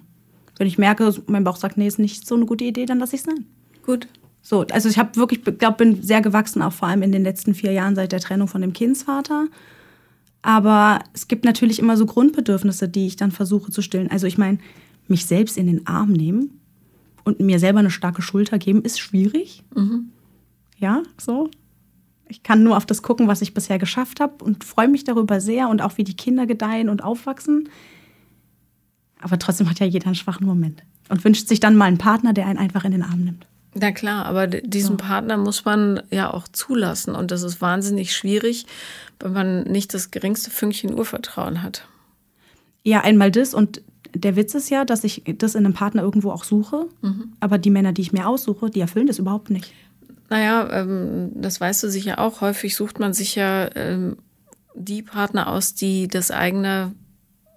Wenn 0.57 0.67
ich 0.67 0.77
merke, 0.77 1.13
mein 1.25 1.43
Bauch 1.43 1.57
sagt, 1.57 1.77
nee, 1.77 1.87
ist 1.87 1.99
nicht 1.99 2.27
so 2.27 2.35
eine 2.35 2.45
gute 2.45 2.63
Idee, 2.63 2.85
dann 2.85 2.99
lasse 2.99 3.15
ich 3.15 3.21
es 3.21 3.25
sein. 3.25 3.45
Gut. 3.83 4.07
So, 4.41 4.61
also 4.67 4.87
ich 4.87 4.97
habe 4.97 5.15
wirklich, 5.15 5.43
glaube, 5.43 5.77
bin 5.77 6.01
sehr 6.03 6.21
gewachsen, 6.21 6.61
auch 6.61 6.73
vor 6.73 6.87
allem 6.87 7.01
in 7.01 7.11
den 7.11 7.23
letzten 7.23 7.53
vier 7.53 7.71
Jahren 7.71 7.95
seit 7.95 8.11
der 8.11 8.19
Trennung 8.19 8.47
von 8.47 8.61
dem 8.61 8.73
Kindsvater. 8.73 9.47
Aber 10.41 10.99
es 11.13 11.27
gibt 11.27 11.43
natürlich 11.43 11.79
immer 11.79 11.97
so 11.97 12.05
Grundbedürfnisse, 12.05 12.87
die 12.87 13.07
ich 13.07 13.15
dann 13.15 13.31
versuche 13.31 13.71
zu 13.71 13.81
stillen. 13.81 14.09
Also 14.09 14.27
ich 14.27 14.37
meine, 14.37 14.59
mich 15.07 15.25
selbst 15.25 15.57
in 15.57 15.67
den 15.67 15.87
Arm 15.87 16.13
nehmen 16.13 16.61
und 17.27 17.41
mir 17.41 17.59
selber 17.59 17.79
eine 17.79 17.91
starke 17.91 18.21
Schulter 18.21 18.57
geben, 18.57 18.83
ist 18.83 18.99
schwierig. 18.99 19.63
Mhm. 19.75 20.11
Ja, 20.77 21.03
so. 21.19 21.51
Ich 22.29 22.41
kann 22.41 22.63
nur 22.63 22.77
auf 22.77 22.85
das 22.85 23.01
gucken, 23.01 23.27
was 23.27 23.41
ich 23.41 23.53
bisher 23.53 23.79
geschafft 23.79 24.19
habe 24.19 24.43
und 24.43 24.63
freue 24.63 24.87
mich 24.87 25.03
darüber 25.03 25.41
sehr 25.41 25.67
und 25.67 25.81
auch 25.81 25.97
wie 25.97 26.03
die 26.03 26.15
Kinder 26.15 26.45
gedeihen 26.45 26.89
und 26.89 27.03
aufwachsen. 27.03 27.69
Aber 29.19 29.37
trotzdem 29.39 29.69
hat 29.69 29.79
ja 29.79 29.85
jeder 29.85 30.07
einen 30.07 30.15
schwachen 30.15 30.47
Moment 30.47 30.83
und 31.09 31.23
wünscht 31.23 31.47
sich 31.47 31.59
dann 31.59 31.75
mal 31.75 31.85
einen 31.85 31.97
Partner, 31.97 32.31
der 32.33 32.47
einen 32.47 32.59
einfach 32.59 32.85
in 32.85 32.91
den 32.91 33.03
Arm 33.03 33.23
nimmt. 33.23 33.45
Na 33.73 33.91
klar, 33.91 34.25
aber 34.25 34.47
diesen 34.47 34.97
so. 34.97 35.03
Partner 35.03 35.37
muss 35.37 35.65
man 35.65 36.01
ja 36.09 36.33
auch 36.33 36.47
zulassen 36.47 37.13
und 37.13 37.31
das 37.31 37.43
ist 37.43 37.61
wahnsinnig 37.61 38.15
schwierig, 38.15 38.65
wenn 39.19 39.33
man 39.33 39.63
nicht 39.63 39.93
das 39.93 40.11
geringste 40.11 40.49
Fünkchen 40.49 40.93
Urvertrauen 40.93 41.61
hat. 41.61 41.87
Ja, 42.83 43.01
einmal 43.01 43.31
das 43.31 43.53
und 43.53 43.81
der 44.19 44.35
Witz 44.35 44.53
ist 44.55 44.69
ja, 44.69 44.85
dass 44.85 45.03
ich 45.03 45.23
das 45.37 45.55
in 45.55 45.65
einem 45.65 45.73
Partner 45.73 46.01
irgendwo 46.01 46.31
auch 46.31 46.43
suche, 46.43 46.87
mhm. 47.01 47.33
aber 47.39 47.57
die 47.57 47.69
Männer, 47.69 47.93
die 47.93 48.01
ich 48.01 48.13
mir 48.13 48.27
aussuche, 48.27 48.69
die 48.69 48.79
erfüllen 48.79 49.07
das 49.07 49.19
überhaupt 49.19 49.49
nicht. 49.49 49.73
Naja, 50.29 50.69
ähm, 50.71 51.31
das 51.35 51.61
weißt 51.61 51.83
du 51.83 51.89
sicher 51.89 52.19
auch. 52.19 52.41
Häufig 52.41 52.75
sucht 52.75 52.99
man 52.99 53.13
sich 53.13 53.35
ja 53.35 53.69
ähm, 53.75 54.17
die 54.75 55.01
Partner 55.01 55.47
aus, 55.47 55.73
die 55.73 56.07
das 56.07 56.31
eigene 56.31 56.93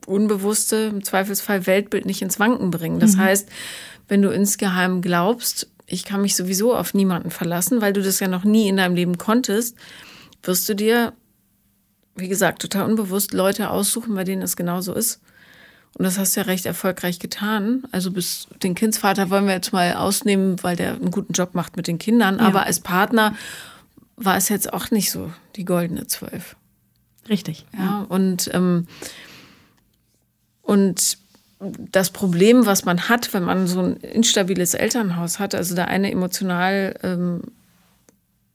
unbewusste, 0.06 0.90
im 0.92 1.04
Zweifelsfall 1.04 1.66
Weltbild 1.66 2.06
nicht 2.06 2.22
ins 2.22 2.40
Wanken 2.40 2.70
bringen. 2.70 3.00
Das 3.00 3.16
mhm. 3.16 3.20
heißt, 3.20 3.48
wenn 4.08 4.22
du 4.22 4.30
insgeheim 4.30 5.02
glaubst, 5.02 5.68
ich 5.86 6.04
kann 6.04 6.22
mich 6.22 6.36
sowieso 6.36 6.74
auf 6.74 6.94
niemanden 6.94 7.30
verlassen, 7.30 7.80
weil 7.80 7.92
du 7.92 8.02
das 8.02 8.20
ja 8.20 8.28
noch 8.28 8.44
nie 8.44 8.68
in 8.68 8.76
deinem 8.76 8.94
Leben 8.94 9.18
konntest, 9.18 9.76
wirst 10.42 10.68
du 10.68 10.74
dir, 10.74 11.12
wie 12.16 12.28
gesagt, 12.28 12.62
total 12.62 12.88
unbewusst 12.88 13.32
Leute 13.32 13.70
aussuchen, 13.70 14.14
bei 14.14 14.24
denen 14.24 14.42
es 14.42 14.56
genauso 14.56 14.94
ist. 14.94 15.20
Und 15.94 16.04
das 16.04 16.18
hast 16.18 16.36
du 16.36 16.40
ja 16.40 16.46
recht 16.46 16.66
erfolgreich 16.66 17.18
getan. 17.18 17.82
Also 17.92 18.10
bis 18.10 18.46
den 18.62 18.74
Kindsvater 18.74 19.28
wollen 19.30 19.46
wir 19.46 19.54
jetzt 19.54 19.72
mal 19.72 19.94
ausnehmen, 19.94 20.62
weil 20.62 20.76
der 20.76 20.94
einen 20.94 21.10
guten 21.10 21.32
Job 21.32 21.54
macht 21.54 21.76
mit 21.76 21.86
den 21.88 21.98
Kindern. 21.98 22.38
Ja. 22.38 22.46
Aber 22.46 22.64
als 22.64 22.80
Partner 22.80 23.34
war 24.16 24.36
es 24.36 24.48
jetzt 24.48 24.72
auch 24.72 24.90
nicht 24.90 25.10
so 25.10 25.32
die 25.56 25.64
goldene 25.64 26.06
Zwölf. 26.06 26.56
Richtig. 27.28 27.66
Ja, 27.76 28.06
und, 28.08 28.50
ähm, 28.54 28.86
und 30.62 31.18
das 31.58 32.10
Problem, 32.10 32.66
was 32.66 32.84
man 32.84 33.08
hat, 33.08 33.34
wenn 33.34 33.42
man 33.42 33.66
so 33.66 33.80
ein 33.80 33.96
instabiles 33.98 34.74
Elternhaus 34.74 35.38
hat, 35.38 35.54
also 35.54 35.74
der 35.74 35.88
eine 35.88 36.10
emotional 36.10 36.94
ähm, 37.02 37.42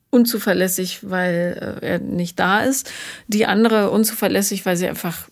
unzuverlässig, 0.10 1.10
weil 1.10 1.80
äh, 1.82 1.86
er 1.86 2.00
nicht 2.00 2.40
da 2.40 2.62
ist, 2.62 2.92
die 3.28 3.46
andere 3.46 3.92
unzuverlässig, 3.92 4.66
weil 4.66 4.78
sie 4.78 4.88
einfach 4.88 5.28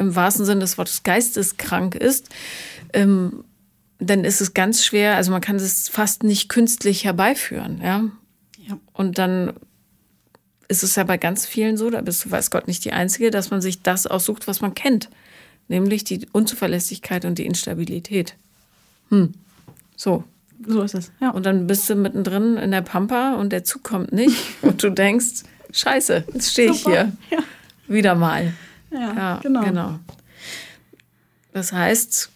im 0.00 0.16
wahrsten 0.16 0.44
Sinne 0.44 0.60
des 0.60 0.78
Wortes 0.78 1.02
geisteskrank 1.02 1.94
ist, 1.94 2.28
ähm, 2.92 3.44
dann 3.98 4.24
ist 4.24 4.40
es 4.40 4.54
ganz 4.54 4.84
schwer, 4.84 5.16
also 5.16 5.30
man 5.30 5.42
kann 5.42 5.56
es 5.56 5.88
fast 5.88 6.22
nicht 6.22 6.48
künstlich 6.48 7.04
herbeiführen, 7.04 7.80
ja. 7.82 8.04
ja. 8.66 8.78
Und 8.92 9.18
dann 9.18 9.52
ist 10.68 10.82
es 10.82 10.96
ja 10.96 11.04
bei 11.04 11.18
ganz 11.18 11.46
vielen 11.46 11.76
so, 11.76 11.90
da 11.90 12.00
bist 12.00 12.24
du, 12.24 12.30
weiß 12.30 12.50
Gott, 12.50 12.66
nicht 12.66 12.84
die 12.84 12.92
Einzige, 12.92 13.30
dass 13.30 13.50
man 13.50 13.60
sich 13.60 13.82
das 13.82 14.06
aussucht, 14.06 14.46
was 14.46 14.60
man 14.60 14.74
kennt. 14.74 15.10
Nämlich 15.68 16.02
die 16.02 16.26
Unzuverlässigkeit 16.32 17.24
und 17.24 17.38
die 17.38 17.46
Instabilität. 17.46 18.34
Hm. 19.10 19.32
So. 19.96 20.24
So 20.66 20.82
ist 20.82 20.94
es. 20.94 21.12
Ja. 21.20 21.30
Und 21.30 21.46
dann 21.46 21.66
bist 21.66 21.88
du 21.90 21.94
mittendrin 21.94 22.56
in 22.56 22.70
der 22.70 22.82
Pampa 22.82 23.34
und 23.34 23.50
der 23.50 23.64
Zug 23.64 23.82
kommt 23.82 24.12
nicht 24.12 24.36
und 24.62 24.82
du 24.82 24.90
denkst, 24.90 25.42
scheiße, 25.72 26.24
jetzt 26.32 26.52
stehe 26.52 26.70
ich 26.70 26.84
hier. 26.84 27.12
Ja. 27.30 27.38
Wieder 27.86 28.14
mal. 28.14 28.54
Ja, 28.90 29.14
ja 29.14 29.40
genau. 29.42 29.62
genau. 29.62 29.98
Das 31.52 31.72
heißt, 31.72 32.30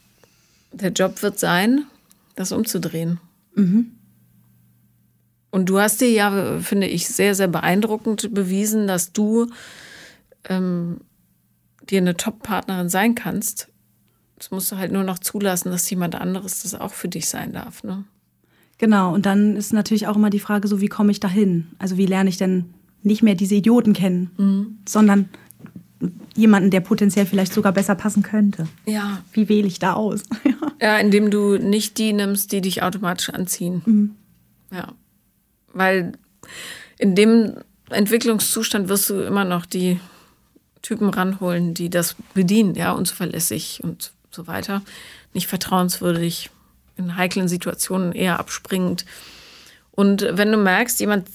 der 0.72 0.90
Job 0.90 1.22
wird 1.22 1.38
sein, 1.38 1.86
das 2.34 2.52
umzudrehen. 2.52 3.20
Mhm. 3.55 3.92
Und 5.50 5.66
du 5.66 5.78
hast 5.78 6.00
dir 6.00 6.11
ja, 6.11 6.59
finde 6.59 6.88
ich, 6.88 7.07
sehr, 7.07 7.34
sehr 7.36 7.46
beeindruckend 7.46 8.34
bewiesen, 8.34 8.88
dass 8.88 9.12
du 9.12 9.50
ähm, 10.48 11.00
dir 11.88 11.98
eine 11.98 12.16
Top-Partnerin 12.16 12.88
sein 12.88 13.14
kannst. 13.14 13.68
Das 14.36 14.50
musst 14.50 14.72
du 14.72 14.76
halt 14.76 14.90
nur 14.90 15.05
noch 15.05 15.20
zulassen, 15.20 15.70
dass 15.70 15.88
jemand 15.88 16.16
anderes 16.16 16.62
das 16.62 16.74
auch 16.74 16.92
für 16.92 17.09
dich 17.09 17.28
sein 17.28 17.52
darf. 17.52 17.84
Ne? 17.84 18.05
Genau, 18.78 19.14
und 19.14 19.26
dann 19.26 19.57
ist 19.57 19.72
natürlich 19.72 20.09
auch 20.09 20.16
immer 20.16 20.30
die 20.30 20.40
Frage, 20.40 20.66
so 20.66 20.80
wie 20.80 20.88
komme 20.88 21.12
ich 21.12 21.20
dahin? 21.20 21.68
Also 21.78 21.96
wie 21.96 22.07
lerne 22.07 22.28
ich 22.28 22.36
denn 22.36 22.74
nicht 23.02 23.22
mehr 23.22 23.34
diese 23.34 23.55
Idioten 23.55 23.92
kennen, 23.92 24.30
mhm. 24.36 24.78
sondern 24.88 25.28
jemanden, 26.34 26.70
der 26.70 26.80
potenziell 26.80 27.26
vielleicht 27.26 27.52
sogar 27.52 27.72
besser 27.72 27.94
passen 27.94 28.22
könnte. 28.22 28.66
Ja. 28.86 29.22
Wie 29.32 29.48
wähle 29.48 29.66
ich 29.66 29.78
da 29.78 29.94
aus? 29.94 30.22
ja, 30.80 30.98
indem 30.98 31.30
du 31.30 31.57
nicht 31.59 31.98
die 31.98 32.12
nimmst, 32.12 32.52
die 32.52 32.61
dich 32.61 32.82
automatisch 32.82 33.30
anziehen. 33.30 33.82
Mhm. 33.84 34.14
Ja. 34.70 34.92
Weil 35.72 36.12
in 36.98 37.14
dem 37.14 37.55
Entwicklungszustand 37.90 38.88
wirst 38.88 39.11
du 39.11 39.20
immer 39.20 39.44
noch 39.44 39.66
die 39.66 40.00
Typen 40.82 41.09
ranholen, 41.11 41.74
die 41.74 41.90
das 41.90 42.16
bedienen, 42.34 42.74
ja, 42.74 42.92
unzuverlässig 42.92 43.80
und 43.82 44.12
so 44.30 44.46
weiter. 44.46 44.82
Nicht 45.32 45.46
vertrauenswürdig, 45.46 46.50
in 46.96 47.16
heiklen 47.16 47.48
Situationen 47.48 48.12
eher 48.12 48.38
abspringend. 48.38 49.05
Und 49.90 50.26
wenn 50.30 50.52
du 50.52 50.59
merkst, 50.59 51.00
jemand 51.00 51.28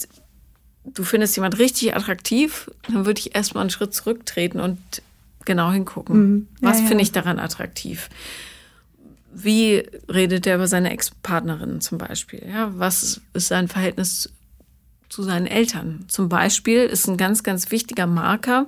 du 0.94 1.04
findest 1.04 1.36
jemand 1.36 1.60
richtig 1.60 1.96
attraktiv, 1.96 2.70
dann 2.88 3.06
würde 3.06 3.20
ich 3.20 3.36
erstmal 3.36 3.62
einen 3.62 3.70
Schritt 3.70 3.94
zurücktreten 3.94 4.60
und 4.60 4.78
genau 5.46 5.72
hingucken. 5.72 6.18
Mhm. 6.18 6.48
Ja, 6.62 6.70
Was 6.70 6.82
ja. 6.82 6.88
finde 6.88 7.04
ich 7.04 7.12
daran 7.12 7.40
attraktiv? 7.40 8.10
Wie 9.34 9.84
redet 10.10 10.48
er 10.48 10.56
über 10.56 10.68
seine 10.68 10.92
Ex-Partnerin 10.92 11.82
zum 11.82 11.98
Beispiel? 11.98 12.44
Ja, 12.48 12.72
was 12.76 13.22
ist 13.34 13.48
sein 13.48 13.68
Verhältnis 13.68 14.30
zu 15.08 15.24
seinen 15.24 15.48
Eltern? 15.48 16.06
Zum 16.08 16.30
Beispiel 16.30 16.80
ist 16.84 17.08
ein 17.08 17.18
ganz, 17.18 17.44
ganz 17.44 17.72
wichtiger 17.72 18.08
Marker 18.08 18.68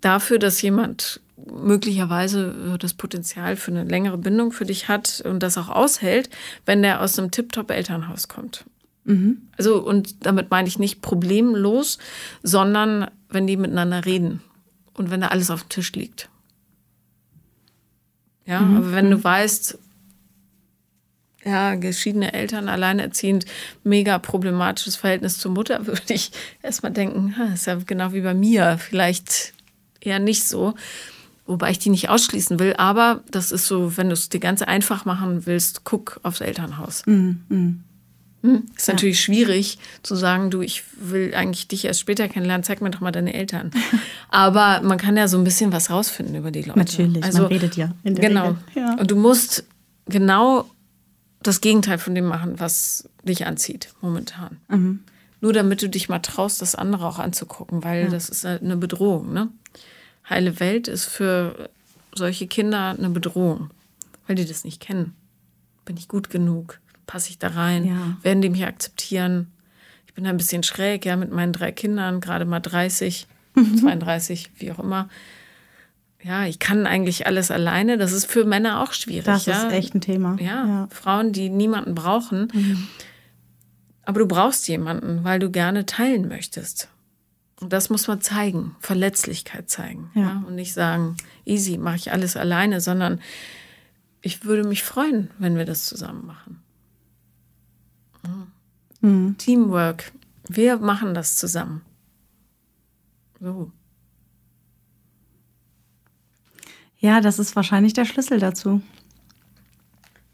dafür, 0.00 0.38
dass 0.38 0.62
jemand 0.62 1.20
möglicherweise 1.36 2.76
das 2.78 2.94
Potenzial 2.94 3.56
für 3.56 3.70
eine 3.70 3.84
längere 3.84 4.18
Bindung 4.18 4.52
für 4.52 4.64
dich 4.64 4.88
hat 4.88 5.22
und 5.24 5.42
das 5.42 5.58
auch 5.58 5.68
aushält, 5.68 6.30
wenn 6.64 6.82
der 6.82 7.00
aus 7.00 7.18
einem 7.18 7.30
Tip-Top-Elternhaus 7.30 8.28
kommt. 8.28 8.64
Mhm. 9.04 9.48
Also, 9.56 9.82
und 9.82 10.26
damit 10.26 10.50
meine 10.50 10.68
ich 10.68 10.78
nicht 10.78 11.02
problemlos, 11.02 11.98
sondern 12.42 13.10
wenn 13.28 13.46
die 13.46 13.56
miteinander 13.56 14.04
reden 14.04 14.40
und 14.94 15.10
wenn 15.10 15.20
da 15.20 15.28
alles 15.28 15.50
auf 15.50 15.64
dem 15.64 15.68
Tisch 15.68 15.92
liegt. 15.92 16.28
Ja, 18.46 18.60
mhm. 18.60 18.76
aber 18.76 18.92
wenn 18.92 19.10
du 19.10 19.18
mhm. 19.18 19.24
weißt, 19.24 19.78
ja, 21.44 21.74
geschiedene 21.74 22.32
Eltern, 22.32 22.68
alleinerziehend, 22.68 23.44
mega 23.82 24.18
problematisches 24.18 24.96
Verhältnis 24.96 25.38
zur 25.38 25.52
Mutter, 25.52 25.86
würde 25.86 26.14
ich 26.14 26.32
erstmal 26.62 26.92
denken, 26.92 27.34
das 27.38 27.60
ist 27.60 27.66
ja 27.66 27.78
genau 27.86 28.12
wie 28.12 28.22
bei 28.22 28.34
mir, 28.34 28.78
vielleicht 28.78 29.52
eher 30.00 30.18
nicht 30.18 30.44
so. 30.44 30.74
Wobei 31.46 31.70
ich 31.70 31.78
die 31.78 31.90
nicht 31.90 32.08
ausschließen 32.08 32.58
will, 32.58 32.72
aber 32.78 33.22
das 33.30 33.52
ist 33.52 33.66
so, 33.66 33.98
wenn 33.98 34.08
du 34.08 34.14
es 34.14 34.30
dir 34.30 34.40
ganz 34.40 34.62
einfach 34.62 35.04
machen 35.04 35.44
willst, 35.44 35.84
guck 35.84 36.18
aufs 36.22 36.40
Elternhaus. 36.40 37.04
Mhm. 37.04 37.84
Hm? 38.44 38.64
Ist 38.76 38.88
ja. 38.88 38.92
natürlich 38.92 39.22
schwierig 39.22 39.78
zu 40.02 40.14
sagen, 40.14 40.50
du, 40.50 40.60
ich 40.60 40.84
will 40.98 41.34
eigentlich 41.34 41.66
dich 41.66 41.86
erst 41.86 42.00
später 42.00 42.28
kennenlernen, 42.28 42.62
zeig 42.62 42.82
mir 42.82 42.90
doch 42.90 43.00
mal 43.00 43.10
deine 43.10 43.32
Eltern. 43.32 43.70
Aber 44.28 44.82
man 44.82 44.98
kann 44.98 45.16
ja 45.16 45.28
so 45.28 45.38
ein 45.38 45.44
bisschen 45.44 45.72
was 45.72 45.88
rausfinden 45.88 46.34
über 46.34 46.50
die 46.50 46.60
Leute. 46.60 46.78
Natürlich, 46.78 47.24
also, 47.24 47.42
man 47.42 47.48
redet 47.48 47.76
ja. 47.76 47.92
In 48.04 48.16
der 48.16 48.28
genau. 48.28 48.56
Ja. 48.74 48.96
Und 48.96 49.10
du 49.10 49.16
musst 49.16 49.64
genau 50.04 50.68
das 51.42 51.62
Gegenteil 51.62 51.96
von 51.96 52.14
dem 52.14 52.26
machen, 52.26 52.60
was 52.60 53.08
dich 53.22 53.46
anzieht 53.46 53.94
momentan. 54.02 54.58
Mhm. 54.68 55.00
Nur 55.40 55.54
damit 55.54 55.80
du 55.80 55.88
dich 55.88 56.10
mal 56.10 56.18
traust, 56.18 56.60
das 56.60 56.74
andere 56.74 57.06
auch 57.06 57.18
anzugucken, 57.18 57.82
weil 57.82 58.04
ja. 58.04 58.10
das 58.10 58.28
ist 58.28 58.44
halt 58.44 58.62
eine 58.62 58.76
Bedrohung. 58.76 59.32
Ne? 59.32 59.48
Heile 60.28 60.60
Welt 60.60 60.86
ist 60.86 61.06
für 61.06 61.70
solche 62.14 62.46
Kinder 62.46 62.94
eine 62.98 63.08
Bedrohung, 63.08 63.70
weil 64.26 64.36
die 64.36 64.44
das 64.44 64.64
nicht 64.64 64.80
kennen. 64.82 65.14
Bin 65.86 65.96
ich 65.96 66.08
gut 66.08 66.28
genug? 66.28 66.78
Passe 67.06 67.30
ich 67.30 67.38
da 67.38 67.48
rein? 67.48 67.84
Ja. 67.84 68.16
Werden 68.22 68.42
die 68.42 68.50
mich 68.50 68.64
akzeptieren? 68.64 69.52
Ich 70.06 70.14
bin 70.14 70.26
ein 70.26 70.36
bisschen 70.36 70.62
schräg, 70.62 71.04
ja, 71.04 71.16
mit 71.16 71.32
meinen 71.32 71.52
drei 71.52 71.72
Kindern, 71.72 72.20
gerade 72.20 72.44
mal 72.44 72.60
30, 72.60 73.26
32, 73.80 74.50
wie 74.58 74.72
auch 74.72 74.78
immer. 74.78 75.08
Ja, 76.22 76.46
ich 76.46 76.58
kann 76.58 76.86
eigentlich 76.86 77.26
alles 77.26 77.50
alleine. 77.50 77.98
Das 77.98 78.12
ist 78.12 78.24
für 78.24 78.44
Männer 78.44 78.82
auch 78.82 78.94
schwierig. 78.94 79.24
Das 79.24 79.44
ja? 79.44 79.66
ist 79.66 79.72
echt 79.72 79.94
ein 79.94 80.00
Thema. 80.00 80.36
Ja, 80.40 80.66
ja. 80.66 80.88
Frauen, 80.90 81.32
die 81.32 81.50
niemanden 81.50 81.94
brauchen. 81.94 82.48
Mhm. 82.52 82.88
Aber 84.04 84.20
du 84.20 84.26
brauchst 84.26 84.66
jemanden, 84.68 85.22
weil 85.22 85.38
du 85.38 85.50
gerne 85.50 85.84
teilen 85.84 86.28
möchtest. 86.28 86.88
Und 87.60 87.72
das 87.72 87.90
muss 87.90 88.08
man 88.08 88.20
zeigen, 88.20 88.74
Verletzlichkeit 88.80 89.68
zeigen. 89.68 90.10
Ja. 90.14 90.22
ja? 90.22 90.44
Und 90.46 90.54
nicht 90.54 90.72
sagen, 90.72 91.16
easy, 91.44 91.76
mache 91.76 91.96
ich 91.96 92.12
alles 92.12 92.36
alleine, 92.36 92.80
sondern 92.80 93.20
ich 94.22 94.44
würde 94.44 94.64
mich 94.64 94.82
freuen, 94.82 95.30
wenn 95.38 95.56
wir 95.56 95.66
das 95.66 95.86
zusammen 95.86 96.26
machen. 96.26 96.63
Mhm. 99.04 99.36
Teamwork. 99.36 100.12
Wir 100.48 100.78
machen 100.78 101.14
das 101.14 101.36
zusammen. 101.36 101.82
So. 103.38 103.70
Ja, 106.98 107.20
das 107.20 107.38
ist 107.38 107.54
wahrscheinlich 107.54 107.92
der 107.92 108.06
Schlüssel 108.06 108.38
dazu. 108.38 108.80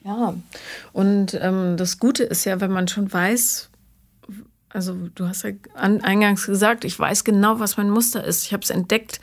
Ja, 0.05 0.35
und 0.93 1.35
ähm, 1.41 1.77
das 1.77 1.99
Gute 1.99 2.23
ist 2.23 2.45
ja, 2.45 2.61
wenn 2.61 2.71
man 2.71 2.87
schon 2.87 3.13
weiß, 3.13 3.71
also 4.69 4.95
du 5.15 5.27
hast 5.27 5.43
ja 5.43 5.51
eingangs 5.75 6.47
gesagt, 6.47 6.85
ich 6.85 6.99
weiß 6.99 7.25
genau, 7.25 7.59
was 7.59 7.77
mein 7.77 7.91
Muster 7.91 8.23
ist, 8.25 8.45
ich 8.45 8.53
habe 8.53 8.63
es 8.63 8.71
entdeckt, 8.71 9.21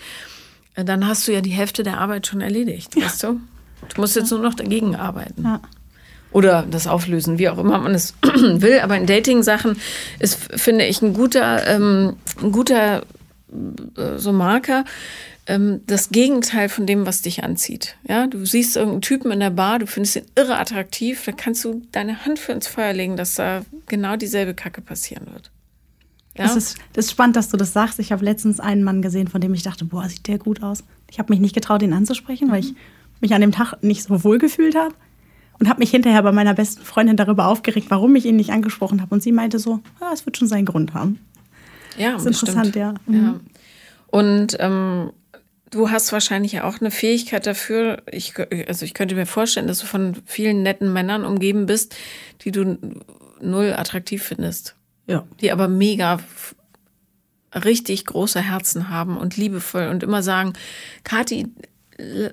äh, 0.75 0.83
dann 0.83 1.07
hast 1.07 1.27
du 1.27 1.33
ja 1.33 1.41
die 1.41 1.51
Hälfte 1.51 1.83
der 1.83 1.99
Arbeit 1.99 2.27
schon 2.27 2.41
erledigt, 2.41 2.95
ja. 2.95 3.05
weißt 3.05 3.23
du? 3.23 3.41
Du 3.95 4.01
musst 4.01 4.15
jetzt 4.17 4.29
nur 4.29 4.41
noch 4.41 4.55
dagegen 4.55 4.95
arbeiten. 4.95 5.43
Ja 5.43 5.61
oder 6.37 6.67
das 6.69 6.85
auflösen, 6.85 7.39
wie 7.39 7.49
auch 7.49 7.57
immer 7.57 7.79
man 7.79 7.95
es 7.95 8.13
will. 8.21 8.79
Aber 8.81 8.95
in 8.95 9.07
Dating-Sachen 9.07 9.75
ist, 10.19 10.37
finde 10.55 10.85
ich, 10.85 11.01
ein 11.01 11.15
guter, 11.15 11.65
ähm, 11.65 12.15
ein 12.39 12.51
guter 12.51 13.01
äh, 13.97 14.17
so 14.17 14.31
Marker, 14.31 14.85
ähm, 15.47 15.81
das 15.87 16.09
Gegenteil 16.09 16.69
von 16.69 16.85
dem, 16.85 17.07
was 17.07 17.23
dich 17.23 17.43
anzieht. 17.43 17.95
Ja, 18.07 18.27
du 18.27 18.45
siehst 18.45 18.75
irgendeinen 18.75 19.01
Typen 19.01 19.31
in 19.31 19.39
der 19.39 19.49
Bar, 19.49 19.79
du 19.79 19.87
findest 19.87 20.17
ihn 20.17 20.25
irre 20.35 20.59
attraktiv, 20.59 21.23
da 21.25 21.31
kannst 21.31 21.65
du 21.65 21.81
deine 21.91 22.23
Hand 22.23 22.37
für 22.37 22.51
ins 22.51 22.67
Feuer 22.67 22.93
legen, 22.93 23.17
dass 23.17 23.33
da 23.33 23.63
genau 23.87 24.15
dieselbe 24.15 24.53
Kacke 24.53 24.81
passieren 24.81 25.25
wird. 25.33 25.49
Ja? 26.37 26.43
Das, 26.43 26.55
ist, 26.55 26.77
das 26.93 27.05
ist 27.05 27.11
spannend, 27.13 27.35
dass 27.35 27.49
du 27.49 27.57
das 27.57 27.73
sagst. 27.73 27.97
Ich 27.97 28.11
habe 28.11 28.23
letztens 28.23 28.59
einen 28.59 28.83
Mann 28.83 29.01
gesehen, 29.01 29.27
von 29.27 29.41
dem 29.41 29.55
ich 29.55 29.63
dachte, 29.63 29.85
boah, 29.85 30.07
sieht 30.07 30.27
der 30.27 30.37
gut 30.37 30.61
aus. 30.61 30.83
Ich 31.09 31.17
habe 31.17 31.33
mich 31.33 31.39
nicht 31.39 31.55
getraut, 31.55 31.81
ihn 31.81 31.93
anzusprechen, 31.93 32.49
mhm. 32.49 32.51
weil 32.51 32.59
ich 32.59 32.75
mich 33.21 33.33
an 33.33 33.41
dem 33.41 33.51
Tag 33.51 33.81
nicht 33.81 34.03
so 34.03 34.23
wohl 34.23 34.37
gefühlt 34.37 34.75
habe 34.75 34.93
und 35.59 35.69
habe 35.69 35.79
mich 35.79 35.91
hinterher 35.91 36.21
bei 36.23 36.31
meiner 36.31 36.53
besten 36.53 36.83
Freundin 36.83 37.17
darüber 37.17 37.47
aufgeregt, 37.47 37.87
warum 37.89 38.15
ich 38.15 38.25
ihn 38.25 38.35
nicht 38.35 38.51
angesprochen 38.51 39.01
habe. 39.01 39.13
Und 39.13 39.23
sie 39.23 39.31
meinte 39.31 39.59
so, 39.59 39.81
ja, 39.99 40.11
es 40.13 40.25
wird 40.25 40.37
schon 40.37 40.47
seinen 40.47 40.65
Grund 40.65 40.93
haben. 40.93 41.19
Ja, 41.97 42.13
das 42.13 42.25
ist 42.25 42.41
interessant, 42.41 42.75
ja. 42.75 42.93
Mhm. 43.05 43.15
ja. 43.15 43.39
Und 44.07 44.57
ähm, 44.59 45.11
du 45.71 45.89
hast 45.89 46.11
wahrscheinlich 46.11 46.53
ja 46.53 46.63
auch 46.63 46.79
eine 46.79 46.91
Fähigkeit 46.91 47.45
dafür. 47.45 48.03
Ich, 48.11 48.33
also 48.67 48.85
ich 48.85 48.93
könnte 48.93 49.15
mir 49.15 49.25
vorstellen, 49.25 49.67
dass 49.67 49.79
du 49.79 49.85
von 49.85 50.15
vielen 50.25 50.63
netten 50.63 50.93
Männern 50.93 51.25
umgeben 51.25 51.65
bist, 51.65 51.95
die 52.41 52.51
du 52.51 52.77
null 53.41 53.73
attraktiv 53.73 54.23
findest. 54.23 54.75
Ja. 55.07 55.25
Die 55.41 55.51
aber 55.51 55.67
mega 55.67 56.19
richtig 57.55 58.05
große 58.05 58.41
Herzen 58.41 58.89
haben 58.89 59.17
und 59.17 59.37
liebevoll 59.37 59.87
und 59.87 60.03
immer 60.03 60.21
sagen, 60.21 60.53
Kathi, 61.03 61.47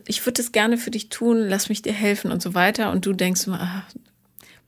ich 0.06 0.24
würde 0.24 0.42
es 0.42 0.52
gerne 0.52 0.76
für 0.76 0.90
dich 0.90 1.08
tun, 1.08 1.38
lass 1.38 1.68
mich 1.68 1.82
dir 1.82 1.92
helfen 1.92 2.30
und 2.30 2.42
so 2.42 2.54
weiter. 2.54 2.90
Und 2.90 3.06
du 3.06 3.12
denkst 3.12 3.46
immer, 3.46 3.60
ach, 3.60 3.82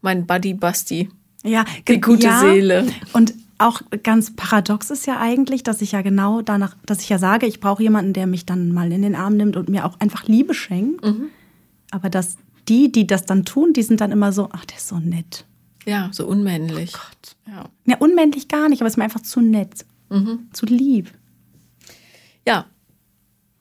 mein 0.01 0.27
Buddy 0.27 0.55
Basti. 0.55 1.09
Ja, 1.45 1.65
die 1.87 2.01
gute 2.01 2.27
ja, 2.27 2.41
Seele. 2.41 2.87
Und 3.13 3.35
auch 3.59 3.81
ganz 4.03 4.35
paradox 4.35 4.91
ist 4.91 5.07
ja 5.07 5.19
eigentlich, 5.19 5.63
dass 5.63 5.81
ich 5.81 5.93
ja 5.93 6.03
genau 6.03 6.43
danach, 6.43 6.77
dass 6.85 7.01
ich 7.01 7.09
ja 7.09 7.19
sage, 7.19 7.47
ich 7.47 7.61
brauche 7.61 7.83
jemanden, 7.83 8.13
der 8.13 8.27
mich 8.27 8.47
dann 8.47 8.73
mal 8.73 8.93
in 8.93 9.03
den 9.03 9.15
Arm 9.15 9.37
nimmt 9.37 9.57
und 9.57 9.69
mir 9.69 9.85
auch 9.85 9.99
einfach 10.01 10.27
Liebe 10.27 10.55
schenkt. 10.55 11.05
Mhm. 11.05 11.29
Aber 11.91 12.11
dass 12.11 12.37
die, 12.69 12.91
die 12.91 13.07
das 13.07 13.25
dann 13.25 13.45
tun, 13.45 13.73
die 13.73 13.83
sind 13.83 14.01
dann 14.01 14.13
immer 14.13 14.33
so, 14.33 14.49
ach, 14.53 14.65
der 14.65 14.77
ist 14.77 14.89
so 14.89 14.99
nett. 14.99 15.45
Ja, 15.85 16.09
so 16.13 16.27
unmännlich. 16.27 16.93
Oh 16.95 16.99
Gott. 16.99 17.37
Ja. 17.47 17.65
ja, 17.87 17.97
unmännlich 17.99 18.49
gar 18.49 18.69
nicht, 18.69 18.81
aber 18.81 18.89
es 18.89 18.95
ist 18.95 18.99
mir 18.99 19.05
einfach 19.05 19.23
zu 19.23 19.41
nett. 19.41 19.87
Mhm. 20.11 20.49
Zu 20.53 20.67
lieb. 20.67 21.13
Ja, 22.47 22.67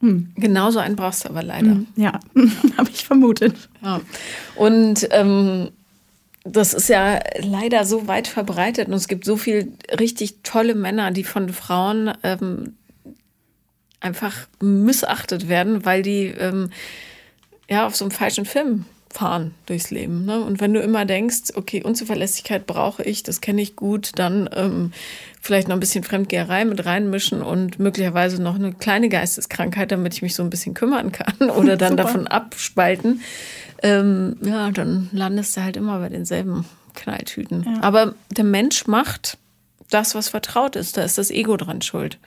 hm. 0.02 0.34
Genauso 0.36 0.80
einen 0.80 0.96
brauchst 0.96 1.26
du 1.26 1.30
aber 1.30 1.44
leider. 1.44 1.72
Hm, 1.72 1.88
ja, 1.96 2.20
habe 2.78 2.90
ich 2.92 3.06
vermutet. 3.06 3.56
Ja. 3.82 4.02
Und 4.56 5.08
ähm, 5.12 5.70
das 6.44 6.74
ist 6.74 6.90
ja 6.90 7.20
leider 7.40 7.86
so 7.86 8.08
weit 8.08 8.28
verbreitet 8.28 8.88
und 8.88 8.94
es 8.94 9.08
gibt 9.08 9.26
so 9.26 9.36
viele 9.36 9.68
richtig 10.00 10.44
tolle 10.44 10.76
Männer, 10.76 11.12
die 11.12 11.24
von 11.24 11.50
Frauen 11.50 12.12
ähm, 12.24 12.76
einfach 14.00 14.48
missachtet 14.62 15.50
werden, 15.50 15.86
weil 15.86 16.04
die 16.04 16.26
ähm, 16.26 16.70
ja 17.68 17.88
auf 17.88 17.96
so 17.96 18.06
einem 18.06 18.12
falschen 18.12 18.46
Film 18.46 18.86
fahren 19.16 19.56
durchs 19.66 19.92
Leben. 19.92 20.26
Ne? 20.26 20.44
Und 20.44 20.60
wenn 20.60 20.74
du 20.74 20.82
immer 20.82 21.06
denkst, 21.06 21.54
okay, 21.56 21.82
Unzuverlässigkeit 21.82 22.68
brauche 22.68 23.02
ich, 23.02 23.24
das 23.24 23.40
kenne 23.40 23.62
ich 23.62 23.78
gut, 23.78 24.12
dann 24.16 24.50
ähm, 24.54 24.92
vielleicht 25.42 25.70
noch 25.70 25.78
ein 25.78 25.80
bisschen 25.80 26.04
Fremdgeherei 26.04 26.66
mit 26.66 26.86
reinmischen 26.86 27.42
und 27.42 27.80
möglicherweise 27.80 28.42
noch 28.44 28.56
eine 28.56 28.74
kleine 28.74 29.08
Geisteskrankheit, 29.08 29.94
damit 29.94 30.14
ich 30.14 30.22
mich 30.22 30.36
so 30.36 30.44
ein 30.44 30.50
bisschen 30.50 30.74
kümmern 30.74 31.14
kann 31.14 31.50
oder 31.56 31.78
dann 31.78 31.96
davon 31.96 32.28
abspalten, 32.28 33.22
ähm, 33.82 34.36
ja, 34.42 34.70
dann 34.72 35.10
landest 35.14 35.56
du 35.56 35.64
halt 35.64 35.78
immer 35.78 36.00
bei 36.00 36.10
denselben 36.10 36.66
Knalltüten. 36.94 37.64
Ja. 37.64 37.84
Aber 37.84 38.16
der 38.32 38.44
Mensch 38.44 38.86
macht 38.86 39.38
das, 39.90 40.14
was 40.14 40.28
vertraut 40.28 40.76
ist. 40.76 40.98
Da 40.98 41.04
ist 41.04 41.18
das 41.18 41.32
Ego 41.32 41.56
dran 41.56 41.82
schuld. 41.82 42.18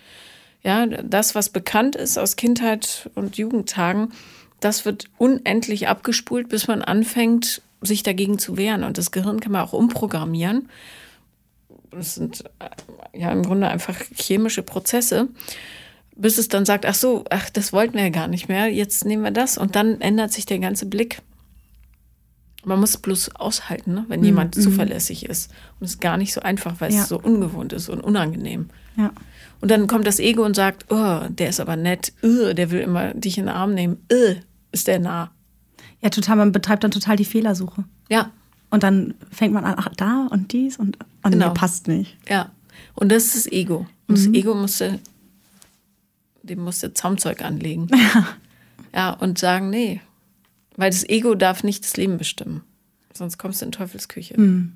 Ja, 0.63 0.87
das, 0.87 1.35
was 1.35 1.51
bekannt 1.51 1.97
ist 1.97 2.19
aus 2.19 2.37
Kindheit 2.37 3.11
und 3.15 3.37
Jugendtagen, 3.37 4.13
das 4.61 4.85
wird 4.85 5.07
unendlich 5.19 5.89
abgespult, 5.89 6.49
bis 6.49 6.67
man 6.67 6.83
anfängt, 6.83 7.63
sich 7.81 8.03
dagegen 8.03 8.39
zu 8.39 8.57
wehren. 8.57 8.85
Und 8.85 8.99
das 8.99 9.11
Gehirn 9.11 9.41
kann 9.41 9.53
man 9.53 9.63
auch 9.63 9.73
umprogrammieren. 9.73 10.69
Das 11.91 12.17
sind 12.17 12.45
äh, 12.59 13.19
ja 13.19 13.31
im 13.31 13.43
Grunde 13.43 13.69
einfach 13.69 13.97
chemische 14.15 14.63
Prozesse, 14.63 15.29
bis 16.17 16.39
es 16.39 16.49
dann 16.49 16.67
sagt, 16.67 16.85
ach 16.87 16.95
so, 16.95 17.25
ach, 17.31 17.49
das 17.51 17.73
wollten 17.73 17.95
wir 17.95 18.03
ja 18.03 18.09
gar 18.11 18.29
nicht 18.29 18.49
mehr, 18.49 18.67
jetzt 18.69 19.05
nehmen 19.05 19.23
wir 19.23 19.31
das. 19.31 19.57
Und 19.57 19.77
dann 19.77 20.01
ändert 20.01 20.33
sich 20.33 20.47
der 20.47 20.59
ganze 20.59 20.87
Blick. 20.87 21.23
Man 22.65 22.81
muss 22.81 22.91
es 22.91 22.99
bloß 22.99 23.37
aushalten, 23.37 23.95
ne? 23.95 24.05
wenn 24.09 24.21
mhm. 24.21 24.27
jemand 24.27 24.57
mhm. 24.57 24.63
zuverlässig 24.63 25.27
ist. 25.27 25.51
Und 25.79 25.87
es 25.87 25.93
ist 25.93 26.01
gar 26.01 26.17
nicht 26.17 26.35
so 26.35 26.41
einfach, 26.41 26.81
weil 26.81 26.93
ja. 26.93 27.03
es 27.03 27.09
so 27.09 27.19
ungewohnt 27.19 27.73
ist 27.73 27.89
und 27.89 28.01
unangenehm. 28.01 28.69
Ja. 28.97 29.13
Und 29.61 29.71
dann 29.71 29.87
kommt 29.87 30.07
das 30.07 30.19
Ego 30.19 30.45
und 30.45 30.55
sagt, 30.55 30.87
oh, 30.91 31.21
der 31.29 31.49
ist 31.49 31.61
aber 31.61 31.77
nett, 31.77 32.13
oh, 32.23 32.53
der 32.53 32.71
will 32.71 32.81
immer 32.81 33.15
dich 33.15 33.39
in 33.39 33.47
den 33.47 33.55
Arm 33.55 33.75
nehmen, 33.75 34.05
oh, 34.13 34.35
ist 34.73 34.87
der 34.87 34.99
nah. 34.99 35.31
Ja, 36.01 36.11
total, 36.11 36.37
man 36.37 36.53
betreibt 36.53 36.85
dann 36.85 36.91
total 36.91 37.17
die 37.17 37.25
Fehlersuche. 37.25 37.85
Ja. 38.09 38.31
Und 38.71 38.83
dann 38.83 39.15
fängt 39.31 39.55
man 39.55 39.65
an, 39.65 39.75
ach, 39.79 39.89
da 39.97 40.29
und 40.31 40.53
dies 40.53 40.77
und, 40.77 40.99
und 41.23 41.33
genau. 41.33 41.49
nee, 41.49 41.55
passt 41.55 41.89
nicht. 41.89 42.17
Ja. 42.29 42.51
Und 42.95 43.11
das 43.11 43.27
ist 43.27 43.37
das 43.37 43.53
Ego. 43.53 43.87
Und 44.07 44.19
mhm. 44.19 44.25
das 44.25 44.27
Ego 44.35 44.55
musste, 44.55 44.99
dem 46.43 46.63
musste 46.65 46.93
Zaumzeug 46.95 47.43
anlegen. 47.43 47.89
Ja. 48.15 48.27
Ja, 48.95 49.11
und 49.11 49.39
sagen, 49.39 49.69
nee. 49.69 50.01
Weil 50.77 50.91
das 50.91 51.07
Ego 51.09 51.35
darf 51.35 51.63
nicht 51.63 51.85
das 51.85 51.97
Leben 51.97 52.17
bestimmen. 52.17 52.63
Sonst 53.13 53.37
kommst 53.37 53.61
du 53.61 53.67
in 53.67 53.73
Teufelsküche. 53.73 54.41
Mhm. 54.41 54.73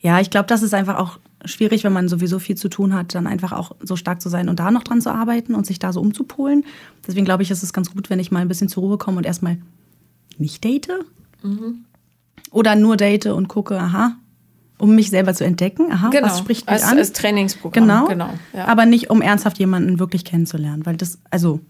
Ja, 0.00 0.20
ich 0.20 0.30
glaube, 0.30 0.46
das 0.46 0.62
ist 0.62 0.74
einfach 0.74 0.96
auch 0.96 1.18
schwierig, 1.44 1.84
wenn 1.84 1.92
man 1.92 2.08
sowieso 2.08 2.38
viel 2.38 2.56
zu 2.56 2.68
tun 2.68 2.94
hat, 2.94 3.14
dann 3.14 3.26
einfach 3.26 3.52
auch 3.52 3.72
so 3.80 3.96
stark 3.96 4.20
zu 4.20 4.28
sein 4.28 4.48
und 4.48 4.58
da 4.58 4.70
noch 4.70 4.82
dran 4.82 5.00
zu 5.00 5.10
arbeiten 5.10 5.54
und 5.54 5.66
sich 5.66 5.78
da 5.78 5.92
so 5.92 6.00
umzupolen. 6.00 6.64
Deswegen 7.06 7.24
glaube 7.24 7.42
ich, 7.42 7.50
ist 7.50 7.62
es 7.62 7.72
ganz 7.72 7.92
gut, 7.92 8.10
wenn 8.10 8.18
ich 8.18 8.30
mal 8.30 8.40
ein 8.40 8.48
bisschen 8.48 8.68
zur 8.68 8.82
Ruhe 8.82 8.98
komme 8.98 9.18
und 9.18 9.26
erstmal 9.26 9.58
nicht 10.38 10.64
date. 10.64 10.88
Mhm. 11.42 11.84
Oder 12.50 12.74
nur 12.74 12.96
date 12.96 13.26
und 13.26 13.48
gucke, 13.48 13.78
aha, 13.78 14.16
um 14.78 14.94
mich 14.94 15.10
selber 15.10 15.34
zu 15.34 15.44
entdecken. 15.44 15.90
Aha, 15.90 16.10
genau. 16.10 16.26
was 16.26 16.38
spricht 16.38 16.66
mich 16.66 16.72
als, 16.72 16.84
an? 16.84 16.98
Als 16.98 17.12
Trainingsprogramm. 17.12 17.84
Genau. 17.84 18.06
genau 18.06 18.30
ja. 18.52 18.66
Aber 18.66 18.86
nicht, 18.86 19.10
um 19.10 19.22
ernsthaft 19.22 19.58
jemanden 19.58 19.98
wirklich 19.98 20.24
kennenzulernen. 20.24 20.84
Weil 20.84 20.96
das, 20.96 21.18
also 21.30 21.60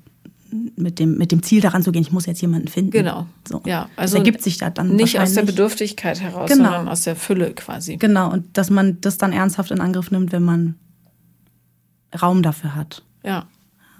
mit 0.77 0.99
dem, 0.99 1.17
mit 1.19 1.33
dem 1.33 1.43
Ziel 1.43 1.61
daran 1.61 1.83
zu 1.83 1.93
gehen, 1.93 2.03
ich 2.03 2.13
muss 2.13 2.27
jetzt 2.27 2.41
jemanden 2.41 2.69
finden. 2.69 2.91
Genau. 2.91 3.27
So. 3.49 3.63
Ja, 3.65 3.89
also 3.97 4.15
das 4.17 4.25
ergibt 4.25 4.43
sich 4.43 4.59
da 4.59 4.71
dann 4.71 4.95
nicht 4.95 5.19
aus 5.19 5.35
der 5.35 5.43
Bedürftigkeit 5.43 6.21
heraus, 6.21 6.51
genau. 6.51 6.65
sondern 6.65 6.89
aus 6.89 7.03
der 7.03 7.17
Fülle 7.17 7.53
quasi. 7.55 7.97
Genau, 7.97 8.33
und 8.33 8.57
dass 8.57 8.71
man 8.71 9.01
das 9.01 9.19
dann 9.19 9.33
ernsthaft 9.33 9.71
in 9.71 9.81
Angriff 9.81 10.11
nimmt, 10.11 10.33
wenn 10.33 10.45
man 10.45 10.75
Raum 12.21 12.43
dafür 12.43 12.75
hat. 12.75 13.03
Ja. 13.25 13.47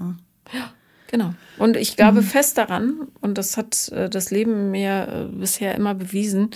Ja, 0.01 0.15
ja 0.53 0.71
genau. 1.09 1.35
Und 1.59 1.77
ich 1.77 1.97
glaube 1.97 2.21
mhm. 2.21 2.27
fest 2.27 2.59
daran, 2.59 3.09
und 3.21 3.39
das 3.39 3.57
hat 3.57 3.89
äh, 3.89 4.09
das 4.09 4.31
Leben 4.31 4.71
mir 4.71 5.29
äh, 5.33 5.37
bisher 5.37 5.75
immer 5.75 5.95
bewiesen, 5.95 6.51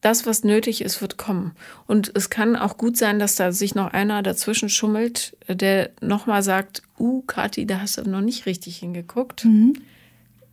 das, 0.00 0.26
was 0.26 0.44
nötig 0.44 0.80
ist, 0.80 1.00
wird 1.00 1.16
kommen. 1.16 1.52
Und 1.86 2.12
es 2.14 2.30
kann 2.30 2.54
auch 2.54 2.76
gut 2.76 2.96
sein, 2.96 3.18
dass 3.18 3.34
da 3.34 3.50
sich 3.50 3.74
noch 3.74 3.92
einer 3.92 4.22
dazwischen 4.22 4.68
schummelt, 4.68 5.36
der 5.48 5.90
nochmal 6.00 6.42
sagt, 6.42 6.82
uh, 6.98 7.22
Kathi, 7.22 7.66
da 7.66 7.80
hast 7.80 7.98
du 7.98 8.08
noch 8.08 8.20
nicht 8.20 8.46
richtig 8.46 8.76
hingeguckt. 8.76 9.44
Mhm. 9.44 9.74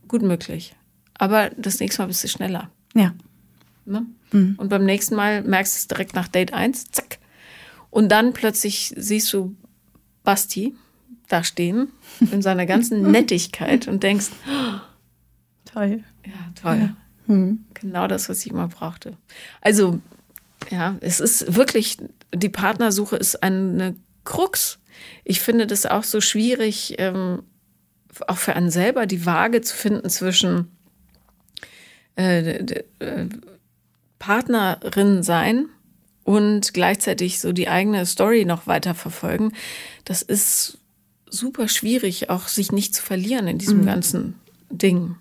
Gut 0.08 0.22
möglich. 0.22 0.74
Aber 1.14 1.50
das 1.56 1.78
nächste 1.78 2.02
Mal 2.02 2.08
bist 2.08 2.24
du 2.24 2.28
schneller. 2.28 2.70
Ja. 2.94 3.14
Ne? 3.84 4.06
Mhm. 4.32 4.56
Und 4.58 4.68
beim 4.68 4.84
nächsten 4.84 5.14
Mal 5.14 5.42
merkst 5.42 5.74
du 5.74 5.78
es 5.78 5.88
direkt 5.88 6.14
nach 6.14 6.28
Date 6.28 6.52
1, 6.52 6.90
zack. 6.90 7.18
Und 7.90 8.10
dann 8.10 8.32
plötzlich 8.32 8.92
siehst 8.96 9.32
du 9.32 9.54
Basti 10.24 10.74
da 11.28 11.44
stehen 11.44 11.88
in 12.32 12.42
seiner 12.42 12.66
ganzen 12.66 13.10
Nettigkeit 13.10 13.88
und 13.88 14.02
denkst, 14.02 14.26
oh, 14.48 14.80
toll. 15.64 16.02
Ja, 16.24 16.52
toll. 16.60 16.78
Ja. 16.78 16.96
Mhm. 17.26 17.64
Genau 17.74 18.06
das, 18.06 18.28
was 18.28 18.44
ich 18.44 18.52
immer 18.52 18.68
brauchte. 18.68 19.16
Also, 19.60 20.00
ja, 20.70 20.96
es 21.00 21.20
ist 21.20 21.54
wirklich, 21.54 21.98
die 22.34 22.48
Partnersuche 22.48 23.16
ist 23.16 23.42
eine 23.42 23.94
Krux. 24.24 24.78
Ich 25.24 25.40
finde 25.40 25.66
das 25.66 25.86
auch 25.86 26.04
so 26.04 26.20
schwierig, 26.20 26.96
ähm, 26.98 27.42
auch 28.26 28.38
für 28.38 28.54
einen 28.56 28.70
selber 28.70 29.06
die 29.06 29.26
Waage 29.26 29.60
zu 29.60 29.76
finden 29.76 30.08
zwischen 30.08 30.70
äh, 32.16 32.64
äh, 32.98 33.28
Partnerin 34.18 35.22
sein 35.22 35.66
und 36.24 36.74
gleichzeitig 36.74 37.40
so 37.40 37.52
die 37.52 37.68
eigene 37.68 38.06
Story 38.06 38.44
noch 38.44 38.66
weiter 38.66 38.94
verfolgen. 38.94 39.52
Das 40.04 40.22
ist 40.22 40.78
super 41.28 41.68
schwierig, 41.68 42.30
auch 42.30 42.48
sich 42.48 42.72
nicht 42.72 42.94
zu 42.94 43.02
verlieren 43.02 43.46
in 43.46 43.58
diesem 43.58 43.82
mhm. 43.82 43.86
ganzen 43.86 44.34
Ding. 44.70 45.16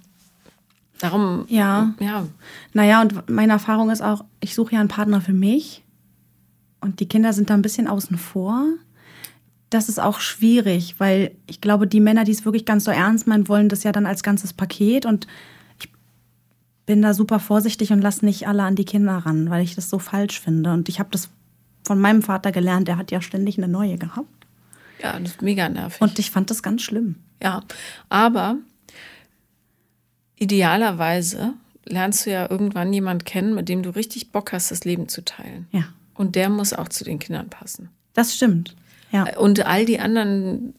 Darum, 0.99 1.45
ja. 1.49 1.93
ja. 1.99 2.25
Naja, 2.73 3.01
und 3.01 3.29
meine 3.29 3.53
Erfahrung 3.53 3.89
ist 3.89 4.01
auch, 4.01 4.23
ich 4.39 4.55
suche 4.55 4.75
ja 4.75 4.79
einen 4.79 4.89
Partner 4.89 5.21
für 5.21 5.33
mich 5.33 5.83
und 6.79 6.99
die 6.99 7.07
Kinder 7.07 7.33
sind 7.33 7.49
da 7.49 7.53
ein 7.53 7.61
bisschen 7.61 7.87
außen 7.87 8.17
vor. 8.17 8.63
Das 9.69 9.89
ist 9.89 9.99
auch 9.99 10.19
schwierig, 10.19 10.95
weil 10.99 11.35
ich 11.47 11.59
glaube, 11.59 11.87
die 11.87 11.99
Männer, 11.99 12.23
die 12.23 12.31
es 12.31 12.45
wirklich 12.45 12.65
ganz 12.65 12.85
so 12.85 12.91
ernst 12.91 13.27
meinen, 13.27 13.49
wollen 13.49 13.67
das 13.67 13.83
ja 13.83 13.91
dann 13.91 14.05
als 14.05 14.23
ganzes 14.23 14.53
Paket 14.53 15.05
und 15.05 15.27
ich 15.79 15.89
bin 16.85 17.01
da 17.01 17.13
super 17.13 17.39
vorsichtig 17.39 17.91
und 17.91 18.01
lasse 18.01 18.23
nicht 18.23 18.47
alle 18.47 18.63
an 18.63 18.75
die 18.75 18.85
Kinder 18.85 19.17
ran, 19.17 19.49
weil 19.49 19.63
ich 19.63 19.75
das 19.75 19.89
so 19.89 19.99
falsch 19.99 20.39
finde. 20.39 20.71
Und 20.71 20.87
ich 20.87 20.99
habe 20.99 21.09
das 21.11 21.29
von 21.83 21.99
meinem 21.99 22.21
Vater 22.21 22.51
gelernt, 22.51 22.87
der 22.87 22.97
hat 22.97 23.11
ja 23.11 23.21
ständig 23.21 23.57
eine 23.57 23.67
neue 23.67 23.97
gehabt. 23.97 24.47
Ja, 25.01 25.19
das 25.19 25.31
ist 25.31 25.41
mega 25.41 25.67
nervig. 25.67 26.01
Und 26.01 26.19
ich 26.19 26.31
fand 26.31 26.49
das 26.49 26.63
ganz 26.63 26.81
schlimm. 26.81 27.15
Ja, 27.43 27.61
aber 28.07 28.57
idealerweise 30.37 31.53
lernst 31.85 32.25
du 32.25 32.31
ja 32.31 32.49
irgendwann 32.49 32.91
jemand 32.91 33.25
kennen, 33.25 33.53
mit 33.55 33.69
dem 33.69 33.83
du 33.83 33.91
richtig 33.91 34.31
Bock 34.31 34.51
hast, 34.53 34.71
das 34.71 34.85
Leben 34.85 35.07
zu 35.07 35.23
teilen. 35.23 35.67
Ja. 35.71 35.85
Und 36.13 36.35
der 36.35 36.49
muss 36.49 36.73
auch 36.73 36.89
zu 36.89 37.03
den 37.03 37.19
Kindern 37.19 37.49
passen. 37.49 37.89
Das 38.13 38.33
stimmt. 38.33 38.75
Ja. 39.11 39.37
Und 39.37 39.65
all 39.65 39.85
die 39.85 39.99
anderen 39.99 40.73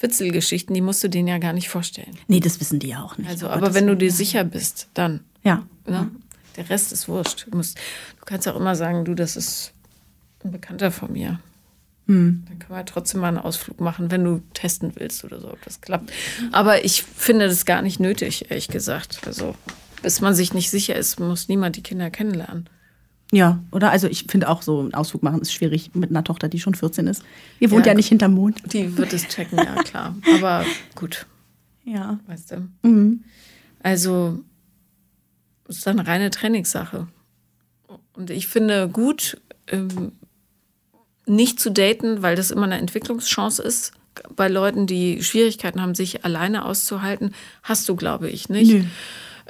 Witzelgeschichten, 0.00 0.74
die 0.74 0.80
musst 0.80 1.02
du 1.04 1.08
denen 1.08 1.28
ja 1.28 1.38
gar 1.38 1.52
nicht 1.52 1.68
vorstellen. 1.68 2.16
Nee, 2.26 2.40
das 2.40 2.60
wissen 2.60 2.78
die 2.78 2.88
ja 2.88 3.02
auch 3.02 3.18
nicht. 3.18 3.28
Also, 3.28 3.48
aber, 3.48 3.66
aber 3.66 3.74
wenn 3.74 3.86
du 3.86 3.96
dir 3.96 4.10
sicher 4.10 4.44
bist, 4.44 4.88
dann. 4.94 5.20
Ja. 5.42 5.66
Ne? 5.86 6.10
Der 6.56 6.68
Rest 6.70 6.92
ist 6.92 7.08
wurscht. 7.08 7.46
Du, 7.50 7.56
musst, 7.56 7.78
du 8.18 8.24
kannst 8.24 8.48
auch 8.48 8.56
immer 8.56 8.76
sagen, 8.76 9.04
du, 9.04 9.14
das 9.14 9.36
ist 9.36 9.72
ein 10.44 10.52
Bekannter 10.52 10.90
von 10.90 11.12
mir. 11.12 11.40
Hm. 12.06 12.44
Dann 12.48 12.58
können 12.58 12.78
wir 12.78 12.84
trotzdem 12.84 13.20
mal 13.20 13.28
einen 13.28 13.38
Ausflug 13.38 13.80
machen, 13.80 14.10
wenn 14.10 14.24
du 14.24 14.42
testen 14.54 14.92
willst 14.96 15.24
oder 15.24 15.40
so, 15.40 15.52
ob 15.52 15.62
das 15.64 15.80
klappt. 15.80 16.12
Aber 16.50 16.84
ich 16.84 17.02
finde 17.02 17.46
das 17.46 17.64
gar 17.64 17.82
nicht 17.82 18.00
nötig, 18.00 18.50
ehrlich 18.50 18.68
gesagt. 18.68 19.20
Also, 19.26 19.54
bis 20.02 20.20
man 20.20 20.34
sich 20.34 20.52
nicht 20.52 20.70
sicher 20.70 20.96
ist, 20.96 21.20
muss 21.20 21.48
niemand 21.48 21.76
die 21.76 21.82
Kinder 21.82 22.10
kennenlernen. 22.10 22.68
Ja, 23.30 23.62
oder? 23.70 23.90
Also 23.90 24.08
ich 24.08 24.24
finde 24.28 24.48
auch 24.48 24.60
so, 24.60 24.80
einen 24.80 24.92
Ausflug 24.92 25.22
machen 25.22 25.40
ist 25.40 25.54
schwierig 25.54 25.94
mit 25.94 26.10
einer 26.10 26.22
Tochter, 26.22 26.48
die 26.48 26.60
schon 26.60 26.74
14 26.74 27.06
ist. 27.06 27.22
Ihr 27.60 27.70
wohnt 27.70 27.86
ja, 27.86 27.92
ja 27.92 27.96
nicht 27.96 28.08
hinterm 28.08 28.34
Mond. 28.34 28.60
Die 28.72 28.96
wird 28.98 29.12
es 29.14 29.26
checken, 29.26 29.56
ja 29.56 29.82
klar. 29.82 30.14
Aber 30.34 30.66
gut. 30.94 31.26
Ja. 31.84 32.20
Weißt 32.26 32.50
du? 32.50 32.68
Mhm. 32.82 33.24
Also, 33.82 34.44
es 35.66 35.78
ist 35.78 35.88
eine 35.88 36.06
reine 36.06 36.30
Trainingssache. 36.30 37.08
Und 38.12 38.30
ich 38.30 38.48
finde 38.48 38.88
gut, 38.88 39.40
ähm, 39.68 40.12
nicht 41.26 41.60
zu 41.60 41.70
daten, 41.70 42.22
weil 42.22 42.36
das 42.36 42.50
immer 42.50 42.64
eine 42.64 42.78
Entwicklungschance 42.78 43.62
ist. 43.62 43.92
Bei 44.36 44.48
Leuten, 44.48 44.86
die 44.86 45.22
Schwierigkeiten 45.22 45.80
haben, 45.80 45.94
sich 45.94 46.24
alleine 46.24 46.64
auszuhalten, 46.64 47.32
hast 47.62 47.88
du, 47.88 47.96
glaube 47.96 48.28
ich, 48.28 48.48
nicht. 48.48 48.84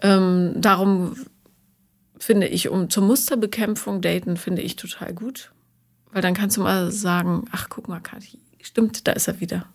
Ähm, 0.02 0.52
darum 0.56 1.16
finde 2.18 2.46
ich, 2.46 2.68
um 2.68 2.88
zur 2.88 3.02
Musterbekämpfung 3.02 4.00
daten, 4.00 4.36
finde 4.36 4.62
ich 4.62 4.76
total 4.76 5.12
gut. 5.12 5.52
Weil 6.12 6.22
dann 6.22 6.34
kannst 6.34 6.56
du 6.56 6.62
mal 6.62 6.92
sagen, 6.92 7.46
ach, 7.50 7.68
guck 7.68 7.88
mal, 7.88 8.00
Kathi, 8.00 8.38
stimmt, 8.60 9.08
da 9.08 9.12
ist 9.12 9.28
er 9.28 9.40
wieder. 9.40 9.66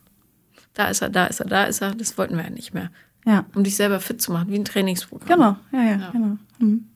Da 0.74 0.90
ist 0.90 1.02
er, 1.02 1.10
da 1.10 1.26
ist 1.26 1.40
er, 1.40 1.48
da 1.48 1.64
ist 1.64 1.82
er. 1.82 1.96
Das 1.96 2.18
wollten 2.18 2.38
wir 2.38 2.44
ja 2.44 2.50
nicht 2.50 2.74
mehr. 2.74 2.92
Ja. 3.26 3.46
Um 3.56 3.64
dich 3.64 3.76
selber 3.76 4.00
fit 4.00 4.22
zu 4.22 4.32
machen, 4.32 4.50
wie 4.52 4.56
ein 4.56 4.64
Trainingsprogramm. 4.64 5.28
Genau, 5.28 5.58
ja, 5.72 5.92
ja, 5.92 5.98
ja. 5.98 6.10
genau. 6.12 6.38
Hm. 6.60 6.88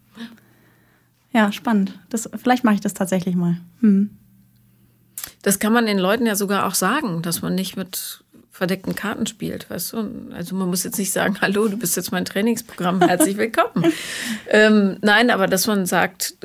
Ja, 1.34 1.52
spannend. 1.52 2.00
Das, 2.10 2.30
vielleicht 2.36 2.64
mache 2.64 2.76
ich 2.76 2.82
das 2.82 2.94
tatsächlich 2.94 3.36
mal. 3.36 3.58
Hm. 3.80 4.12
Das 5.42 5.60
kann 5.60 5.74
man 5.74 5.86
den 5.86 5.98
Leuten 5.98 6.26
ja 6.26 6.36
sogar 6.36 6.66
auch 6.66 6.76
sagen, 6.76 7.22
dass 7.22 7.42
man 7.42 7.56
nicht 7.56 7.76
mit 7.76 8.24
verdeckten 8.52 8.96
Karten 8.96 9.26
spielt, 9.26 9.70
weißt 9.70 9.94
du? 9.94 10.32
Also 10.36 10.56
man 10.56 10.68
muss 10.68 10.84
jetzt 10.84 11.00
nicht 11.00 11.12
sagen, 11.12 11.38
hallo, 11.42 11.68
du 11.68 11.78
bist 11.78 11.96
jetzt 11.96 12.12
mein 12.12 12.26
Trainingsprogramm, 12.26 13.02
herzlich 13.02 13.38
willkommen. 13.38 13.92
ähm, 14.50 14.98
nein, 15.02 15.32
aber 15.32 15.48
dass 15.48 15.68
man 15.68 15.86
sagt, 15.86 16.36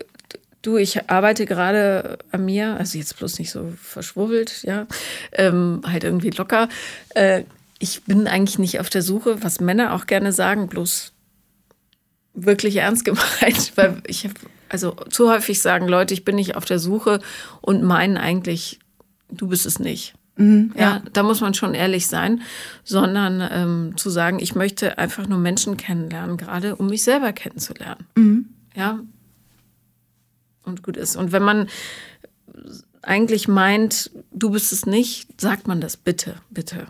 du, 0.63 0.77
ich 0.77 1.11
arbeite 1.11 1.47
gerade 1.47 2.19
an 2.33 2.45
mir, 2.45 2.77
also 2.77 2.99
jetzt 2.99 3.19
bloß 3.19 3.39
nicht 3.39 3.51
so 3.51 3.73
verschwurbelt, 3.81 4.63
ja, 4.63 4.87
ähm, 5.33 5.83
halt 5.87 6.05
irgendwie 6.05 6.31
locker. 6.31 6.69
Äh, 7.11 7.45
ich 7.79 8.03
bin 8.05 8.27
eigentlich 8.27 8.59
nicht 8.59 8.81
auf 8.81 8.89
der 8.89 9.03
Suche, 9.03 9.43
was 9.43 9.61
Männer 9.61 9.95
auch 9.95 10.07
gerne 10.07 10.33
sagen, 10.33 10.69
bloß 10.69 11.13
wirklich 12.35 12.77
ernst 12.77 13.05
gemeint, 13.05 13.73
weil 13.77 14.03
ich 14.07 14.29
also 14.69 14.93
zu 15.11 15.31
häufig 15.31 15.61
sagen 15.61 15.87
Leute, 15.87 16.15
ich 16.15 16.25
bin 16.25 16.37
nicht 16.37 16.57
auf 16.57 16.65
der 16.65 16.79
Suche 16.79 17.21
und 17.61 17.83
meinen 17.83 18.17
eigentlich, 18.17 18.81
du 19.31 19.49
bist 19.49 19.67
es 19.67 19.79
nicht. 19.79 20.15
Mhm, 20.37 20.73
ja. 20.75 20.81
ja. 20.81 21.03
da 21.13 21.23
muss 21.23 21.41
man 21.41 21.55
schon 21.55 21.75
ehrlich 21.75 22.07
sein, 22.07 22.43
sondern 22.85 23.47
ähm, 23.51 23.97
zu 23.97 24.11
sagen, 24.11 24.39
ich 24.39 24.55
möchte 24.55 24.99
einfach 24.99 25.27
nur 25.27 25.39
Menschen 25.39 25.77
kennenlernen, 25.77 26.37
gerade 26.37 26.77
um 26.77 26.89
mich 26.89 27.03
selber 27.03 27.33
kennenzulernen. 27.33 28.07
Mhm. 28.17 28.47
Ja. 28.75 29.01
Und 30.65 30.83
gut 30.83 30.97
ist. 30.97 31.17
Und 31.17 31.33
wenn 31.33 31.43
man 31.43 31.69
eigentlich 33.03 33.49
meint, 33.49 34.11
du 34.33 34.51
bist 34.51 34.73
es 34.73 34.85
nicht, 34.85 35.41
sagt 35.41 35.69
man 35.69 35.81
das 35.81 35.97
bitte, 35.97 36.35
bitte 36.51 36.89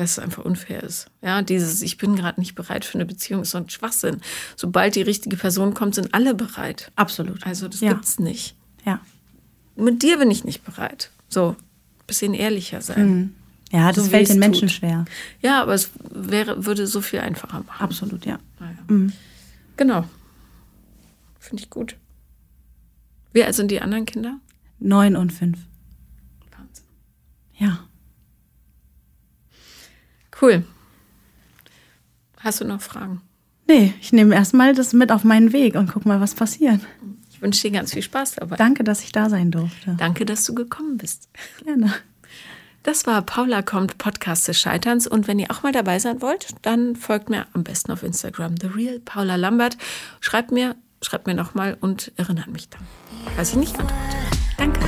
weil 0.00 0.04
es 0.04 0.18
einfach 0.18 0.46
unfair 0.46 0.82
ist. 0.82 1.08
Ja, 1.20 1.42
dieses, 1.42 1.82
ich 1.82 1.98
bin 1.98 2.16
gerade 2.16 2.40
nicht 2.40 2.54
bereit 2.54 2.86
für 2.86 2.94
eine 2.94 3.04
Beziehung, 3.04 3.42
ist 3.42 3.50
so 3.50 3.58
ein 3.58 3.68
Schwachsinn. 3.68 4.22
Sobald 4.56 4.94
die 4.94 5.02
richtige 5.02 5.36
Person 5.36 5.74
kommt, 5.74 5.94
sind 5.94 6.14
alle 6.14 6.34
bereit. 6.34 6.90
Absolut. 6.96 7.44
Also 7.44 7.68
das 7.68 7.80
ja. 7.80 7.92
gibt's 7.92 8.18
nicht. 8.18 8.56
Ja. 8.86 9.00
Mit 9.76 10.02
dir 10.02 10.16
bin 10.18 10.30
ich 10.30 10.42
nicht 10.42 10.64
bereit. 10.64 11.10
So, 11.28 11.54
bisschen 12.10 12.34
ehrlicher 12.34 12.80
sein. 12.80 13.08
Mhm. 13.08 13.34
Ja, 13.70 13.92
das 13.92 14.04
so, 14.04 14.10
fällt 14.10 14.28
den 14.28 14.40
Menschen 14.40 14.66
tut. 14.66 14.76
schwer. 14.76 15.04
Ja, 15.40 15.62
aber 15.62 15.74
es 15.74 15.92
wäre, 16.10 16.66
würde 16.66 16.88
so 16.88 17.00
viel 17.00 17.20
einfacher 17.20 17.62
machen. 17.62 17.84
Absolut, 17.84 18.26
ja. 18.26 18.40
Naja. 18.58 18.78
Mhm. 18.88 19.12
Genau. 19.76 20.04
Finde 21.38 21.62
ich 21.62 21.70
gut. 21.70 21.96
Wie 23.32 23.44
alt 23.44 23.54
sind 23.54 23.70
die 23.70 23.80
anderen 23.80 24.06
Kinder? 24.06 24.40
Neun 24.80 25.14
und 25.14 25.32
fünf. 25.32 25.58
Wahnsinn. 26.50 26.84
Ja. 27.58 27.84
Cool. 30.42 30.64
Hast 32.38 32.60
du 32.60 32.64
noch 32.64 32.80
Fragen? 32.80 33.20
Nee, 33.68 33.94
ich 34.00 34.12
nehme 34.12 34.34
erstmal 34.34 34.74
das 34.74 34.92
mit 34.94 35.12
auf 35.12 35.22
meinen 35.22 35.52
Weg 35.52 35.76
und 35.76 35.92
guck 35.92 36.06
mal, 36.06 36.20
was 36.20 36.34
passiert. 36.34 36.80
Ich 37.40 37.42
wünsche 37.42 37.62
dir 37.62 37.70
ganz 37.70 37.94
viel 37.94 38.02
Spaß 38.02 38.32
dabei. 38.32 38.56
Danke, 38.56 38.84
dass 38.84 39.02
ich 39.02 39.12
da 39.12 39.30
sein 39.30 39.50
durfte. 39.50 39.94
Danke, 39.96 40.26
dass 40.26 40.44
du 40.44 40.54
gekommen 40.54 40.98
bist. 40.98 41.30
Gerne. 41.64 41.90
Das 42.82 43.06
war 43.06 43.22
Paula 43.22 43.62
kommt, 43.62 43.96
Podcast 43.96 44.46
des 44.46 44.60
Scheiterns. 44.60 45.06
Und 45.06 45.26
wenn 45.26 45.38
ihr 45.38 45.50
auch 45.50 45.62
mal 45.62 45.72
dabei 45.72 45.98
sein 45.98 46.20
wollt, 46.20 46.48
dann 46.60 46.96
folgt 46.96 47.30
mir 47.30 47.46
am 47.54 47.64
besten 47.64 47.92
auf 47.92 48.02
Instagram, 48.02 48.56
The 48.60 48.66
Real 48.66 49.00
Paula 49.00 49.36
Lambert. 49.36 49.78
Schreibt 50.20 50.52
mir, 50.52 50.76
schreibt 51.00 51.26
mir 51.26 51.34
nochmal 51.34 51.78
und 51.80 52.12
erinnert 52.16 52.48
mich 52.48 52.68
dann, 52.68 52.86
falls 53.34 53.52
ich 53.52 53.56
nicht 53.56 53.78
antworte. 53.78 54.04
Danke. 54.58 54.80